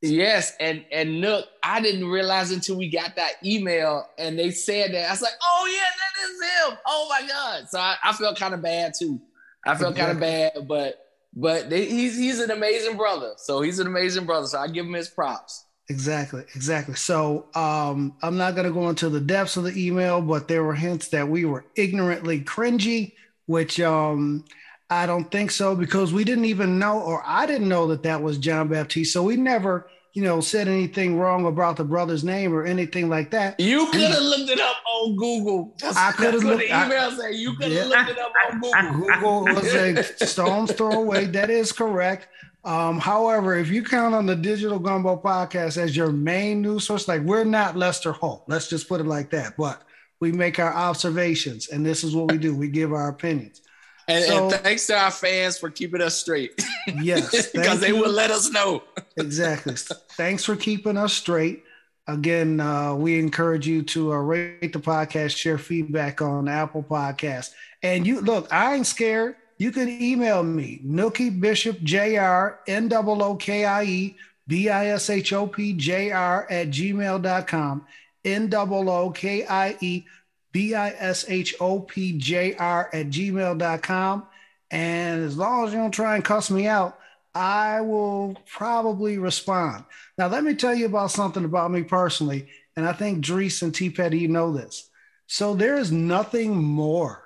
[0.00, 4.94] Yes, and and look, I didn't realize until we got that email and they said
[4.94, 5.08] that.
[5.08, 6.78] I was like, oh yeah, that is him.
[6.86, 7.68] Oh my god!
[7.68, 9.20] So I, I felt kind of bad too.
[9.66, 11.04] I felt kind of bad, but
[11.34, 13.32] but they, he's he's an amazing brother.
[13.38, 14.46] So he's an amazing brother.
[14.46, 15.64] So I give him his props.
[15.90, 16.94] Exactly, exactly.
[16.94, 20.62] So um, I'm not going to go into the depths of the email, but there
[20.62, 23.14] were hints that we were ignorantly cringy,
[23.46, 24.44] which um,
[24.90, 28.22] I don't think so because we didn't even know, or I didn't know that that
[28.22, 29.12] was Jon Batiste.
[29.12, 33.30] So we never, you know, said anything wrong about the brother's name or anything like
[33.32, 33.60] that.
[33.60, 35.74] You could have looked it up on Google.
[35.78, 36.66] That's, I could have looked.
[36.68, 37.96] The email say you could have yeah.
[37.96, 39.44] looked it up on Google.
[39.44, 41.26] Google was a stone's throw away.
[41.26, 42.28] That is correct.
[42.64, 47.08] Um, however, if you count on the Digital Gumbo podcast as your main news source,
[47.08, 49.56] like we're not Lester Holt, let's just put it like that.
[49.58, 49.82] But
[50.20, 53.60] we make our observations, and this is what we do: we give our opinions.
[54.08, 56.64] And, so, and thanks to our fans for keeping us straight.
[57.02, 58.82] Yes, because they will let us know.
[59.18, 59.74] exactly.
[60.16, 61.64] Thanks for keeping us straight.
[62.06, 67.50] Again, uh, we encourage you to uh, rate the podcast, share feedback on Apple Podcast,
[67.82, 68.50] and you look.
[68.50, 72.60] I ain't scared you can email me, Nookie Bishop Jr.
[72.68, 74.16] N O O K I E
[74.46, 77.86] B I S H O P J R at gmail.com.
[78.24, 80.04] N O O K I E
[80.52, 84.26] B I S H O P J R at gmail.com.
[84.70, 86.98] And as long as you don't try and cuss me out,
[87.34, 89.84] I will probably respond.
[90.16, 92.48] Now, let me tell you about something about me personally.
[92.76, 94.88] And I think Dries and T Petty, you know this.
[95.26, 97.22] So there is nothing more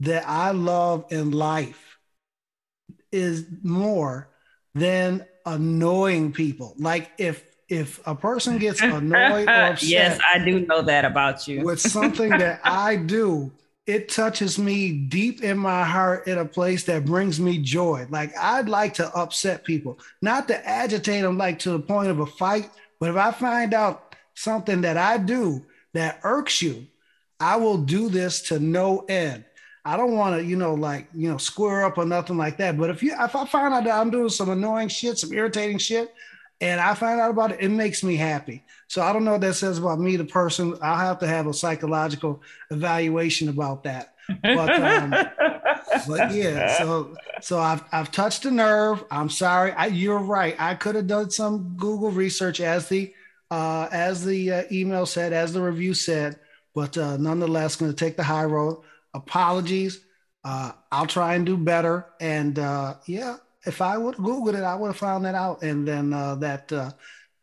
[0.00, 1.98] that I love in life
[3.12, 4.28] is more
[4.74, 6.74] than annoying people.
[6.78, 11.46] Like if if a person gets annoyed or upset, yes, I do know that about
[11.48, 11.62] you.
[11.62, 13.50] with something that I do,
[13.86, 18.06] it touches me deep in my heart in a place that brings me joy.
[18.10, 22.20] Like I'd like to upset people, not to agitate them like to the point of
[22.20, 25.64] a fight, but if I find out something that I do
[25.94, 26.86] that irks you,
[27.40, 29.44] I will do this to no end.
[29.84, 32.76] I don't want to, you know, like, you know, square up or nothing like that.
[32.76, 35.78] But if you, if I find out that I'm doing some annoying shit, some irritating
[35.78, 36.12] shit,
[36.60, 38.64] and I find out about it, it makes me happy.
[38.88, 40.76] So I don't know what that says about me, the person.
[40.80, 44.14] I'll have to have a psychological evaluation about that.
[44.42, 45.10] But um,
[46.08, 49.04] but yeah, so so I've I've touched a nerve.
[49.10, 49.72] I'm sorry.
[49.72, 50.56] I, you're right.
[50.58, 53.14] I could have done some Google research as the
[53.50, 56.38] uh, as the uh, email said, as the review said,
[56.74, 58.82] but uh, nonetheless, going to take the high road.
[59.14, 60.00] Apologies.
[60.44, 62.06] Uh, I'll try and do better.
[62.20, 63.36] And uh, yeah,
[63.66, 66.72] if I would Google it, I would have found that out, and then uh, that
[66.72, 66.90] uh,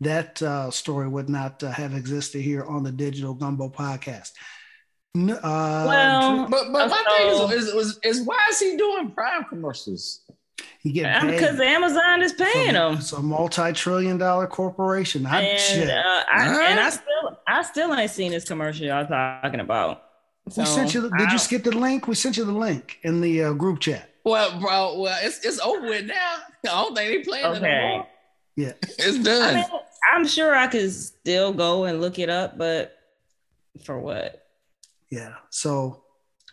[0.01, 4.31] that uh, story would not uh, have existed here on the Digital Gumbo podcast.
[5.15, 9.11] Uh, well, but but my so, thing is, is, is, is why is he doing
[9.11, 10.21] Prime commercials?
[10.79, 12.95] He get paid because Amazon is paying him.
[12.95, 15.25] It's a multi-trillion dollar corporation.
[15.25, 19.59] I, and, uh, I, and I still I still ain't seen this commercial y'all talking
[19.59, 20.03] about.
[20.49, 21.09] So, we sent you.
[21.17, 22.07] Did you skip the link?
[22.07, 24.09] We sent you the link in the uh, group chat.
[24.23, 26.35] Well, bro, well, it's it's over with now.
[26.65, 27.57] I don't think they playing okay.
[27.57, 28.07] it anymore.
[28.55, 29.49] Yeah, it's done.
[29.49, 29.65] I mean,
[30.13, 32.95] I'm sure I could still go and look it up, but
[33.83, 34.47] for what?
[35.09, 35.33] Yeah.
[35.49, 36.03] So.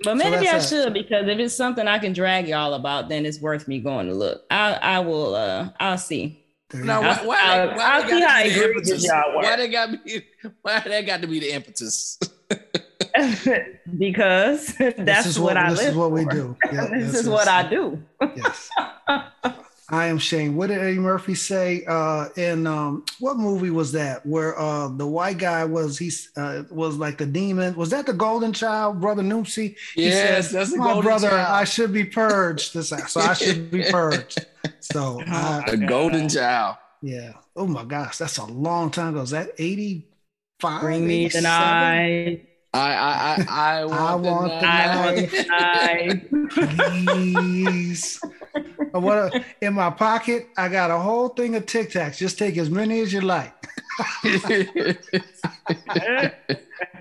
[0.03, 3.27] But maybe so I should because if it's something I can drag y'all about, then
[3.27, 4.45] it's worth me going to look.
[4.51, 5.35] I I will.
[5.35, 6.43] uh I'll see.
[6.73, 9.45] No, why, why, I'll, why I'll see how egregious y'all work.
[9.45, 10.23] Why they got be?
[10.63, 12.19] Why they got to be the impetus?
[13.99, 15.87] because that's what, what, I this live.
[15.87, 16.57] This is what we do.
[16.73, 18.03] Yeah, this is what I do.
[18.21, 18.71] yes.
[19.93, 20.55] I am Shane.
[20.55, 24.25] What did Eddie Murphy say uh, in um, what movie was that?
[24.25, 27.75] Where uh, the white guy was he uh, was like the demon?
[27.75, 29.75] Was that the Golden Child, brother Noopsy?
[29.97, 31.31] Yes, said, that's my brother.
[31.31, 31.49] Child.
[31.49, 32.75] I should be purged.
[32.75, 34.47] This so I should be purged.
[34.79, 36.77] So the Golden Child.
[37.03, 37.33] Yeah.
[37.57, 39.23] Oh my gosh, that's a long time ago.
[39.23, 40.07] Is that eighty
[40.61, 40.83] five?
[40.83, 42.50] Bring me the night.
[42.73, 43.85] I I I, I
[44.15, 46.31] want, I want the knife.
[47.15, 48.21] Please.
[48.93, 52.17] what a, in my pocket, I got a whole thing of Tic Tacs.
[52.17, 53.53] Just take as many as you like.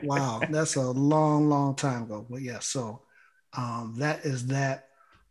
[0.04, 2.26] wow, that's a long, long time ago.
[2.30, 3.02] But yeah, so
[3.54, 4.90] um, that is that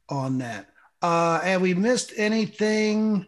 [0.08, 0.68] on that.
[1.02, 3.26] Uh, and we missed anything.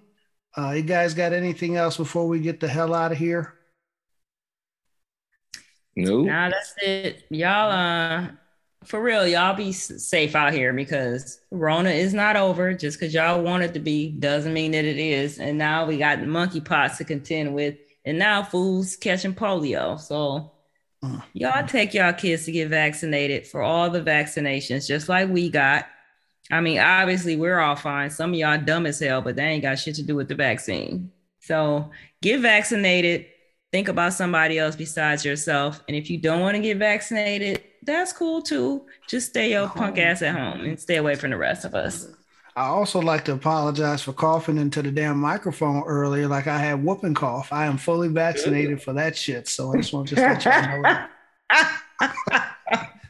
[0.56, 3.59] Uh, you guys got anything else before we get the hell out of here?
[5.96, 6.22] No.
[6.22, 7.24] Nah, that's it.
[7.30, 8.28] Y'all, uh,
[8.84, 12.72] for real, y'all be safe out here because Rona is not over.
[12.72, 15.38] Just because y'all want it to be doesn't mean that it is.
[15.38, 20.00] And now we got monkeypox to contend with, and now fools catching polio.
[20.00, 20.52] So
[21.02, 25.50] uh, y'all take y'all kids to get vaccinated for all the vaccinations, just like we
[25.50, 25.86] got.
[26.52, 28.10] I mean, obviously we're all fine.
[28.10, 30.34] Some of y'all dumb as hell, but they ain't got shit to do with the
[30.34, 31.12] vaccine.
[31.38, 31.90] So
[32.22, 33.26] get vaccinated
[33.72, 35.82] think about somebody else besides yourself.
[35.88, 38.86] And if you don't want to get vaccinated, that's cool too.
[39.08, 39.78] Just stay your uh-huh.
[39.78, 42.08] punk ass at home and stay away from the rest of us.
[42.56, 46.84] I also like to apologize for coughing into the damn microphone earlier, like I had
[46.84, 47.52] whooping cough.
[47.52, 49.48] I am fully vaccinated for that shit.
[49.48, 51.10] So I just want to just let y'all know that.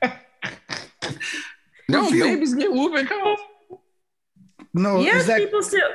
[1.88, 3.40] no, babies get whooping cough.
[4.74, 5.88] No, yes, that- people still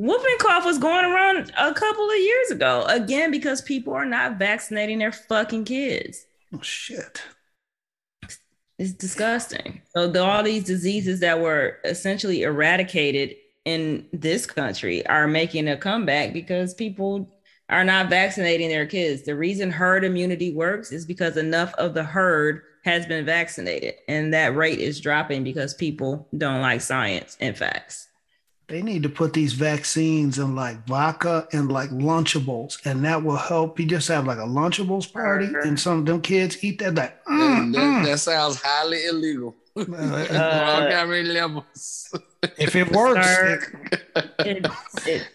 [0.00, 2.86] Whooping cough was going around a couple of years ago.
[2.88, 6.24] Again, because people are not vaccinating their fucking kids.
[6.54, 7.20] Oh shit.
[8.78, 9.82] It's disgusting.
[9.94, 13.36] So the, all these diseases that were essentially eradicated
[13.66, 17.30] in this country are making a comeback because people
[17.68, 19.24] are not vaccinating their kids.
[19.24, 24.32] The reason herd immunity works is because enough of the herd has been vaccinated, and
[24.32, 28.08] that rate is dropping because people don't like science and facts.
[28.70, 33.36] They need to put these vaccines in like vodka and like Lunchables, and that will
[33.36, 33.80] help.
[33.80, 36.94] You just have like a Lunchables party, and some of them kids eat that.
[36.94, 38.04] Like, mm, that, mm.
[38.04, 39.56] that, sounds highly illegal.
[39.76, 42.12] Uh, uh, levels.
[42.58, 44.02] if it works, it,
[44.40, 44.66] it,
[45.06, 45.28] it,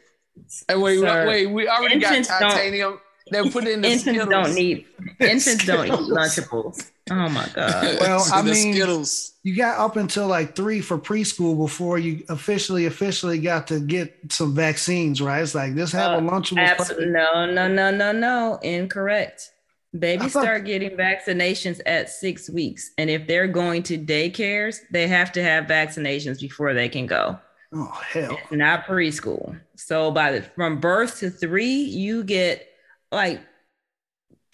[0.67, 2.99] hey, wait, sir, wait, we already got titanium.
[3.31, 4.29] They put in the infants Skittles.
[4.29, 4.85] don't need
[5.19, 6.91] infants don't eat Lunchables.
[7.11, 7.97] Oh my god.
[8.01, 9.33] Well, I mean, Skittles.
[9.43, 14.15] you got up until like three for preschool before you officially officially got to get
[14.29, 15.41] some vaccines, right?
[15.41, 16.65] It's like this have uh, a lunchable.
[16.67, 17.07] Absolutely.
[17.09, 18.59] No, no, no, no, no.
[18.63, 19.51] Incorrect.
[19.97, 25.07] Babies thought- start getting vaccinations at six weeks, and if they're going to daycares, they
[25.07, 27.39] have to have vaccinations before they can go.
[27.73, 28.37] Oh hell!
[28.41, 29.59] It's not preschool.
[29.75, 32.67] So by the from birth to three, you get
[33.11, 33.41] like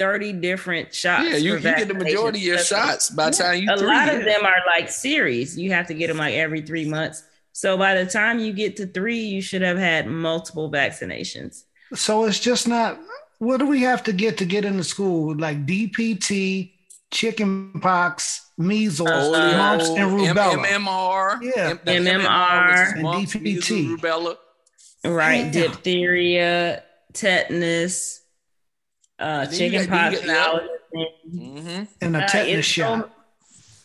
[0.02, 1.30] 30 different shots.
[1.30, 3.88] Yeah, you, you get the majority of your shots by the time you A three,
[3.88, 4.14] lot yeah.
[4.14, 5.56] of them are like series.
[5.56, 7.24] You have to get them like every three months.
[7.54, 11.66] So by the time you get to three, you should have had multiple vaccinations.
[11.94, 13.00] So it's just not
[13.38, 15.36] what do we have to get to get into school?
[15.36, 16.72] Like DPT,
[17.12, 20.66] chicken pox, measles, uh, mumps, and rubella.
[20.66, 21.44] MMR.
[21.44, 21.74] Yeah.
[21.86, 23.98] MMR, and DPT.
[23.98, 24.36] Rubella.
[25.06, 25.52] Right.
[25.52, 25.70] Damn.
[25.70, 26.84] Diphtheria,
[27.14, 28.21] tetanus
[29.22, 31.84] uh, chicken pox mm-hmm.
[32.02, 33.00] and a tetanus uh, shot.
[33.00, 33.12] So,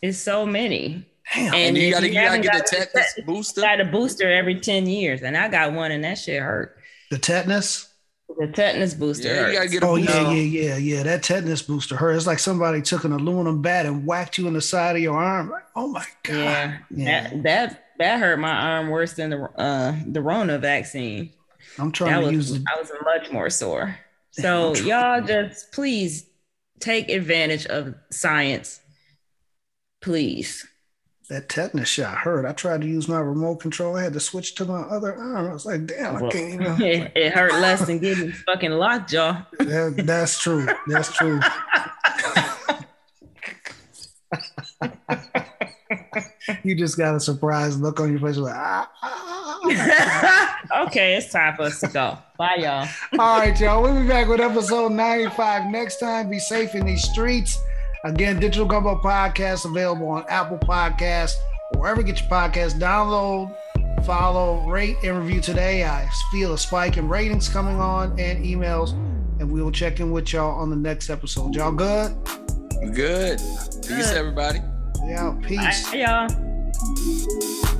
[0.02, 1.06] it's so many.
[1.34, 1.54] Damn.
[1.54, 3.60] And, and you gotta, you gotta get the tetanus booster.
[3.60, 5.22] Got a booster every 10 years.
[5.22, 6.76] And I got one and that shit hurt.
[7.10, 7.92] The tetanus?
[8.38, 9.28] The tetanus booster.
[9.28, 10.12] Yeah, you gotta get a oh, booster.
[10.12, 11.02] yeah, yeah, yeah, yeah.
[11.02, 12.12] That tetanus booster hurt.
[12.12, 15.16] It's like somebody took an aluminum bat and whacked you in the side of your
[15.16, 15.50] arm.
[15.50, 16.34] Like, oh my God.
[16.34, 16.78] Yeah.
[16.90, 17.22] yeah.
[17.30, 21.30] That, that that hurt my arm worse than the uh the Rona vaccine.
[21.78, 22.62] I'm trying that to was, use it.
[22.74, 23.96] I was much more sore.
[24.40, 26.26] So y'all just please
[26.80, 28.80] take advantage of science.
[30.00, 30.66] Please.
[31.28, 32.46] That tetanus shot hurt.
[32.46, 33.96] I tried to use my remote control.
[33.96, 35.50] I had to switch to my other arm.
[35.50, 36.80] I was like, damn, well, I can't even.
[36.82, 39.42] It, it hurt less than getting fucking lockjaw.
[39.58, 40.68] That, that's true.
[40.86, 41.40] That's true.
[46.62, 48.36] You just got a surprise look on your face.
[48.36, 49.60] Like, ah, ah,
[50.72, 50.86] ah.
[50.86, 52.18] okay, it's time for us to go.
[52.38, 52.88] Bye, y'all.
[53.18, 53.82] All right, y'all.
[53.82, 56.30] We'll be back with episode 95 next time.
[56.30, 57.58] Be safe in these streets.
[58.04, 61.34] Again, Digital Gumbo Podcast available on Apple Podcasts,
[61.74, 62.78] or wherever you get your podcast.
[62.78, 63.54] Download,
[64.04, 65.84] follow, rate, and review today.
[65.84, 68.92] I feel a spike in ratings coming on and emails,
[69.40, 71.54] and we will check in with y'all on the next episode.
[71.54, 72.14] Y'all good?
[72.94, 73.38] Good.
[73.82, 74.60] Peace, everybody.
[75.04, 75.90] Yeah, peace.
[75.90, 77.72] Bye, y'all.